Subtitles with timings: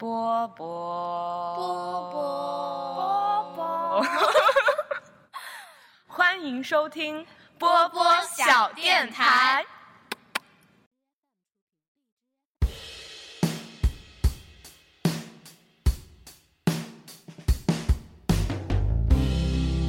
[0.00, 0.66] 波波
[1.56, 4.02] 波波波波，
[6.06, 7.26] 欢迎收听
[7.58, 8.02] 波波
[8.34, 9.62] 小电台。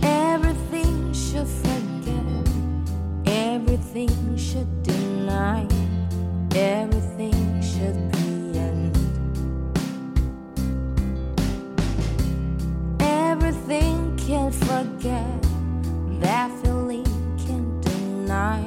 [0.02, 2.50] Everything should forget,
[3.24, 5.66] everything should deny,
[6.50, 7.11] everything
[14.32, 15.42] can forget,
[16.22, 17.04] that feeling
[17.38, 18.64] Can't deny.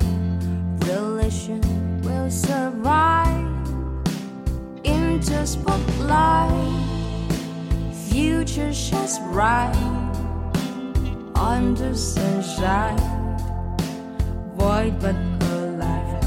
[0.85, 1.63] Relation
[2.03, 3.49] will survive
[4.85, 6.53] into spotlight.
[8.11, 9.75] Future shines bright
[11.35, 12.99] under sunshine,
[14.59, 15.17] void but
[15.51, 16.25] alive.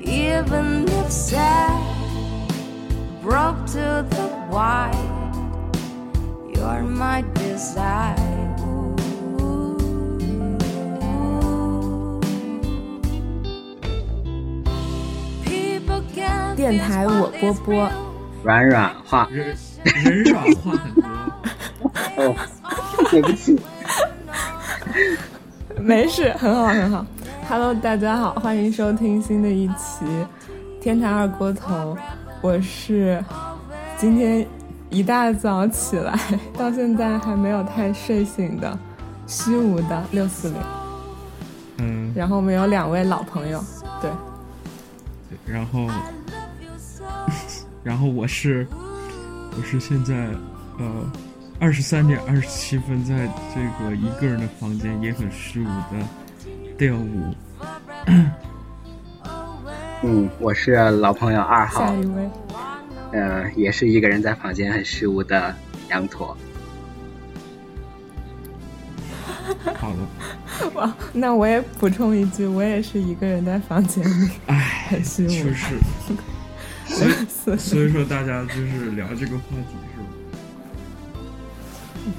[0.00, 1.78] Even if sad,
[3.22, 5.12] broke to the white,
[6.52, 7.22] you're my
[7.56, 8.14] desire.
[16.54, 17.88] 电台我波波，
[18.42, 21.04] 软软话人人软话很多。
[22.16, 22.34] 哦，
[23.10, 23.58] 对不起，
[25.78, 27.06] 没事，很好很好。
[27.48, 30.04] Hello，大家好，欢迎收听新的一期
[30.80, 31.94] 《天台二锅头》，
[32.40, 33.22] 我是
[33.96, 34.46] 今天
[34.96, 36.18] 一大早起来
[36.56, 38.78] 到现在还没有太睡醒的
[39.26, 40.56] 虚无的六四零，
[41.76, 43.62] 嗯，然后我们有两位老朋友，
[44.00, 44.10] 对，
[45.28, 45.86] 对然后，
[47.84, 48.66] 然后我是
[49.58, 50.14] 我是现在
[50.78, 50.86] 呃
[51.60, 56.06] 二十三点二十七分，在这个一个人的房间也很虚无的
[56.78, 57.34] 调舞。
[60.02, 61.84] 嗯，我是老朋友二号。
[61.86, 62.30] 下，一位，
[63.12, 65.54] 呃，也是一个人在房间很虚无的
[65.88, 66.36] 羊驼。
[69.76, 70.08] 好了，
[70.74, 75.76] 哇，那我也补充一句，我也是一个人在房间里唉，很虚无，确实，
[76.86, 80.06] 所以是所以说大家就是聊这个话题是吧？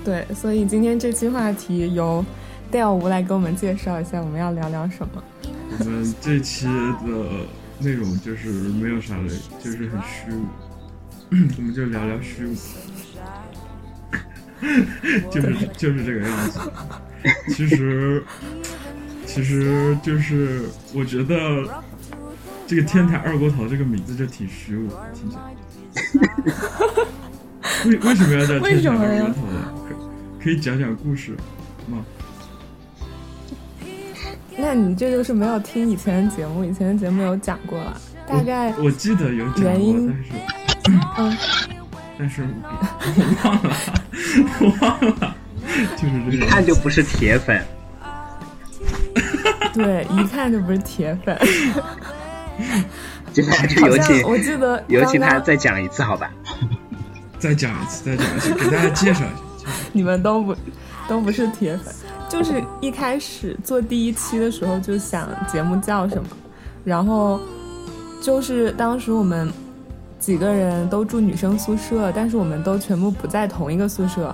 [0.06, 2.24] 对，所以今天这期话题由
[2.72, 5.24] 戴尔吴来给我们介绍一下，我们要聊聊什么。
[5.80, 7.46] 我们这期的
[7.80, 9.30] 内容就是没有啥的，
[9.62, 10.46] 就是很虚无，
[11.30, 12.56] 我们就聊聊虚无，
[15.30, 16.60] 就是就是这个样子。
[17.50, 18.24] 其实，
[19.26, 21.36] 其实就是我觉得
[22.66, 25.54] 这个“天台二锅头”这个名字就挺虚无的，听起来。
[27.86, 29.74] 为为什么要叫“天台二锅头”呢？
[29.90, 29.96] 可
[30.46, 31.36] 可以讲讲故事
[31.88, 32.06] 吗？
[34.58, 40.32] 那你这就是没有听以前的节目，以前的节目有讲过了，大概我记得有讲过，但是。
[41.18, 41.38] 嗯，
[42.18, 42.48] 但是
[43.16, 43.76] 我忘了，
[44.60, 45.36] 我忘了，
[45.96, 46.50] 就是这一。
[46.50, 47.62] 看就不是铁粉，
[49.74, 51.38] 对，一看就不是铁粉。
[53.34, 56.32] 接下来就有请我记得有请他再讲一次，好吧？
[57.38, 59.70] 再讲一次，再讲一次，给大家介绍一下。
[59.92, 60.56] 你们都不
[61.08, 61.94] 都不是铁粉，
[62.30, 66.30] 就是一开始做第一期的时候就想节目叫什么，
[66.84, 67.40] 然后
[68.22, 69.52] 就是当时我们
[70.20, 74.34] 几个人都住女生宿舍，但是我们都全部不在同一个宿舍。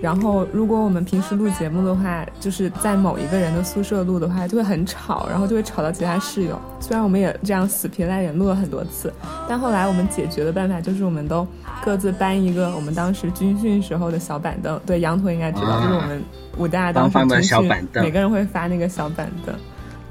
[0.00, 6.60] 然后，如果我们平时录节目的话，就是在某一个人的宿舍录的话，就会很吵，然后就会吵到其他室友。
[6.80, 9.12] 虽然我们也这样死皮赖脸录了很多次，
[9.48, 11.46] 但后来我们解决的办法就是我们都
[11.84, 14.80] 各自搬一个我们当时军训时候的小板凳。
[14.84, 16.20] 对，羊驼应该知道，啊就是我们
[16.58, 19.54] 武大当时军训每个人会发那个小板凳。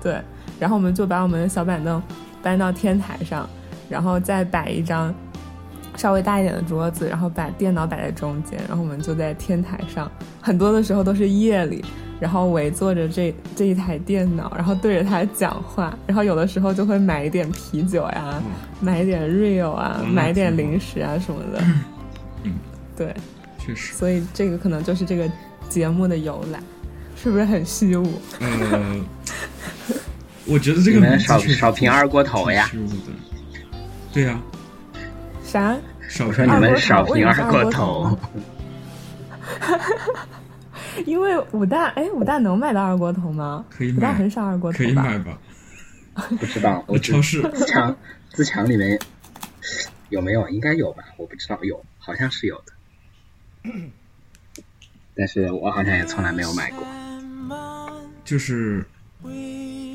[0.01, 0.21] 对，
[0.57, 2.01] 然后我们就把我们的小板凳
[2.41, 3.45] 搬到天台上，
[3.91, 5.13] 然后再摆一张
[5.97, 10.09] 稍微大一点的桌子，然后把电脑摆在中间，然后我们就在天台上，
[10.41, 11.83] 很多的时候都是夜里，
[12.19, 18.41] 然后围坐着这这一台电脑，然后对着它讲话，然后有的时候就会买一点啤酒呀，
[18.79, 21.61] 买一点 real 啊，哇买一点零食啊什么的，
[22.43, 22.53] 嗯，
[22.95, 23.13] 对，
[23.59, 25.29] 确实，所以这个可能就是这个
[25.67, 26.59] 节目的由来，
[27.15, 28.07] 是不是很虚无？
[28.39, 29.03] 嗯，
[30.47, 32.67] 我觉得这你们少个名字确实少瓶二锅头呀。
[32.71, 33.11] 挺虚无的。
[34.13, 34.39] 对呀、
[35.43, 35.77] 啥？
[36.09, 38.19] 少说你们少评二锅头头，
[41.05, 43.63] 因为武大，哎，武大能买到二锅头吗？
[43.69, 45.03] 可以买武大很少二锅头可以吧？
[45.03, 45.37] 买吧？
[46.37, 47.95] 不知道，我超市自强
[48.29, 48.99] 自强里面
[50.09, 50.49] 有没有？
[50.49, 51.03] 应该有吧？
[51.15, 53.71] 我不知道，有，好像是有的，
[55.15, 56.85] 但是我好像也从来没有买过。
[58.25, 58.85] 就是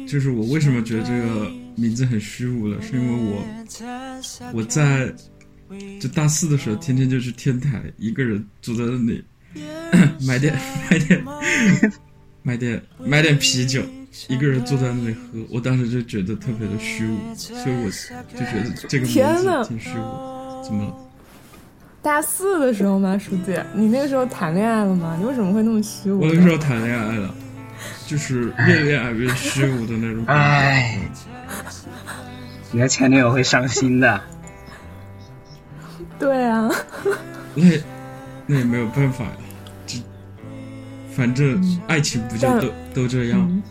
[0.08, 3.42] 就是我为什么觉得这个名字很虚无了，是因为我
[4.52, 5.12] 我在
[6.00, 9.24] 就大四的时候，天天就去天台，一个人坐在那里，
[10.26, 10.54] 买点
[10.90, 11.22] 买点
[12.42, 13.82] 买点买点啤酒，
[14.28, 15.44] 一个人坐在那里喝。
[15.50, 17.90] 我当时就觉得特别的虚无，所以我
[18.32, 20.64] 就觉得这个名字挺虚无。
[20.64, 20.96] 怎么了？
[22.02, 23.52] 大四的时候吗，书记？
[23.74, 25.16] 你那个时候谈恋爱了吗？
[25.18, 26.20] 你为什么会那么虚无？
[26.20, 27.34] 我那个时候谈恋爱了，
[28.06, 30.42] 就是越恋爱越虚无的那种感觉。
[30.42, 31.00] 唉，
[32.70, 34.20] 你的前女友会伤心的。
[36.18, 36.70] 对啊，
[37.54, 37.64] 那
[38.46, 39.30] 那也没有办法呀，
[39.86, 40.02] 这
[41.14, 43.40] 反正爱情不就但都都这样？
[43.40, 43.62] 嗯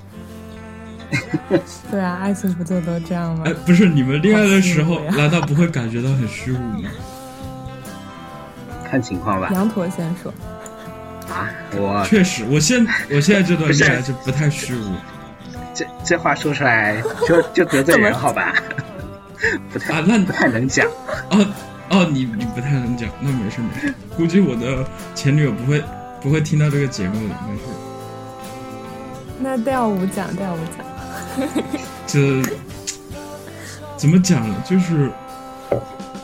[1.90, 3.54] 对啊，爱情不就都这样吗哎，？
[3.66, 6.90] 不是你们恋爱的时候难道不会感觉到很虚无吗？
[8.90, 9.50] 看情况吧。
[9.54, 10.34] 羊驼先说，
[11.30, 14.94] 啊，我确实，我现我现在这段不是恋爱就不太虚无
[15.74, 18.54] 这这话说出来就就得罪人，好吧？
[19.72, 20.04] 不太啊。
[20.07, 20.88] 那不太能讲。
[21.31, 21.54] 哦
[21.89, 23.94] 哦，你你不太能讲，那没事没事。
[24.16, 25.83] 估计我的前女友不会
[26.22, 27.63] 不会听到这个节目的，没事。
[29.39, 31.48] 那调舞讲调舞讲。
[32.07, 32.42] 这
[33.98, 34.56] 怎么讲呢？
[34.66, 35.12] 就是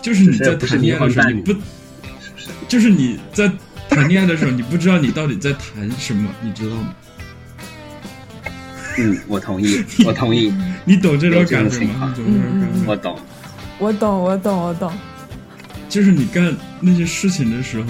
[0.02, 1.54] 就是你在谈恋爱的时候，你不
[2.68, 3.52] 就是你在
[3.92, 6.94] 谈恋爱的时候，你不知道你到底在谈什么，你知道吗？
[8.98, 10.52] 嗯，我同意， 我同意，
[10.86, 11.64] 你懂这种感觉吗？
[11.64, 12.84] 的情况你懂这种感觉吗？
[12.88, 13.20] 我懂。
[13.80, 14.92] 我懂，我懂，我懂。
[15.90, 17.86] 就是你干那些事情的时候，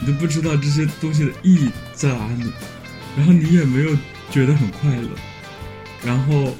[0.00, 2.52] 你都不知道这些东西的意义在哪里，
[3.16, 3.96] 然后你也没有
[4.30, 5.08] 觉得很快乐，
[6.04, 6.54] 然后，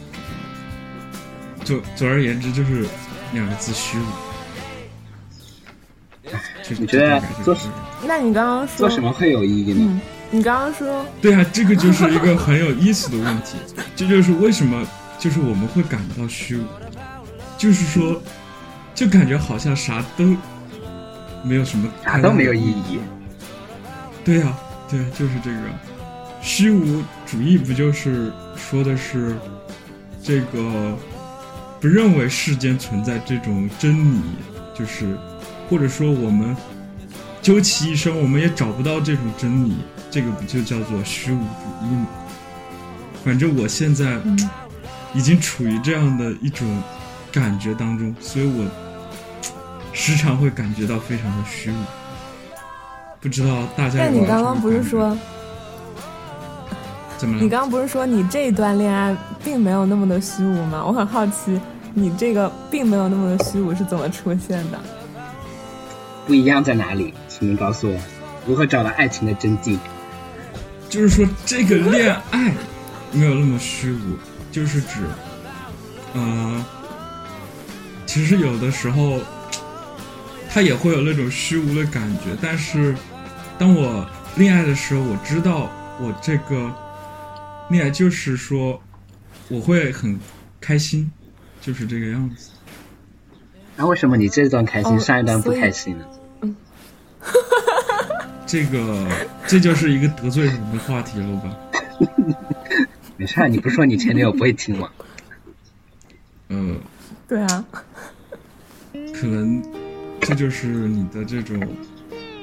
[1.65, 2.87] 总总而言之就是
[3.33, 4.05] 两个字虚无。
[6.63, 7.55] 就是你觉得做
[8.07, 9.87] 那你刚刚说做什么会有意义呢？
[9.89, 10.01] 嗯，
[10.31, 13.57] 你刚刚说，对啊，这个就是一个很有意思的问题，
[13.97, 14.87] 这就是为什么
[15.19, 16.65] 就是我们会感到虚无，
[17.57, 18.21] 就是说，
[18.95, 20.37] 就感觉好像啥都
[21.43, 22.71] 没有什么，啥都没有意。
[22.71, 22.99] 义。
[24.25, 24.55] 对呀、
[24.91, 25.59] 对呀、就是这个
[26.41, 29.35] 虚无主义，不就是说的是
[30.23, 30.97] 这个
[31.81, 34.21] 不认为世间存在这种真理，
[34.79, 35.17] 就是
[35.69, 36.55] 或者说我们
[37.41, 39.77] 究其一生，我们也找不到这种真理，
[40.11, 42.07] 这个不就叫做虚无主义吗？
[43.25, 44.19] 反正我现在
[45.15, 46.67] 已经处于这样的一种
[47.33, 48.67] 感觉当中，所以我
[49.93, 51.75] 时常会感觉到非常的虚无。
[53.21, 55.17] 不知道大家有但你刚刚不是说，
[57.17, 57.43] 怎么了？
[57.43, 60.85] 你刚刚不是说你这一段恋爱并没有那么的虚无吗？
[60.87, 61.61] 我很好奇，
[61.95, 64.79] 你这个并没有那么的虚无是怎么出现的？
[66.29, 67.15] 不一样在哪里？
[67.27, 67.99] 请您告诉我，
[68.47, 69.79] 如何找到爱情的真谛？
[70.91, 72.53] 就是说这个恋爱
[73.13, 74.19] 没有那么虚无，
[74.53, 75.01] 就是指，
[76.13, 76.67] 呃，
[78.05, 79.21] 其实有的时候
[80.51, 82.95] 他也会有那种虚无的感觉，但是
[83.59, 86.71] 当我恋爱的时候，我知道我这个
[87.71, 88.79] 恋爱就是说
[89.49, 90.21] 我会很
[90.61, 91.11] 开心，
[91.63, 92.51] 就是这个样子。
[93.77, 96.05] 那为什么你这段开心，哦上一段不开心呢？
[98.47, 99.07] 这个
[99.47, 101.57] 这就是一个得罪人的话题了吧？
[103.17, 104.89] 没事儿，你不说你前女友不会听吗？
[106.49, 106.77] 呃，
[107.29, 107.65] 对啊，
[109.13, 109.63] 可能
[110.21, 111.61] 这就是你的这种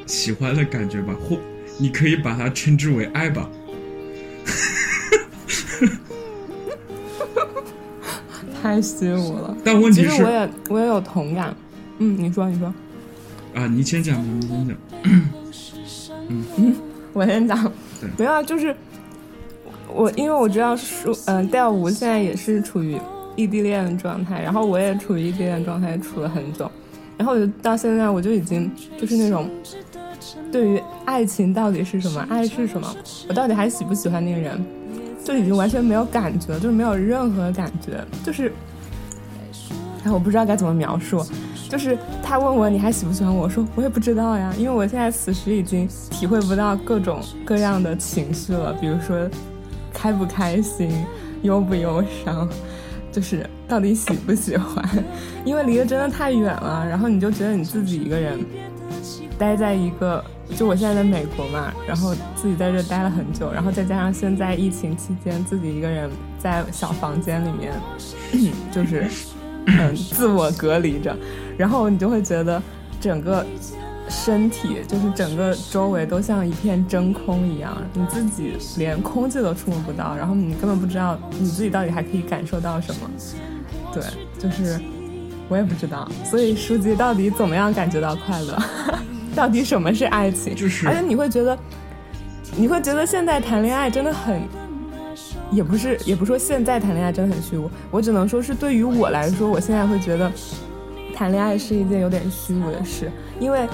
[0.06, 1.40] 喜欢的感觉吧，或
[1.80, 3.50] 你可以把它称之为爱吧。
[8.62, 9.56] 太虚无了。
[9.64, 11.56] 但问题是其实我也我也有同感。
[11.98, 12.74] 嗯，你说你说，
[13.56, 14.78] 啊，你先讲吧，你先讲。
[16.28, 16.76] 嗯
[17.14, 17.72] 我先讲
[18.02, 18.10] 对。
[18.18, 18.76] 没有啊，就是
[19.94, 23.00] 我因为我知道书嗯调舞现在也是处于
[23.38, 26.70] 异地恋的状态，然后我也处于异地恋状态，处了很久，
[27.18, 28.70] 然后我就到现在我就已经
[29.00, 29.50] 就是那种
[30.52, 32.94] 对于爱情到底是什么，爱是什么，
[33.30, 34.62] 我到底还喜不喜欢那个人，
[35.24, 38.52] 就已经完全没有感觉，就是没有任何感觉，就是，
[40.04, 41.26] 哎，我不知道该怎么描述。
[41.76, 49.30] 就是他问我你还喜不喜欢我，我说我也不知道呀，因为我现在此时已经体会不到各种各样的情绪了，比如说
[49.94, 50.90] 开不开心、
[51.42, 52.48] 忧不忧伤，
[53.12, 54.88] 就是到底喜不喜欢，
[55.44, 58.40] 因为离得真的太远了，然后你就觉得你自己一个人
[59.38, 60.24] 待在一个，
[60.56, 67.74] 就我现在在美国嘛，然后自己在这待了很久，然后再加上现在疫情期间自己一个人在小房间里面，
[68.72, 69.06] 就是
[69.68, 71.18] 嗯自我隔离着，
[71.58, 72.62] 然后你就会觉得
[73.00, 73.46] 整个
[74.08, 83.10] 身体就是整个周围都像一片真空一样，你自己连空气都触摸不到，然后你根本不知道你自己到底还可以感受到什么。
[83.94, 84.04] 对，
[84.38, 84.80] 就是
[85.48, 86.08] 我也不知道。
[86.24, 88.58] 所以书籍到底怎么样感觉到快乐？
[89.36, 90.56] 到底什么是爱情？
[90.56, 91.58] 就是而且你会觉得，
[92.56, 94.42] 你会觉得现在谈恋爱真的很，
[95.52, 97.70] 也不是，也不是说现在谈恋爱真的很虚无。
[97.92, 100.32] 我只能说是对于我来说，我现在会觉得
[101.16, 103.68] 谈恋爱是一件有点虚无的事，因为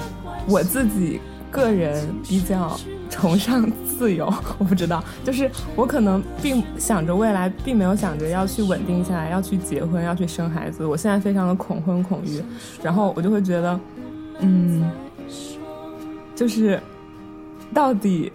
[0.48, 1.20] 我自己
[1.50, 2.78] 个人比较
[3.10, 4.32] 崇尚自由。
[4.58, 10.86] 我不知道，就是我可能并想着未来，并没有想着要去稳定下来，要去结婚，要去生孩子。
[10.86, 12.40] 我现在非常的恐婚恐育，
[12.82, 13.80] 然后我就会觉得，
[14.38, 14.88] 嗯。
[16.34, 16.80] 就是，
[17.74, 18.32] 到底，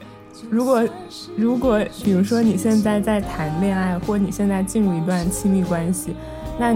[0.50, 0.88] 如果
[1.36, 6.16] 如果比如说你现在在谈恋爱，或你现在进入一段亲密关系，
[6.60, 6.74] 那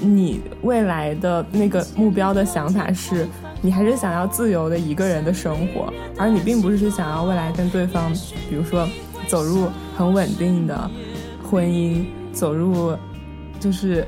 [0.00, 3.26] 你未来的那个目标的想法是，
[3.60, 8.12] 你还是想要自由的一个人的生活，而你并不是想要未来跟对方，
[8.48, 8.88] 比如说
[9.26, 10.90] 走入很稳定的
[11.42, 12.96] 婚姻，走入
[13.60, 14.06] 就是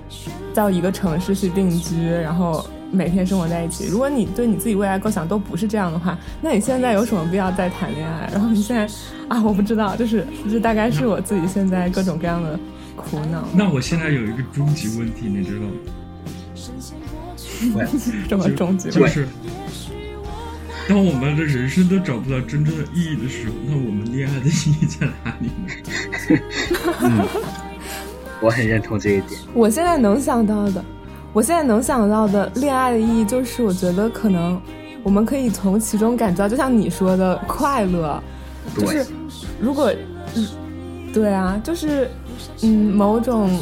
[0.54, 2.64] 到一个城市去定居，然后。
[2.92, 3.86] 每天生活在一起。
[3.86, 8.28] 如果你对你自己未来构想都不是这样的话，那你现在有什么必要再谈恋爱？
[8.32, 8.84] 然后你现在
[9.28, 12.58] 啊，我不知道，就是这大概是我自己现在各种各样的
[13.00, 13.48] 苦恼。
[13.54, 15.72] 那我现在有一个终极问题，你知道吗？
[18.28, 18.90] 什么终极？
[18.90, 19.26] 就是
[20.88, 25.68] 当我们的人生都找不到真正的意义的时候，那我们恋爱的意义在哪里呢？
[27.02, 27.26] 嗯，
[28.40, 29.40] 我很认同这一点。
[29.54, 30.84] 我现在能想到的。
[31.32, 34.60] 我现在能想到的恋爱的意义，就是我觉得可能
[35.04, 38.20] 我们可以从其中感觉到，就像你说的快乐，
[38.76, 39.06] 就是
[39.60, 39.92] 如果，
[41.14, 42.10] 对啊，就是
[42.62, 43.60] 嗯，某种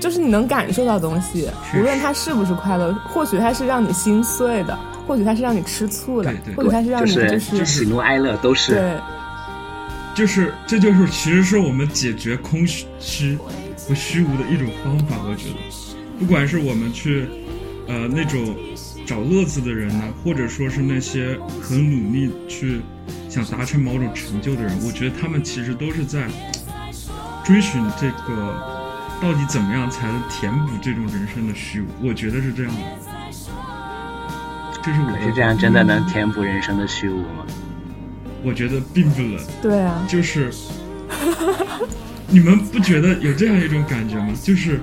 [0.00, 8.94] 就是你能感受到东西，无论它是不是快乐，或许它是让你心碎的，或许它是让你吃醋的，或许它是让你就是喜怒哀乐都是，对，
[10.14, 13.38] 就是这就是其实是我们解决空虚
[13.88, 15.56] 和虚无的一种方法，我觉得。
[16.18, 17.26] 不管是我们去，
[17.88, 18.54] 呃，那种
[19.04, 22.80] 找乐子的人呢，或者说是那些很努力去
[23.28, 26.28] 想达成某种成就的人，我觉得他们其实都是在
[27.44, 28.54] 追寻这个
[29.20, 31.86] 到底怎么样才能填补这种人生的虚无。
[32.02, 32.80] 我觉得是这样的。
[34.82, 37.46] 这是我是这样，真的能填补人生的虚无吗？
[38.42, 39.38] 我觉得并不能。
[39.60, 40.04] 对啊。
[40.08, 40.50] 就是，
[42.28, 44.32] 你们不觉得有这样一种感觉吗？
[44.42, 44.80] 就是。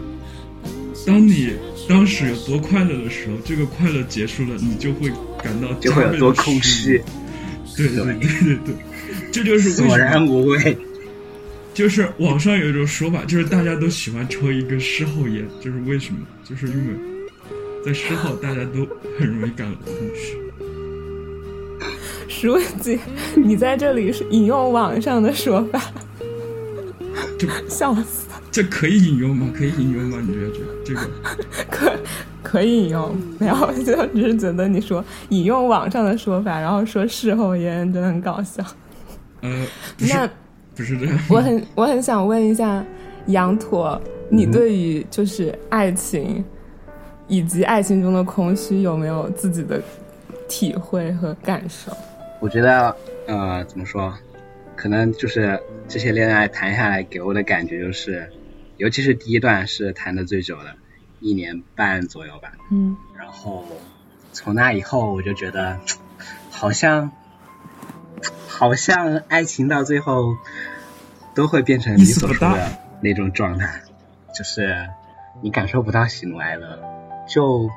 [1.08, 1.54] 当你
[1.88, 5.10] 当时有多快乐的时候，这个快乐结束了，你就会
[5.42, 7.01] 感到就会有多空虚。
[7.75, 8.75] 对对对对对，
[9.32, 10.78] 这就是索然无味。
[11.80, 16.20] 就是网上有一种说法，就是大家都喜欢抽一根事后烟，就是为什么？
[16.44, 16.94] 就是因为
[17.86, 18.86] 在事后大家都
[19.18, 20.38] 很容易感到空虚。
[22.28, 23.00] 书记，
[23.34, 25.82] 你在这里是引用网上的说法，
[27.40, 28.28] 就 笑死。
[28.52, 29.50] 这可以引用吗？
[29.58, 30.18] 可以引用吗？
[30.22, 30.50] 你觉得
[30.84, 31.10] 这这个
[31.72, 31.94] 可
[32.44, 33.16] 可以引用？
[33.40, 33.56] 没有，
[33.86, 38.62] 就只是觉得你说引用网上的说法，然后说事后烟真的很搞笑。
[39.42, 39.66] 呃，
[40.00, 40.30] 那
[40.80, 41.20] 不是这样。
[41.30, 42.82] 我很我很想问一下
[43.28, 46.42] 羊驼，你对于就是爱情
[47.28, 49.82] 以及爱情中的空虚有没有自己的
[50.48, 51.92] 体会和感受？
[52.40, 52.96] 我觉得
[53.28, 54.14] 呃，怎么说？
[54.78, 58.32] 可能就是这些恋爱谈下来给我的感觉就是。
[58.78, 60.74] 尤其是第一段是谈的最久的，
[61.20, 62.54] 一年半左右吧。
[62.72, 62.96] 嗯。
[63.18, 63.66] 然后
[64.32, 65.78] 从那以后，我就觉得
[66.50, 67.12] 好像
[68.48, 70.38] 好像爱情到最后
[71.39, 72.69] 都会变成你所说的
[73.00, 73.79] 那种状态，
[74.36, 74.89] 就是
[75.41, 76.77] 你感受不到喜怒哀乐，
[77.29, 77.69] 就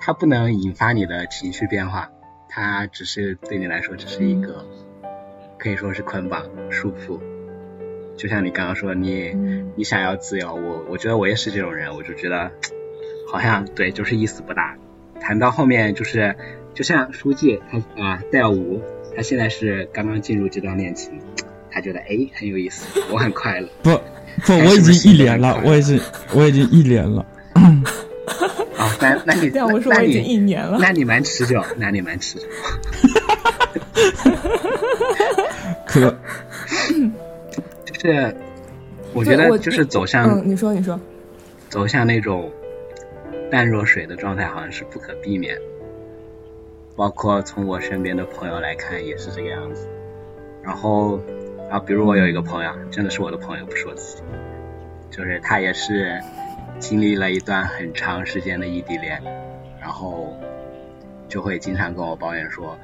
[0.00, 2.10] 它不能引发你的情绪变化，
[2.48, 4.66] 它只是对你来说只是一个
[5.58, 7.20] 可以说是捆绑束缚。
[8.16, 9.32] 就像你刚刚说，你
[9.76, 12.50] 你想要自由，我我觉得我也是这种人，我就觉得
[13.30, 14.76] 好像对，就是意思不大。
[15.20, 16.34] 谈到后面就是，
[16.74, 18.82] 就像书记他啊戴武，
[19.14, 21.20] 他现在是刚刚进入这段恋情，
[21.70, 23.68] 他觉得哎很有意思， 我很快乐。
[23.82, 23.90] 不
[24.46, 26.00] 不，我已经一年了，我已经
[26.34, 27.24] 我已经一年了。
[27.54, 32.46] 啊，那那你 戴吴说我已经一年了，那你蛮持久，那你蛮持久。
[35.86, 36.00] 可
[37.84, 38.00] 就。
[38.00, 38.34] 是，
[39.12, 40.98] 我觉得就是走向，你说你说，
[41.68, 42.50] 走向那种
[43.50, 45.58] 淡若水的状态，好像是不可避免。
[46.96, 49.86] 包括从我身边的朋友来看，也是这个样子。
[50.62, 51.20] 然后，
[51.70, 54.22] 啊，比如我有一个朋友，真的是我的朋友，不是我自己，
[55.10, 56.20] 就是他也是
[56.80, 59.22] 经历了一段很长时间的异地恋，
[59.80, 60.36] 然后
[61.28, 62.76] 就会经常跟我抱怨说，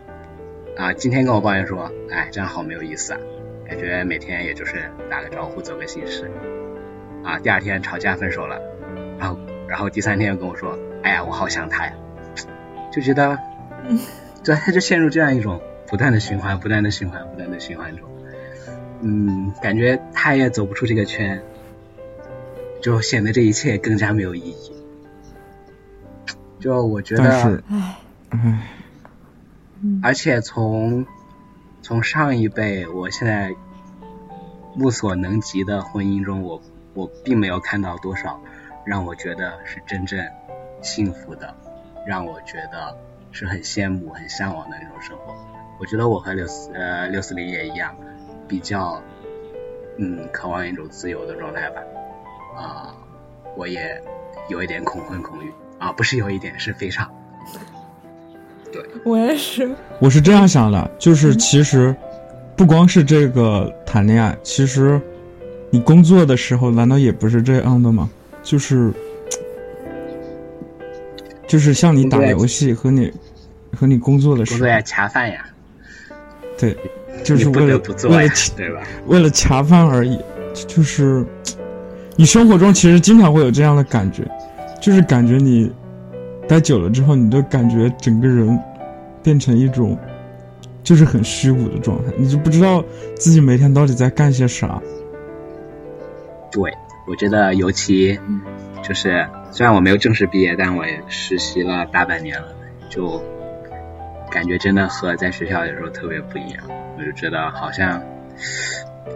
[0.77, 3.19] 啊，今天跟我抱怨说，哎，这样好没有意思啊。
[3.69, 6.31] 感觉每天也就是打个招呼，走个形式，
[7.25, 8.61] 啊，第二天吵架分手了，
[9.19, 11.93] 然后然后第三天又跟我说，哎呀，我好想他呀，
[12.93, 13.37] 就觉得，
[14.45, 18.09] 对，他就陷入这样一种不断的循环、不断的循环、不断的循环中，
[19.01, 21.43] 嗯，感觉他也走不出这个圈，
[22.81, 24.73] 就显得这一切更加没有意义。
[26.59, 27.99] 就我觉得，唉，
[28.31, 28.69] 唉，
[30.03, 31.07] 而且从
[31.83, 33.55] 从上一辈，我现在
[34.75, 36.61] 目所能及的婚姻中，我
[36.95, 38.41] 我并没有看到多少
[38.85, 40.27] 让我觉得是真正
[40.83, 41.55] 幸福的，
[42.07, 42.97] 让我觉得
[43.31, 45.35] 是很羡慕、很向往的那种生活。
[45.79, 47.95] 我觉得我和六四呃六四零也一样，
[48.49, 49.03] 比较
[49.99, 51.81] 嗯渴望一种自由的状态吧。
[52.57, 52.95] 啊、
[53.57, 54.01] 我也
[54.49, 57.07] 有一点恐婚恐育啊，不是有一点，是非常。
[58.73, 61.95] 对我也是，我是这样想的，就是其实
[62.57, 65.01] 不光是这个谈恋爱，其实
[65.71, 68.09] 你工作的时候难道也不是这样的吗？
[68.43, 68.93] 就是
[71.47, 73.13] 就是像你打游戏和你
[73.77, 75.47] 和你工作的时候工作，要恰饭呀，
[76.59, 76.77] 对，
[77.25, 78.81] 就是为了得不做为了，对吧？
[79.07, 80.19] 为了恰饭而已，
[80.67, 81.25] 就是
[82.17, 84.23] 你生活中其实经常会有这样的感觉，
[84.81, 85.71] 就是感觉你
[86.49, 88.59] 待久了之后，你都感觉整个人
[89.23, 89.99] 变成一种
[90.83, 92.85] 就是很虚无的状态，你就不知道
[93.17, 94.81] 自己每天到底在干些啥。
[96.53, 96.73] 对，
[97.07, 98.19] 我觉得尤其
[98.83, 102.49] 就是虽然我没有正式毕业，但我也实习了大半年了，
[102.89, 103.21] 就
[104.31, 106.65] 感觉真的和在学校的时候特别不一样。
[106.99, 108.03] 我就觉得好像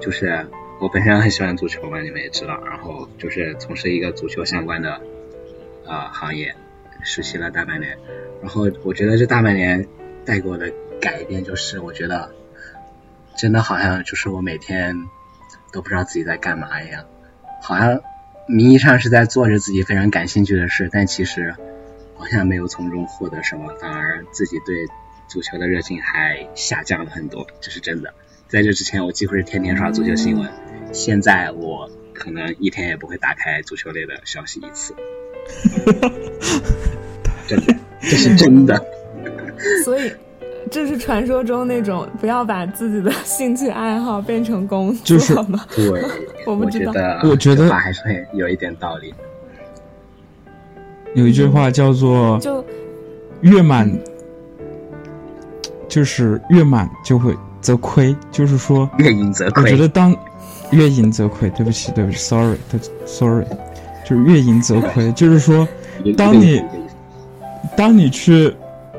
[0.01, 0.47] 就是
[0.81, 5.01] 我本身很喜欢足球嘛，你们也知道，然后就是从事一个足球相关的
[5.87, 6.55] 呃行业，
[7.03, 7.99] 实习了大半年，
[8.43, 9.87] 然后我觉得这大半年
[10.25, 12.31] 带给我的改变就是，我觉得
[13.37, 14.95] 真的好像就是我每天
[15.73, 17.05] 都不知道自己在干嘛一样。
[17.63, 18.01] 好像
[18.47, 21.55] 名义上是在做着自己非常感兴趣的事，但其实
[22.17, 24.87] 好像没有从中获得什么，反而自己对
[25.31, 28.13] 足球的热情还下降了很多，这是真的。
[28.49, 30.51] 在这之前，我几乎是天天刷足球新闻，
[30.93, 34.93] 现在我可能一天也不会打开足球类的消息一次。
[37.47, 38.85] 真的，这是真的。
[39.85, 40.13] 所以
[40.71, 45.65] 这是传说中那种不要把自己的兴趣爱好变成工作就是吗？
[45.75, 46.03] 对，
[46.45, 49.15] 我不知道觉得，我觉得还是很有一点道理。
[51.15, 52.65] 有一句话叫做就
[53.43, 53.91] “月满”，
[55.91, 58.89] 就是月满就会则亏，就是说。
[58.99, 60.17] 月盈则亏我觉，得当
[60.71, 63.45] 月盈则亏，对不起，对不起，sorry，对，sorry，
[64.09, 65.67] 就是月盈则亏，就是说，
[66.17, 66.63] 当你
[67.77, 68.55] 当你去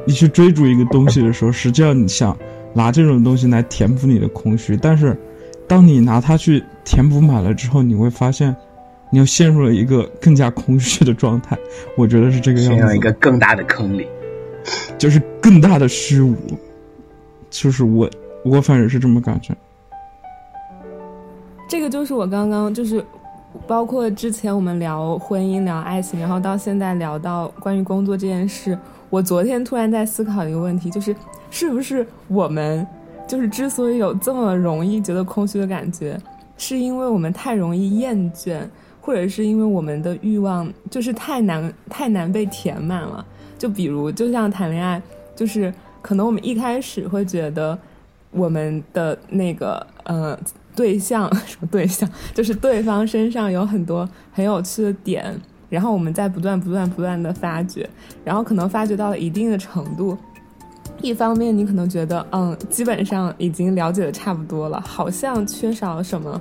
[0.05, 2.37] 你去追逐一个东西的时候，实际上你想
[2.73, 5.17] 拿这种东西来填补你的空虚，但是
[5.67, 8.55] 当你拿它去填补满了之后，你会发现
[9.09, 11.57] 你又陷入了一个更加空虚的状态。
[11.95, 14.05] 我觉得是这个样子的，陷入一个更大的坑里。
[14.99, 16.35] 就是更大的虚无，
[17.51, 18.09] 就是我
[18.43, 19.55] 我反正是这么感觉。
[21.69, 23.05] 这个就是我刚刚就是，
[23.67, 28.77] 包括之前我们聊婚姻、聊爱情，然后到现在聊到关于工作这件事，
[29.09, 31.15] 我昨天突然在思考一个问题，就是
[31.49, 32.85] 是不是我们
[33.27, 36.19] 就是之所以有这么容易觉得空虚的感觉，
[36.57, 38.59] 是因为我们太容易厌倦，
[38.99, 43.25] 或者是因为我们的欲望就是太难太难被填满了。
[43.57, 45.01] 就比如，就像谈恋爱，
[45.35, 47.77] 就是可能我们一开始会觉得
[48.31, 50.37] 我们的那个呃
[50.75, 57.89] 对象 什么对象， 就是对方身上有很多很有趣的点，然后我们在不断不断不断的发掘，
[58.23, 60.17] 然后可能发掘到了一定的程度。
[61.01, 66.39] 一方面，你可能觉得，嗯，基本上已经了解的差不多了，好像缺少什么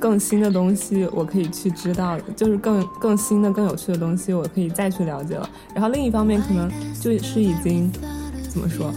[0.00, 5.48] 更新的东西，我可以去知道，就是更更新的、更有趣的东西，我可以再去了解了。
[5.74, 6.68] 然后另一方面，可能
[6.98, 7.88] 就是已经
[8.50, 8.92] 怎么说，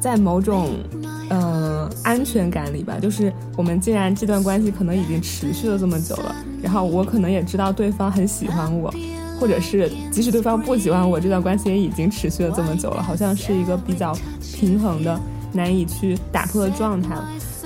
[0.00, 0.70] 在某种
[1.28, 8.92] 呃安全感里吧，就是我们既然这段关系可能已经持续了这么久了，然后我可能也知道对方很喜欢我，
[9.38, 14.16] 或者是即使对方不喜欢我，这段关系也已经持续了这么久了，好像是一个比较
[14.56, 15.20] 平衡的、
[15.52, 17.14] 难以去打破的状态，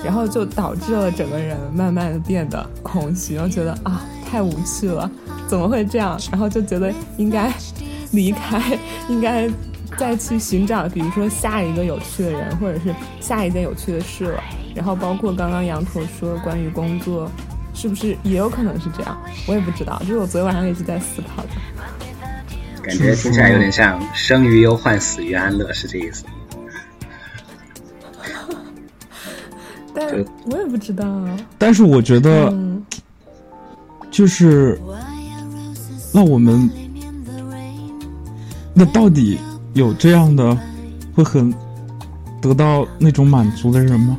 [0.03, 5.09] 然后就导致了整个人慢慢的变得空虚，我觉得啊太无趣了，
[5.47, 6.19] 怎么会这样？
[6.31, 7.51] 然后就觉得应该
[8.11, 8.77] 离开，
[9.09, 9.49] 应该
[9.97, 14.43] 再去寻找，比如说下一个有趣的人，或者是下一件有趣的事了。
[14.75, 17.29] 然后包括刚刚羊驼说关于工作，
[17.73, 19.17] 是不是也有可能是这样？
[19.47, 21.49] 我也不知道，就是我昨天晚上一直在思考的。
[22.83, 26.23] 感觉听起来有点像“生于忧患，死于安乐”，是这意思。
[29.93, 30.07] 但
[30.45, 31.37] 我也不知道啊。
[31.57, 32.85] 但是我觉得，嗯，
[34.11, 34.79] 就是
[36.13, 36.69] 那我们
[38.73, 39.39] 那到底
[39.77, 40.57] 有这样的
[41.13, 41.53] 会很
[42.41, 44.17] 得到那种满足的人吗？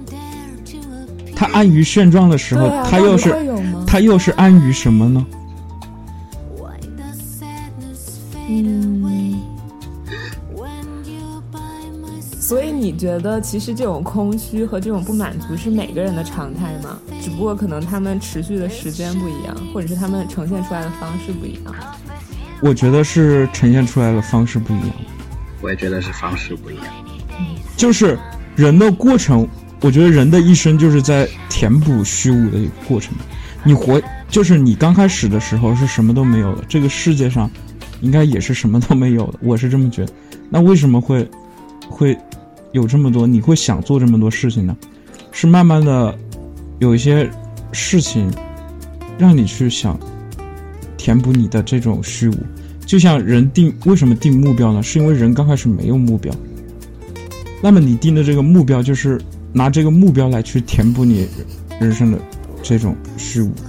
[1.34, 3.34] 他安于现状的时候，啊他又是
[3.86, 5.26] 他又是安于什么呢？
[8.48, 9.38] 嗯，
[12.40, 16.98] 所以你觉得其实这种空虚和这种不满足是每个人的常态吗？
[17.20, 21.74] 只不过可能他们持续的时间不一样，或者是他们呈现出来的方式不一样。
[22.60, 24.90] 我觉得是呈现出来的方式不一样，
[25.60, 26.84] 我也觉得是方式不一样。
[27.76, 28.18] 就是
[28.56, 29.46] 人的过程，
[29.80, 33.14] 我觉得人的一生就是在填补虚无的一个过程。
[33.64, 37.50] 你活，就是你刚开始的时候是什么都没有的，这个世界上
[38.00, 40.12] 应该也是什么都没有的，我是这么觉得。
[40.48, 41.28] 那为什么会
[41.88, 42.16] 会
[42.72, 43.26] 有这么多？
[43.26, 44.76] 你会想做这么多事情呢？
[45.32, 46.16] 是慢慢的
[46.78, 47.30] 有一些
[47.72, 48.32] 事情
[49.18, 49.98] 让你去想
[50.96, 52.36] 填补你的这种虚无。
[52.88, 54.82] 就像人定为什么定目标呢？
[54.82, 56.34] 是因为人刚开始没有目标。
[57.60, 59.20] 那么你定的这个目标，就是
[59.52, 61.28] 拿这个目标来去填补你
[61.78, 62.18] 人生的
[62.62, 63.64] 这种虚无感，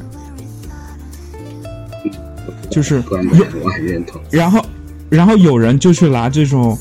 [2.69, 4.21] 就是关门我很认同。
[4.31, 4.65] 然后，
[5.09, 6.77] 然后有人就去拿这种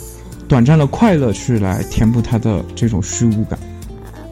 [0.46, 3.58] 短暂的快乐去来填补他的这种虚无感，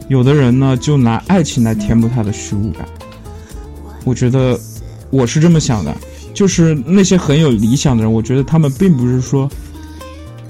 [0.07, 2.87] 有的人呢就拿爱情来填补他的虚无感。
[4.05, 4.57] 我觉得
[5.09, 5.93] 我是这么想的，
[6.37, 9.49] 就是那些很有理想的人，我觉得他们并不是说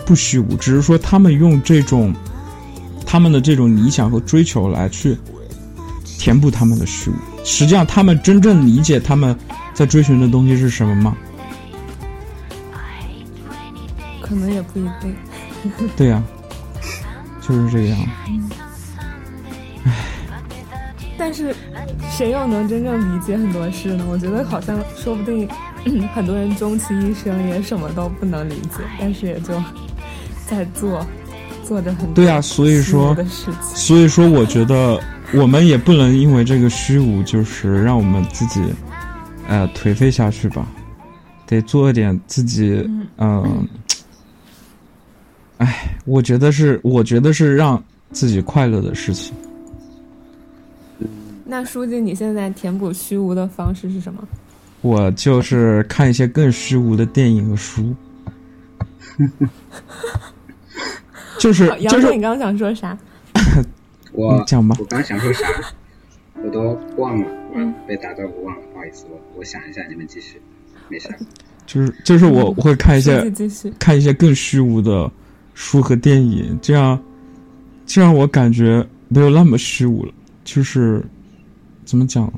[0.06, 2.14] 不虚无，只是说他们用这种
[3.06, 5.18] 他们的这种理想和追求来去
[6.04, 7.14] 填补他们的虚无。
[7.46, 9.34] 实际上，他们真正理解他们
[9.74, 11.16] 在追寻的东西是什么吗？
[14.22, 15.16] 可能也不一定。
[15.96, 16.22] 对呀、
[17.40, 17.98] 就是这个样。
[21.18, 21.56] 但是，
[22.12, 24.06] 谁又能真正理解很多事呢？
[24.10, 25.48] 我觉得好像说不定，
[26.14, 29.54] 很多人终其一生也什么都不能理解，但是也就
[30.48, 31.06] 在做，
[31.64, 33.16] 做着很多对啊、所以说。
[33.76, 35.00] 所以说，我觉得
[35.34, 38.62] 我们也不能因为这个虚无，就是让我们自己，
[39.48, 40.68] 呃，颓废下去吧。
[41.46, 42.86] 得做一点自己，
[43.18, 43.68] 嗯、
[45.60, 49.34] 哎，我觉得是，我觉得是让自己快乐的事情。
[51.46, 54.22] 那书记，你现在填补虚无的方式是什么？
[54.88, 57.94] 我就是看一些更虚无的电影和书，
[61.38, 62.98] 就是杨总，就是你刚刚想说啥？
[64.14, 65.46] 我你讲吧我刚想说啥，
[66.44, 70.42] 我都忘了，嗯被打断我忘了，不好意思，我我想一下，你们继续，
[70.90, 71.10] 没事。
[71.66, 73.30] 就是就是我我会看一些。
[73.78, 75.12] 看一些更虚无的
[75.54, 76.98] 书和电影，这样，
[77.86, 80.14] 这样我感觉没有那么虚无了。
[80.46, 81.04] 就是
[81.84, 82.32] 怎么讲？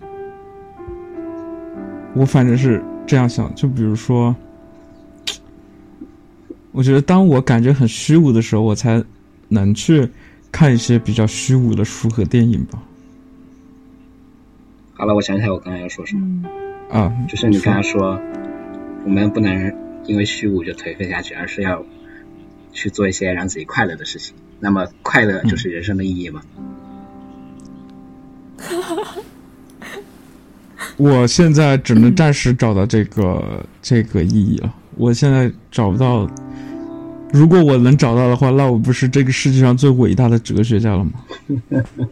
[2.20, 3.54] 我反正是这样想。
[3.56, 4.36] 就比如说，
[6.74, 9.02] 我觉得当我感觉很虚无的时候，我才
[9.48, 10.10] 能去
[10.52, 12.84] 看一些比较虚无的书和电影吧。
[14.96, 16.44] 好了，我想起来我刚才要说什么，
[16.92, 18.20] 嗯啊，就是你刚才说，
[19.06, 19.74] 我们不能
[20.06, 21.86] 因为虚无就颓废下去，而是要
[22.74, 24.36] 去做一些让自己快乐的事情。
[24.60, 26.42] 那么，快乐就是人生的意义嘛？
[30.98, 34.74] 我现在只能暂时找到这个、这个意义了。
[34.96, 36.30] 我现在找不到，
[37.32, 41.12] 如果我能找到的话，那我不是这个世界上最伟大的哲学家了吗？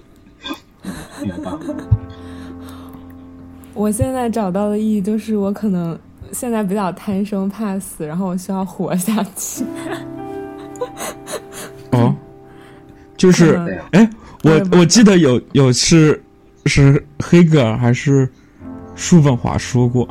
[3.73, 5.97] 我现在找到的意义就是，我可能
[6.31, 9.63] 现在比较贪生怕死，然后我需要活下去。
[11.91, 12.15] 哦，
[13.15, 14.09] 就是哎，
[14.43, 16.21] 我我记得有有是
[16.65, 18.27] 是黑格尔还是
[18.97, 20.05] 叔本华说过，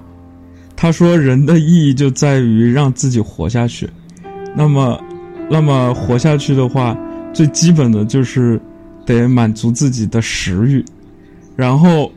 [0.75, 3.87] 他说人的意义就在于让自己活下去。
[4.55, 4.99] 那么，
[5.51, 6.96] 那么活下去的话，
[7.35, 8.59] 最基本的就是
[9.05, 10.83] 得满足自己的食欲，
[11.55, 12.11] 然后，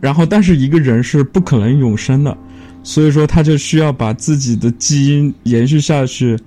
[0.00, 2.36] 然后，但是一个人是不可能永生的，
[2.82, 6.38] 所以说他就需要把自己的基因延续下去，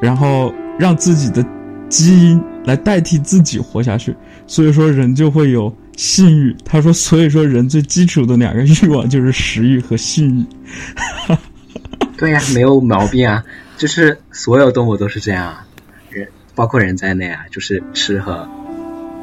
[0.00, 1.44] 然后让自己的
[1.88, 4.14] 基因来代替自己活下去，
[4.46, 6.56] 所以说人就会有性欲。
[6.64, 11.36] 他说，所以说人最基础的两个欲望 就是食欲和性欲。
[12.16, 13.42] 对呀、没有毛病啊，
[13.76, 15.66] 就是所有动物都是这样啊，
[16.10, 18.48] 人包括人在内啊，就是吃和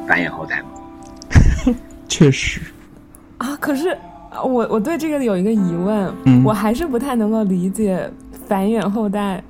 [0.06, 1.74] 繁衍后代嘛。
[2.08, 2.60] 确实，
[3.38, 3.88] 啊，可是
[4.30, 8.10] 啊我我对这个有一个疑问，嗯我还是不太能够理解
[8.46, 9.42] 繁衍后代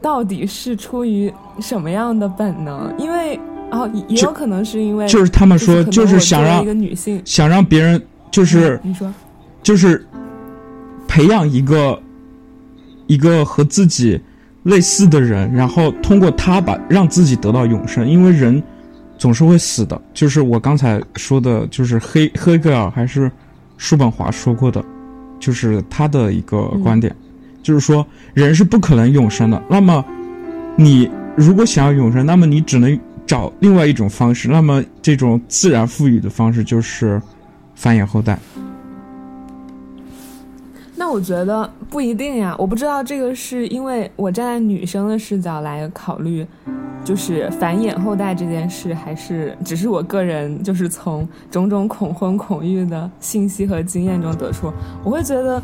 [0.00, 3.38] 到底是出于什么样的本能，因为
[3.72, 9.12] 哦，也也有可能是因为就是他们说就是想让一个女性，想让别人就是你说
[9.62, 10.06] 就是
[11.08, 11.98] 培养一个
[13.06, 14.20] 一个和自己
[14.64, 18.62] 类似的人，然后通过他把让自己得到永生，因为人
[19.16, 20.00] 总是会死的。
[20.12, 23.30] 就是我刚才说的，就是黑黑格尔还是
[23.78, 24.84] 叔本华说过的，
[25.40, 27.14] 就是他的一个观点，
[27.62, 29.62] 就是说人是不可能永生的。
[29.68, 30.04] 那么
[30.76, 32.98] 你如果想要永生，那么你只能
[33.32, 34.46] 找另外一种方式。
[34.46, 37.18] 那么这种自然赋予的方式就是
[37.74, 38.38] 繁衍后代。
[40.94, 46.46] 那我觉得不一定呀，我不知道这个是因为我站在女生的视角来考虑，
[47.02, 54.70] 就是繁衍后代这件事，还是只是我个人就是从种种恐婚恐育的信息和经验中得出，
[55.02, 55.60] 我会觉得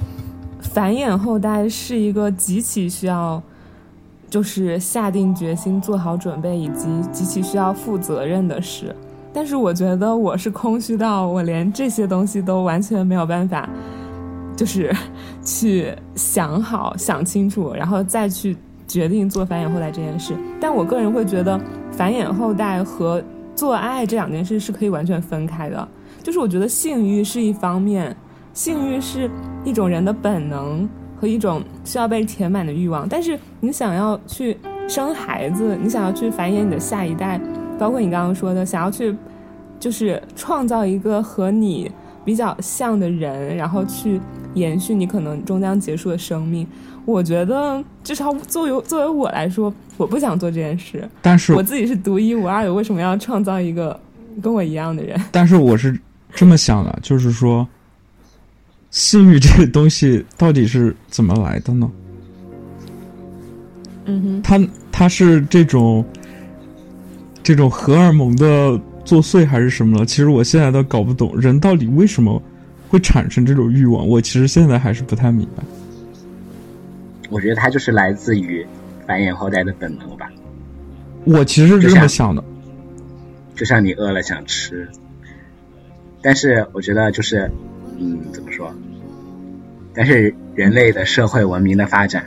[0.59, 3.41] 繁衍后代是一个极其需要，
[4.29, 8.95] 就是下定决心、做好准备以及极其需要负责任的事。
[9.33, 13.69] 但是我觉得我是空虚到我连这些东西都完全没有办法。
[14.57, 14.93] 就是
[15.41, 18.57] 去想好、想清楚，然后再去
[18.89, 20.35] 决定做繁衍后代这件事。
[20.61, 21.61] 但我个人会觉得，
[21.93, 23.23] 繁衍后代和
[23.55, 25.89] 做爱这两件事是可以完全分开的。
[26.25, 28.17] 就是我觉得性欲是一方面，
[28.53, 29.31] 性欲是
[29.65, 30.89] 一种人的本能
[31.21, 33.09] 和一种需要被填满的欲望。
[33.09, 34.57] 但是你想要去
[34.89, 37.41] 生孩子，你想要去繁衍你的下一代，
[37.79, 39.15] 包括你刚刚说的，想要去
[39.81, 41.91] 就是创造一个和你
[42.25, 44.21] 比较像的人，然后去。
[44.55, 46.67] 延续你可能终将结束的生命，
[47.05, 51.07] 我觉得至少作为作为我来说，我不想做这件事。
[51.21, 54.01] 但是我自己是独一无二的，为什么要创造一个
[54.43, 55.21] 跟我一样的人？
[55.31, 55.97] 但是我是
[56.35, 57.69] 这么想的，就是说，
[58.91, 61.91] 性欲这个东西到底是怎么来的呢？
[64.07, 66.05] 嗯哼，它它是这种
[67.43, 70.07] 这种荷尔蒙的作祟还是什么了？
[70.07, 72.43] 其实我现在都搞不懂，人到底为什么？
[72.91, 75.63] 会产生这种欲望，我其实现在还是不太明白。
[77.29, 78.67] 我觉得它就是来自于
[79.07, 80.33] 繁衍后代的本能吧。
[81.25, 82.43] 我其实是这么想的，
[83.55, 84.89] 就像你饿了想吃，
[86.23, 87.51] 但是我觉得就是，
[87.99, 88.73] 嗯，怎么说？
[89.95, 92.25] 但是人类的社会文明的发展，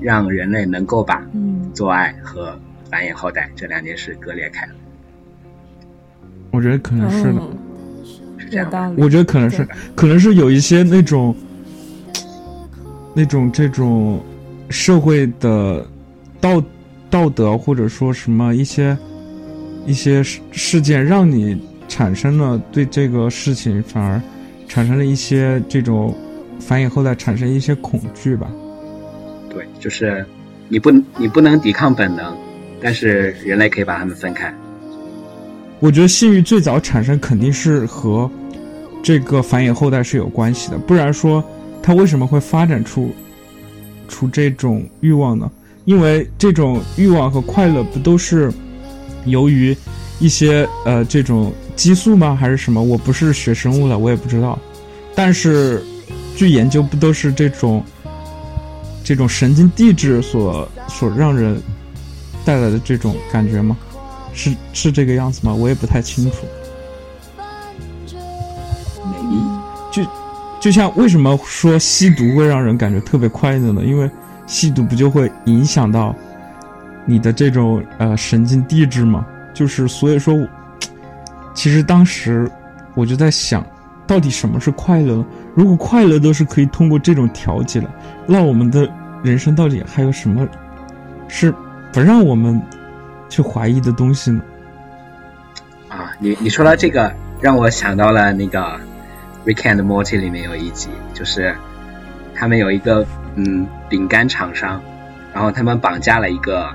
[0.00, 1.24] 让人类能够把
[1.72, 2.58] 做爱和
[2.90, 4.72] 繁衍后代这两件事割裂开了。
[6.50, 7.40] 我觉得可能是的。
[8.38, 11.34] 是这样的，我觉得可能是，可能是有一些那种，
[13.14, 14.22] 那种这种
[14.68, 15.86] 社会的
[16.40, 16.62] 道
[17.08, 18.96] 道德或者说什么一些
[19.86, 24.20] 一些事事件，让你产生了对这个事情反而
[24.68, 26.14] 产生了一些这种
[26.60, 28.50] 繁衍后代产生一些恐惧吧。
[29.50, 30.24] 对，就是
[30.68, 32.36] 你不你不能抵抗本能，
[32.80, 34.52] 但是人类可以把它们分开。
[35.78, 38.30] 我觉得性欲最早产生肯定是和
[39.02, 41.44] 这个繁衍后代是有关系的，不然说
[41.82, 43.10] 它为什么会发展出
[44.08, 45.50] 出这种欲望呢？
[45.84, 48.52] 因为这种欲望和快乐不都是
[49.24, 49.76] 由于
[50.18, 52.34] 一些呃这种激素吗？
[52.34, 52.82] 还是什么？
[52.82, 54.58] 我不是学生物的，我也不知道。
[55.14, 55.84] 但是
[56.34, 57.84] 据研究，不都是这种
[59.04, 61.62] 这种神经递质所所让人
[62.44, 63.76] 带来的这种感觉吗？
[64.32, 65.54] 是是这个样子吗？
[65.54, 66.38] 我也不太清楚。
[69.92, 70.02] 就
[70.60, 73.82] 就像为什么说吸毒会让人感觉特别快乐呢？
[73.84, 74.10] 因为
[74.46, 76.14] 吸毒不就会影响到
[77.04, 79.26] 你的这种呃神经递质吗？
[79.54, 80.36] 就是所以说，
[81.56, 82.48] 其实当时
[82.94, 83.66] 我就在想，
[84.06, 85.26] 到底什么是快乐？
[85.56, 87.90] 如果快乐都是可以通过这种调节的，
[88.28, 88.88] 那我们的
[89.24, 90.46] 人生到底还有什么
[91.26, 91.52] 是
[91.92, 92.62] 不让我们？
[93.28, 94.40] 去怀疑的东西呢？
[95.88, 98.60] 啊，你你说到这个，让我想到了那个
[99.44, 101.52] 《Rick and Morty》里面有一集，就是
[102.36, 104.80] 他们有一个嗯饼干厂商，
[105.34, 106.68] 然后他们绑架了一个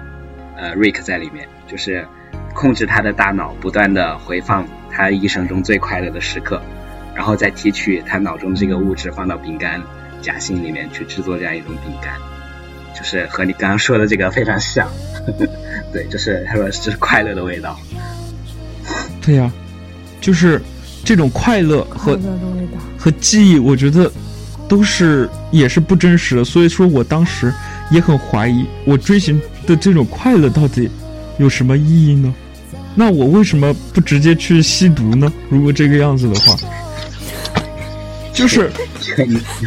[0.57, 2.05] 呃 Rick 在里面，就是
[2.53, 6.61] 控制他的大脑，不断的回放他一生中最快乐的时刻，
[7.15, 9.81] 然后再提取他脑中这个物质放到饼干
[10.21, 12.13] 夹心里面去制作这样一种饼干，
[12.95, 14.87] 就是和你刚刚说的这个非常像。
[15.93, 17.79] 对，就是他说这是快乐的味道。
[19.21, 19.51] 对呀，
[20.19, 20.61] 就是
[21.03, 22.19] 这种快乐和
[22.97, 24.11] 和记忆，我觉得
[24.67, 26.43] 都是也是不真实的。
[26.43, 27.53] 所以说我当时
[27.91, 30.89] 也很怀疑，我追寻的这种快乐到底
[31.41, 32.34] 有什么意义呢？
[32.95, 35.32] 那我为什么不直接去吸毒呢？
[35.49, 36.56] 如果这个样子的话，
[38.34, 38.71] 就是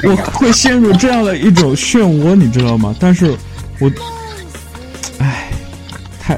[0.03, 2.95] 我会陷入这样的一种漩涡，你知道吗？
[2.99, 3.37] 但是
[3.79, 3.91] 我。
[5.19, 5.49] 唉
[6.21, 6.37] 太，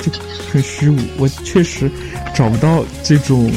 [0.00, 0.12] 就
[0.52, 0.98] 很虚无。
[1.16, 1.90] 我确实
[2.34, 3.50] 找不到这种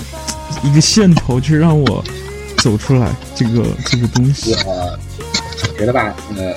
[0.63, 2.03] 一个线头，去让我
[2.57, 4.53] 走出来这个这个东西。
[4.53, 6.53] 我觉得吧，呃，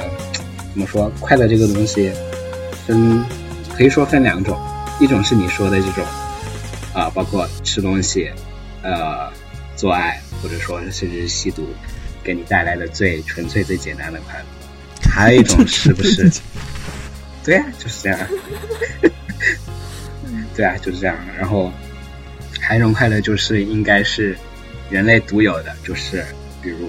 [0.72, 1.10] 怎么说？
[1.20, 2.12] 快乐这个东西
[2.86, 3.22] 跟
[3.76, 4.58] 可以说分两种，
[5.00, 6.04] 一种是你说的这种
[6.92, 8.30] 啊、包括吃东西、
[8.82, 9.32] 呃
[9.74, 11.68] 做爱，或者说甚至是吸毒，
[12.22, 14.44] 给你带来的最纯粹、最简单的快乐。
[15.10, 16.30] 还有一种是不是？
[17.42, 18.18] 对呀、就是这样。
[20.54, 21.16] 对啊，就是这样。
[21.36, 21.72] 然后
[22.60, 24.38] 还有一种快乐，就是应该是
[24.88, 26.24] 人类独有的，就是
[26.62, 26.88] 比如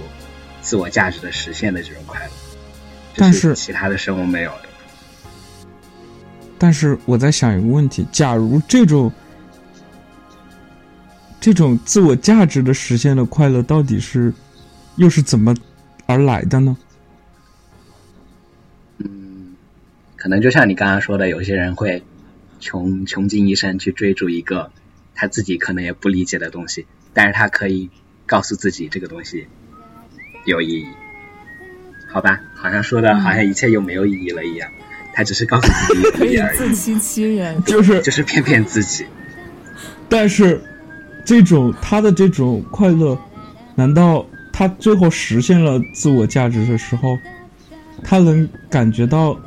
[0.61, 2.31] 自我价值的实现的这种快乐，
[3.15, 4.69] 这但是其他的生物没有的。
[6.57, 9.11] 但是我在想一个问题：假如这种
[11.39, 14.33] 这种自我价值的实现的快乐，到底是
[14.95, 15.53] 又是怎么
[16.05, 16.77] 而来的呢？
[18.99, 19.55] 嗯，
[20.15, 22.03] 可能就像你刚刚说的，有些人会
[22.59, 24.71] 穷穷尽一生去追逐一个
[25.13, 27.89] 他自己可能也不理解的东西，但是他可以
[28.25, 29.47] 告诉自己这个东西
[30.45, 30.87] 有意义，
[32.07, 32.41] 好吧？
[32.55, 34.71] 好像说的好像一切又没有意义了一样，
[35.15, 37.63] 他只是告诉自己有可以自欺欺人。
[37.63, 39.05] 就是就是骗骗自己。
[40.09, 40.61] 但是，
[41.25, 43.17] 这种他的这种快乐，
[43.73, 47.17] 难道他最后实现了自我价值的时候，
[48.03, 49.39] 他能感觉到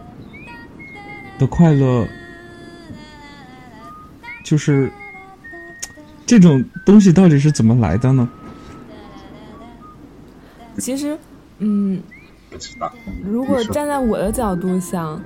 [1.39, 2.09] 的快乐，
[4.43, 4.91] 就是
[6.27, 8.29] 这种东西到底是怎么来的呢？
[10.79, 11.17] 其实，
[11.59, 12.01] 嗯，
[12.51, 12.93] 不知道，
[13.25, 15.21] 如果站在我的角度想，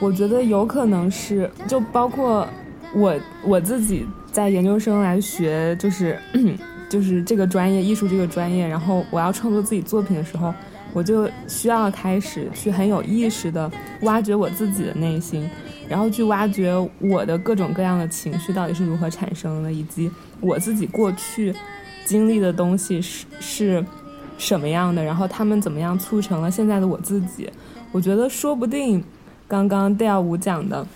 [0.00, 2.46] 我觉得有可能是，就包括
[2.94, 6.18] 我我自己在研究生来学，就是
[6.88, 10.54] 就是这个专业，艺术这个专业，然后我要创作自己作品的时候，
[10.92, 13.70] 我就需要开始去很有意识的
[14.02, 15.50] 挖掘我自己的内心，
[15.88, 21.54] 然后去挖掘我的各种各样的情绪到底是如何产生的，以及我自己过去
[22.04, 23.84] 经历的东西是是
[24.38, 27.50] 什么样的，然后他们怎么样促成了现在的我自己。
[27.90, 29.02] 我觉得说不定
[29.48, 30.86] 刚刚调舞讲的，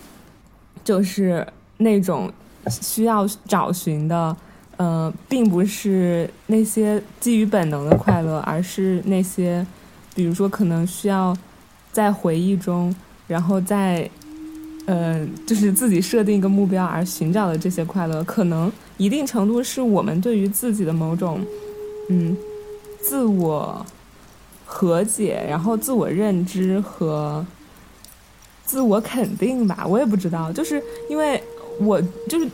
[0.84, 1.44] 就是
[1.78, 2.30] 那种
[2.68, 4.36] 需要找寻的，
[4.76, 9.66] 呃，并不是那些基于本能的快乐，而是那些，
[10.14, 11.34] 比如说可能需要
[11.90, 12.94] 在回忆中，
[13.26, 14.08] 然后在，
[14.84, 21.40] 呃，就是自己设定一个目标而寻找的这些快乐，可能一定程度是我们对于自己的某种，
[22.10, 22.36] 嗯，
[23.00, 23.84] 自我
[24.66, 27.44] 和解，然后自我认知和
[28.72, 31.38] 自我肯定吧，我也不知道，就是因为
[31.78, 32.48] 我就是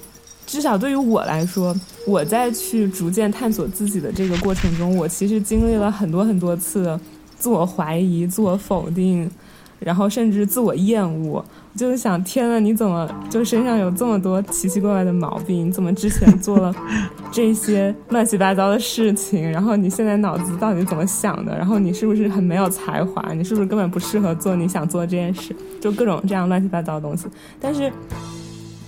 [0.49, 1.73] 至少对于我来说，
[2.09, 6.99] 我在去逐渐探索自己的这个过程中，我其实经历了很多很多次
[7.39, 9.31] 自我怀疑、自我否定，
[9.79, 11.45] 然后甚至自我厌恶。
[11.79, 15.69] 我就是想，天呐，你怎么就身上有这么多奇奇怪怪的毛病？
[15.69, 16.75] 你怎么之前做了
[17.31, 19.49] 这些乱七八糟的事情？
[19.49, 21.57] 然后你现在脑子到底怎么想的？
[21.57, 23.33] 然后你是不是很没有才华？
[23.33, 25.55] 你是不是根本不适合做你想做这件事？
[25.81, 27.29] 就各种这样乱七八糟的东西。
[27.61, 27.93] 但是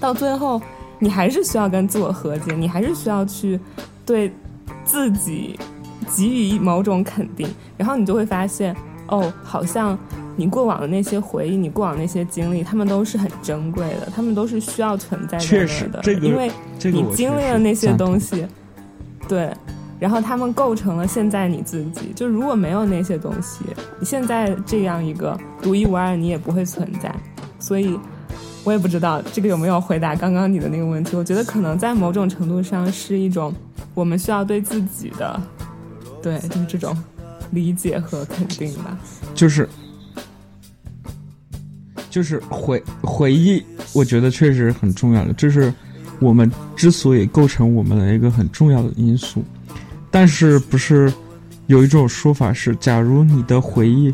[0.00, 0.60] 到最后，
[0.98, 3.60] 你还是需要跟自我和解，你还是需要去
[4.04, 4.32] 对
[4.84, 5.56] 自己
[6.16, 8.74] 给予某种肯定，然后你就会发现，
[9.06, 9.96] 哦，好像
[10.40, 16.50] 你过往的那些回忆，你过往那些经历，他们都是很珍贵的，他们都是需要存在在确实这个因为
[16.82, 18.46] 你经历了那些东西，
[19.28, 19.52] 对，
[19.98, 22.10] 然后他们构成了现在你自己。
[22.16, 23.66] 就如果没有那些东西，
[23.98, 27.14] 你现在这样一个独一无二，你也不会存在。
[27.58, 28.00] 所以，
[28.64, 31.18] 我也不知道这个有没有回答刚刚你的那个问题。
[31.18, 33.54] 我觉得可能在某种程度上是一种
[33.92, 35.38] 我们需要对自己的，
[36.22, 36.96] 对，就是这种
[37.50, 38.96] 理解和肯定吧。
[39.34, 39.68] 就是
[42.10, 43.62] 就是回回忆，
[43.94, 45.72] 我觉得确实很重要的，这是
[46.18, 49.42] 我们之所以构成我们的一个很重要的因素。
[50.10, 51.10] 但是不是
[51.68, 54.12] 有一种说法是，假如你的回忆，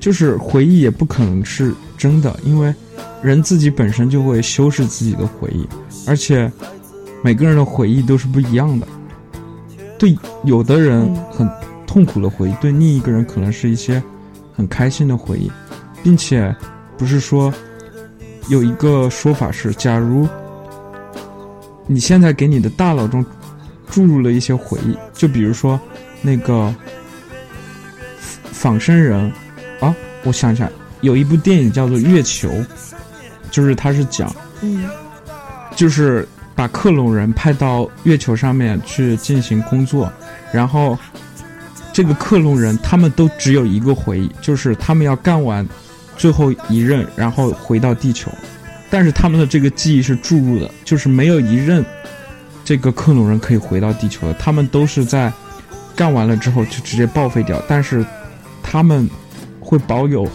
[0.00, 2.74] 就是回忆也不可能是真的，因为
[3.22, 5.64] 人自己本身就会修饰自己的回忆，
[6.08, 6.50] 而且
[7.22, 8.86] 每个人的回忆都是不一样的。
[9.96, 11.50] 对有的人嗯很
[11.86, 14.02] 痛苦的回忆，对另一个人可能是一些
[14.52, 15.48] 很开心的回忆，
[16.04, 16.54] 并且
[16.96, 17.52] 不是说
[18.48, 20.28] 有一个说法是，假如
[21.86, 23.24] 你现在给你的大脑中
[23.90, 25.80] 注入了一些回忆，就比如说
[26.20, 26.72] 那个
[28.52, 29.32] 仿生人
[29.80, 29.94] 啊，
[30.24, 32.50] 我想一下，有一部电影叫做《月球》，
[33.50, 34.30] 就是它是讲
[34.60, 34.84] 嗯
[35.74, 40.12] 就是把克隆人派到月球上面去进行工作，
[40.52, 40.98] 然后
[41.92, 45.66] 这个克隆人他们都只有一个回忆，就是他们要干完
[46.16, 48.30] 最后一任，然后回到地球。
[48.90, 51.84] 但是他们的这个记忆是注入的，就是没有一任
[52.64, 55.32] 这个克隆人可以回到地球的，他们都是在
[55.96, 57.60] 干完了之后就直接报废掉。
[57.68, 58.04] 但是
[58.62, 59.08] 他们
[59.58, 60.28] 会保有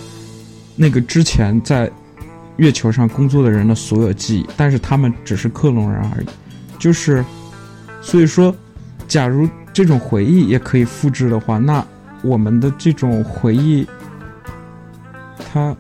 [0.76, 1.90] 那个之前在
[2.58, 6.26] 月球上工作的人的所有记忆，但是他们只是克隆人而已。
[6.78, 7.24] 就是，
[8.02, 8.54] 所以说，
[9.08, 11.86] 假如这种回忆也可以复制的话，那
[12.22, 13.88] 我们的这种回忆，
[15.52, 15.76] 它，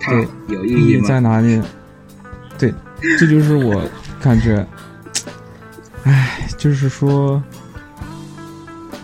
[0.00, 0.12] 它
[0.48, 1.60] 有意义在哪里？
[2.58, 2.74] 对，
[3.18, 3.82] 这就是我
[4.20, 4.66] 感觉，
[6.04, 7.42] 唉，就是说，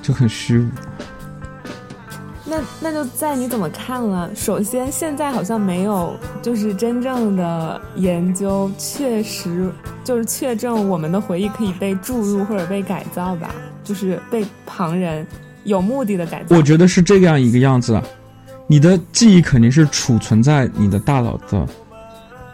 [0.03, 0.69] 就很虚无。
[2.49, 4.31] 那那就在你怎么看了。
[4.35, 9.69] 首先，现在好像没有就是真正的研究，确实
[10.05, 13.51] 就是确证我们的回忆可以被注入或者被改造吧，
[13.83, 15.27] 就是被旁人
[15.65, 16.57] 有目的的改造。
[16.57, 18.01] 我觉得是这样一个样子，
[18.67, 21.67] 你的记忆肯定是储存在你的大脑的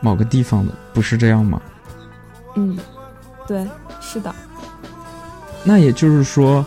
[0.01, 1.61] 某个地方的，不是这样吗？
[2.55, 2.79] 嗯，
[3.47, 3.67] 对，
[4.01, 4.35] 是的。
[5.65, 6.65] 那也就是说，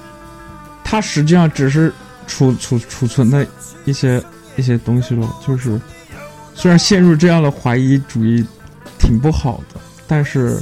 [0.83, 1.93] 它实际上只是。
[2.27, 3.45] 储储储存的
[3.83, 4.19] 一些
[4.55, 5.79] 一些东西了，就是
[6.55, 8.43] 虽然陷入这样的怀疑主义
[8.97, 10.59] 挺不好的，但是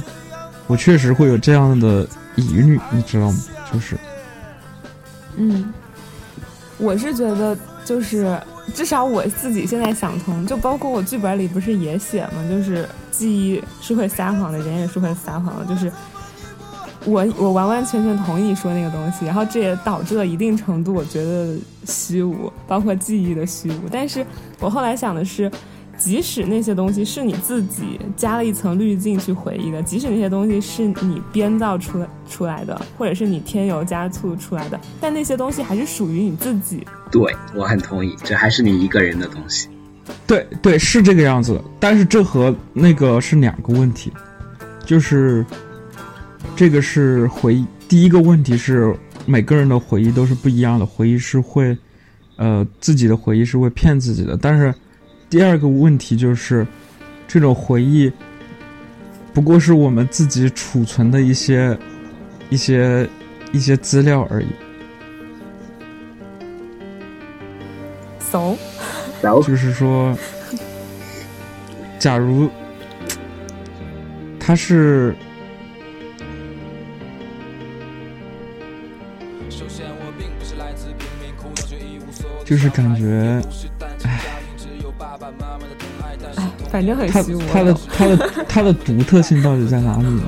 [0.66, 2.06] 我确实会有这样的
[2.36, 3.38] 疑虑，你知道吗？
[3.72, 3.96] 就是，
[5.36, 5.72] 嗯，
[6.76, 8.38] 我是觉得就是
[8.72, 12.44] 至少我自己现在想通，就包括我剧本里不是也写吗？
[12.48, 15.92] 就是记忆是会撒谎的，人也是会撒谎的，就是。
[17.06, 21.54] 我我完完全全同意说那个东西，然后这也导致了一定程度，我觉得
[21.84, 23.80] 虚无，包括记忆的虚无。
[23.92, 24.24] 但是
[24.58, 25.52] 我后来想的是，
[26.04, 36.86] 即使那些东西是你自己加了一层滤镜去回忆的，即使那些东西是你编造出来出来的，或者是你添油加醋出来的，但那些东西还是属于你自己。
[37.10, 39.68] 对我很同意，这还是你一个人的东西。
[40.26, 41.58] 对对，是这个样子。
[41.80, 44.12] 但是这和那个是两个问题，
[44.84, 45.44] 就是。
[46.56, 47.66] 这个是回忆。
[47.88, 48.94] 第一个问题是，
[49.26, 51.76] 每个人的回忆都是不一样的，回忆是会，
[52.36, 54.38] 呃，自己的回忆是会骗自己的。
[54.40, 54.72] 但是，
[55.34, 56.64] 第二个问题就是，
[57.26, 58.08] 这种回忆
[59.32, 61.76] 不过是我们自己储存的一些、
[62.50, 63.04] 一些、
[63.50, 64.46] 一些资料而已。
[68.20, 68.54] So，
[69.42, 70.16] 就是说，
[71.98, 72.48] 假如
[74.38, 75.16] 他是。
[82.44, 83.40] 就是感觉，
[86.74, 87.40] 反正很虚无。
[87.52, 88.16] 它的它的
[88.48, 90.22] 它的独特性到底在哪里呢？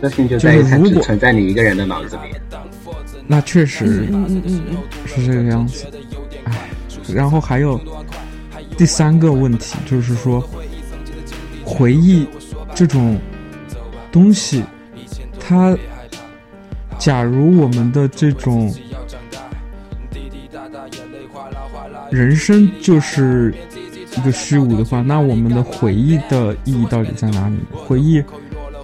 [0.00, 2.22] 特性就在于它只存在你一个人的脑子里。
[3.28, 5.86] 那确实，嗯嗯嗯嗯，是这个样子。
[6.46, 6.68] 唉，
[7.14, 7.80] 然后还有
[8.76, 10.42] 第三个问题，就是说，
[11.64, 12.26] 回忆
[12.74, 13.16] 这种
[14.10, 14.64] 东西，
[15.38, 15.78] 它，
[16.98, 18.74] 假如我们的这种。
[22.10, 23.52] 人生就是
[24.16, 27.56] 一个虚无的话，那我们的回忆的意义到底在哪里？
[27.70, 28.22] 回忆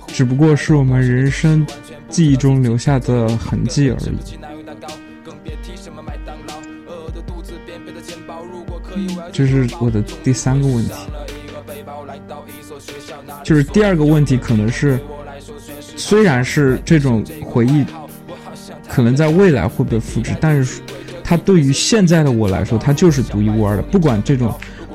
[0.06, 1.66] 只不过是我们人生
[2.08, 4.16] 记忆中留下的痕迹而已。
[9.32, 10.92] 这是我的第三个问题。
[13.42, 15.00] 就是第二个问题，可能是
[15.96, 17.84] 虽然是这种回忆，
[18.88, 20.82] 可能在未来会被复制，但是。
[21.24, 23.82] 它对于现在的我来说，它就是独一无二的。
[23.84, 24.52] 不管这种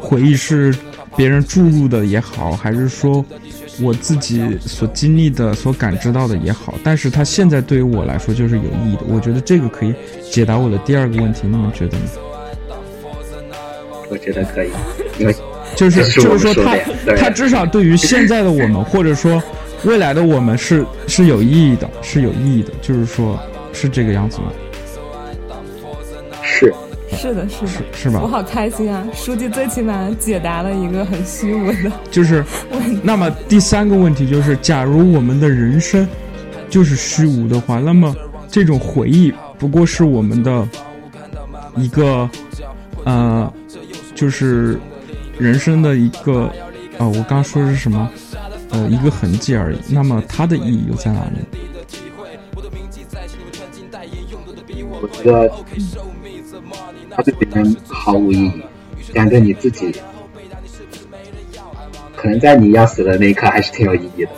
[0.08, 0.74] 回忆是
[1.18, 3.24] 别人注入的也好，还是说
[3.82, 9.02] 我自己所经历的、所感知到的也好，但是它现在对于我来说就是有意义的。
[9.10, 9.94] 我觉得这个可以
[10.32, 12.06] 解答我的第二个问题，你们觉得呢？
[14.10, 14.70] 我觉得可以，
[15.20, 15.36] 因为
[15.76, 16.78] 就是就是说，它
[17.18, 19.44] 它至少对于现在的我们，或者说
[19.84, 22.72] 未来的我们是是有意义的，是有意义的。
[22.82, 23.38] 就是说，
[23.74, 24.54] 是这个样子吗？
[27.10, 28.20] 是是的，是的，是吧？
[28.22, 29.08] 我好开心啊！
[29.14, 32.44] 书记最起码解答了一个很虚无的， 就是。
[33.04, 36.08] 那么第三个问题就是，假如我们的人生
[36.70, 38.14] 就是虚无的话，那么
[38.50, 40.68] 这种回忆不过是我们的
[41.76, 42.30] 一个
[43.04, 43.52] 呃，
[44.16, 44.78] 就是
[45.38, 46.52] 人生的一个
[46.98, 48.10] 呃，我刚说的是什么？
[48.70, 49.78] 呃，一个痕迹而已。
[49.90, 51.40] 那么它的意义又在哪里？
[55.02, 55.50] 我觉得。
[57.18, 58.62] 它对别人毫无意义，
[59.12, 59.92] 但对你自己，
[62.16, 64.32] 可能在你要死的那一刻还是挺有意义的。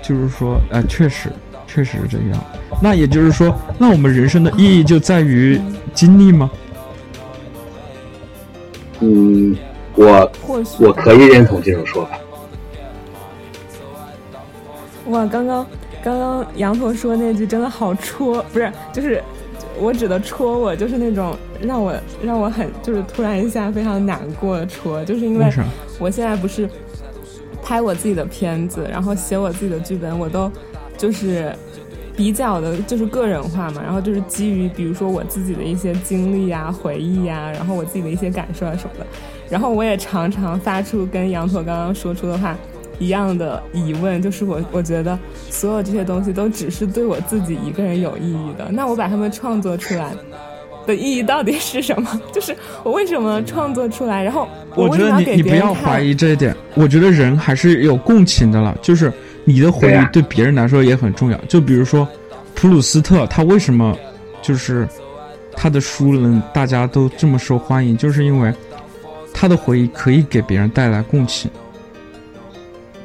[0.00, 1.28] 就是说，呃，确实，
[1.66, 2.44] 确实是这样。
[2.80, 5.60] 那也就是说，那我们人生的意义就在于
[5.92, 6.48] 经历吗？
[9.00, 9.56] 嗯，
[9.96, 10.30] 我
[10.78, 12.20] 我可以认同这种说法。
[15.06, 15.66] 哇，刚刚
[16.04, 19.20] 刚刚羊驼说那句真的好戳，不是，就是。
[19.80, 25.46] 我指的戳我，就是那种让我让我很就是突然一下非常难过戳，就是因为
[25.98, 26.68] 我现在不是
[27.62, 30.50] 拍我自己的片子，然后写我自己的剧本，我都
[30.96, 31.54] 就是
[32.16, 39.06] 比较的就是个人化嘛，然后就是基于比如说我自己的一些经历啊、回忆啊，然后我自己的一些感受啊什么的，
[39.50, 42.56] 然后我也常常发出跟羊驼刚刚说出的话。
[43.00, 45.16] 一样的疑问，就是我我觉得
[45.50, 48.68] 所有这些东西都只是对我自己一个人有意义的。
[48.72, 50.12] 那我把它们创作出来
[50.88, 52.20] 的意义到底是什么？
[52.32, 54.22] 就是我为什么创作出来？
[54.24, 56.56] 然后我觉得你你不要怀疑这一点。
[56.74, 58.76] 我觉得人还是有共情的了。
[58.80, 59.12] 就是
[59.44, 61.38] 你的回忆对别人来说也很重要。
[61.46, 62.08] 就比如说
[62.54, 63.96] 普鲁斯特，他为什么
[64.40, 64.88] 就是
[65.52, 67.96] 他的书能大家都这么受欢迎？
[67.96, 68.52] 就是因为
[69.34, 71.50] 他的回忆可以给别人带来共情。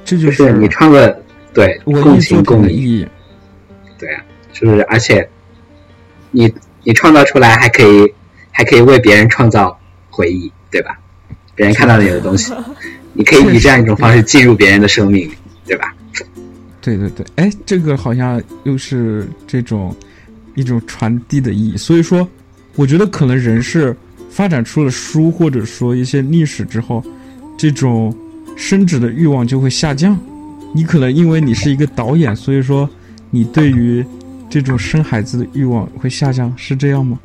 [0.06, 1.22] 这就是你唱的
[1.54, 3.06] 对共情共义，
[3.98, 5.28] 对啊，就是而且
[6.32, 6.54] 你
[6.84, 8.14] 你创造出来还可以
[8.52, 9.78] 还可以为别人创造
[10.10, 10.98] 回忆，对吧？
[11.56, 12.54] 别人看到你的东西，
[13.14, 15.34] 你可以以这样一种方式进入别人的生命里，
[15.66, 15.94] 对吧？
[16.82, 19.96] 对对对，哎，这个好像又是这种
[20.56, 21.78] 一种传递的意义。
[21.78, 22.28] 所以说，
[22.76, 23.96] 我觉得可能人是
[24.30, 27.04] 发展出了书或者说一些历史之后，
[27.58, 28.16] 这种。
[28.56, 30.16] 升值的欲望就会下降，
[30.76, 32.88] 你可能因为你是一个导演，所以说
[33.32, 34.06] 你对于
[34.62, 37.18] 这种生孩子的欲望会下降，是这样吗？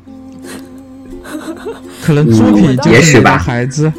[2.01, 3.93] 可能作品也许吧，孩子。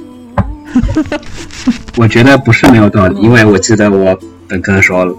[1.97, 4.19] 我觉得不是没有道理，因为我记得我
[4.49, 5.17] 本科的时候，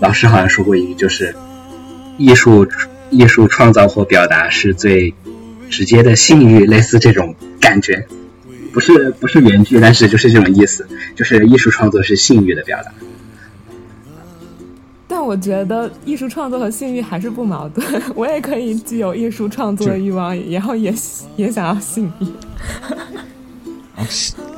[0.00, 1.34] 老师好像说过一句，就是
[2.16, 2.64] 艺术
[3.10, 5.12] 艺术创造或表达是最
[5.68, 8.06] 直接的性欲，类似这种感觉。
[8.72, 12.92] 不是不是原句，但是就是这种意思，就是艺术创作是性欲的表达。
[15.26, 20.94] 但我觉得艺术创作和性欲还是不矛盾，我也可以具有艺术创作的欲望，然后也
[21.34, 22.26] 也想要性欲。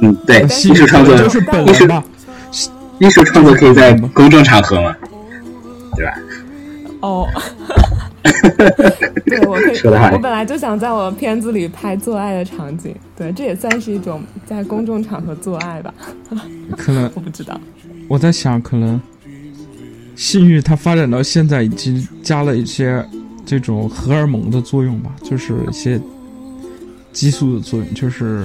[0.00, 2.04] 嗯，对，艺术创作就是艺术吧？
[2.98, 4.94] 艺术创作可以在公众场合嘛？
[5.96, 6.12] 对吧？
[7.00, 7.26] 哦。
[9.24, 9.78] 对，我可以。
[10.12, 15.94] 我本来就想在我片子里拍做爱的场景，对，这也算是一种在公众场合做爱吧。
[16.76, 17.58] 可能我不知道。
[18.06, 19.00] 我在想，可能
[20.18, 23.02] 性欲它发展到现在，已经加了一些
[23.46, 25.98] 这种荷尔蒙的作用吧，就是一些
[27.12, 28.44] 激素的作用，就是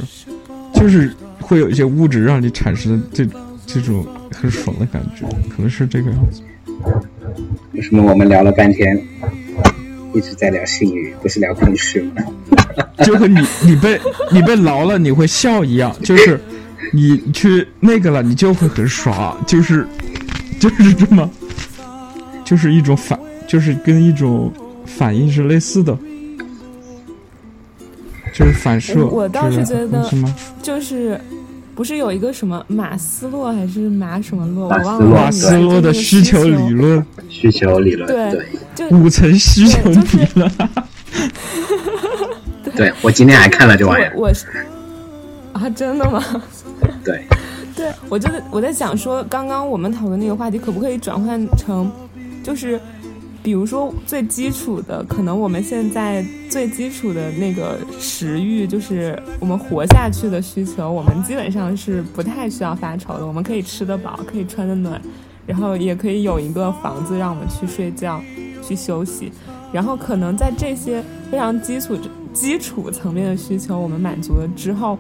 [0.76, 1.12] 就是
[1.42, 3.28] 会有一些物质让你产生这
[3.66, 6.44] 这种很爽的感觉，可能是这个样子。
[7.72, 8.96] 为什么我们聊了半天？
[10.14, 12.22] 一直在聊性欲，不是聊空虚吗？
[13.04, 14.00] 就和你你被
[14.32, 16.40] 你被挠了，你会笑一样，就是
[16.94, 19.88] 你去那个了，你就会很爽，就是
[20.60, 21.28] 就是这么，
[22.44, 24.52] 就是一种反，就是跟一种
[24.86, 25.98] 反应是类似的，
[28.34, 29.06] 就是反射。
[29.06, 30.10] 我倒是觉得，
[30.62, 31.20] 就是。
[31.76, 34.66] 不是有一个什么马斯洛还是马什么洛？
[34.66, 35.06] 我忘了。
[35.08, 37.04] 马斯洛的需求理论。
[37.30, 38.08] 需求理论。
[38.08, 40.52] 对，就五层需求理论。
[42.76, 44.14] 对，我今天还看了这玩意儿。
[44.16, 44.46] 我是
[45.52, 46.24] 啊，真的吗？
[47.04, 47.24] 对。
[47.76, 51.92] 对，我就是我在想说，刚刚我们讨论那个话题，可不可以转换成，
[52.44, 52.80] 就是。
[53.42, 63.28] 比如说最基础的，可能我们现在最基础的那个食欲，就是我们活下去的需求，我们基本上是不太需要发愁的。
[63.28, 65.02] 我们可以吃得饱，可以穿得暖，
[65.46, 68.22] 然后也可以有一个房子让我们去睡觉、
[68.66, 69.30] 去休息。
[69.74, 71.98] 然后可能在这些非常基础、
[72.32, 74.98] 基础层面的需求我们满足了之后，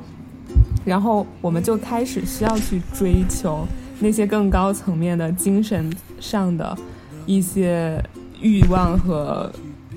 [0.83, 3.65] 然后我们就开始需要去追求
[4.01, 5.89] 那些更高层面的精神
[6.19, 6.77] 上的
[7.25, 8.03] 一些。
[8.41, 9.49] 欲望和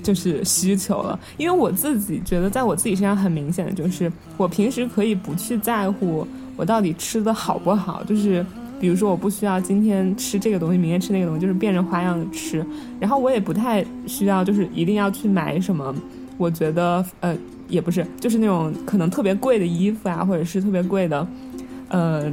[0.05, 6.25] 就是需求了，因为我自己觉得，在我自己身上很明显的就是，我平时可以不去在乎
[6.57, 8.47] 我到底吃的好不好，就是
[8.79, 12.65] 比如说我不需要今天吃这个东西，明天吃那个东西，就是变着花样的吃，
[13.01, 15.93] 然后我也不太需要就是一定要去买什么，
[16.39, 17.37] 我觉得呃
[17.69, 21.27] 也不是，就是那种可能特别贵的衣服啊，或者是特别贵的，
[21.89, 22.31] 呃，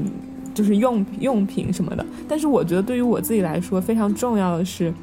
[0.54, 4.94] 就是用用品什么的，但是我觉得对于我自己来说非常重要的是。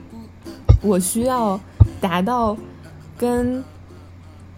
[0.82, 1.61] 我需要
[2.01, 2.57] 达到
[3.18, 3.62] 跟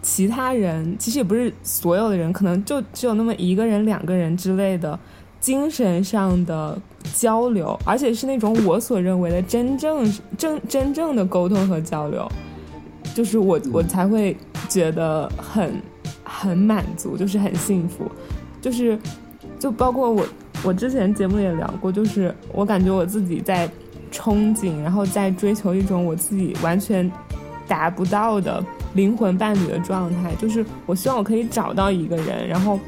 [0.03, 4.97] 其他人，其实也不是所有的人，可能就只有那么一个人、两个人之类的
[5.41, 6.81] 精神上的
[7.17, 12.25] 交流，而且是那种我所认为的真正、真真正的沟通和交流，
[13.13, 14.37] 就是我我才会
[14.69, 15.75] 觉得很
[16.23, 18.09] 很满足，就是很幸福，
[18.61, 18.97] 就是
[19.59, 20.25] 就包括我
[20.63, 23.69] 我之前节目也聊过，就是我感觉我自己在。
[24.15, 27.11] 憧憬，然后在追求一种我自己完全
[27.67, 32.79] 达不到的灵魂伴侣的状态，就是我希望我可以找到一个人，然后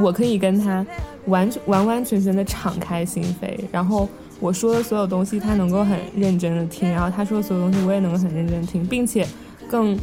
[0.00, 0.86] 我可以跟他
[1.26, 4.08] 完全完完全全的敞开心扉，然后
[4.38, 9.26] 我说的所有东西他能够很认真的听，然后他说的所有东西我也能够很认真听，并且
[9.68, 9.98] 更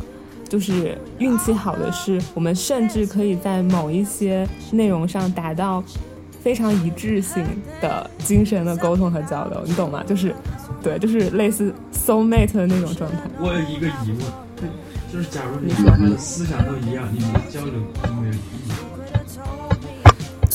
[0.50, 5.82] 就是运气好的是，我们甚至可以在某一些内容上达到
[6.48, 7.44] 非常一致性
[7.82, 10.02] 的精神的沟通和交流，你懂吗？
[10.08, 10.34] 就是
[10.82, 13.18] 对，就是类似 soul mate 的那种状态。
[13.38, 14.20] 我有一个疑问，
[15.12, 18.72] 就是假如你们的思想都一样，你们的交流有没有意义？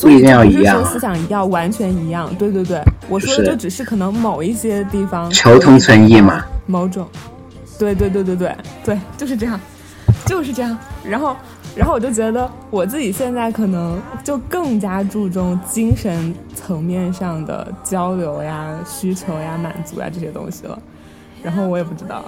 [0.01, 6.43] 不一定要一所以样啊就不是说思想要完全一样，对对对，我说的就只是可能某一些地方求同存异嘛。
[6.65, 7.07] 某种，
[7.79, 9.61] 对对对对对对，就是这样，
[10.25, 10.75] 就是这样。
[11.05, 11.37] 然后，
[11.75, 20.79] 然后我就觉得我自己现在可能就更加注重精神层面上的交流呀、需求呀、满足呀这些东西了。
[21.43, 22.25] 然后我也不知道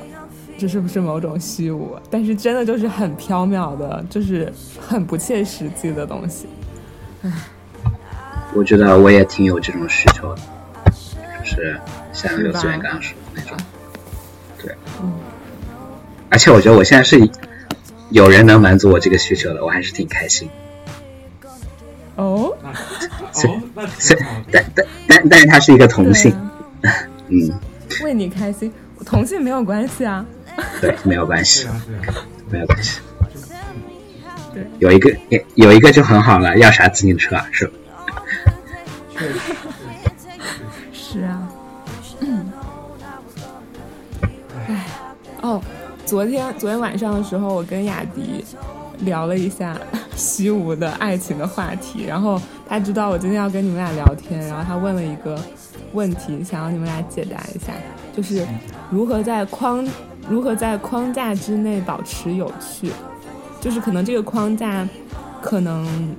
[0.59, 6.47] 这是不是某种虚无，但是真的就是很缥缈的，就是很不切实际的东西。
[7.23, 7.31] 唉
[8.55, 10.41] 我觉得我也挺有这种需求的，
[10.87, 11.77] 就是
[12.13, 13.57] 像刘思远刚刚说的那种，
[14.63, 14.75] 对，
[16.31, 17.19] 而且我觉得我现在是
[18.15, 20.49] 有人能满足我这个需求了，我还是挺开心。
[22.15, 24.45] 哦，那哦，那是挺好的。
[24.53, 26.33] 但但但但是他是一个同性，
[27.27, 27.51] 嗯，
[28.05, 28.73] 为你开心，
[29.05, 30.25] 同性没有关系啊。
[30.81, 31.75] 对，没有关系，啊，
[32.07, 32.15] 啊，
[32.49, 33.01] 没有关系。
[34.53, 37.49] 对，有一个有有一个就很好了，要啥自行车啊？
[37.51, 37.73] 是吧？
[40.93, 41.49] 是啊，
[42.21, 42.53] 嗯，
[44.69, 44.87] 哎，
[45.43, 45.61] 哦，
[46.07, 48.45] 昨天昨天晚上的时候，我跟雅迪
[49.01, 49.77] 聊了一下
[50.15, 55.41] 虚无的爱情的话题，然后他知道我今天要跟你们俩聊天，然后他问了一个
[55.93, 57.73] 问题，想要你们俩解答一下，
[58.15, 58.47] 就是
[58.91, 59.87] 如何在框
[60.29, 62.91] 如何在框架之内保持有趣，
[63.61, 64.87] 就是可能这个框架
[65.41, 66.15] 可能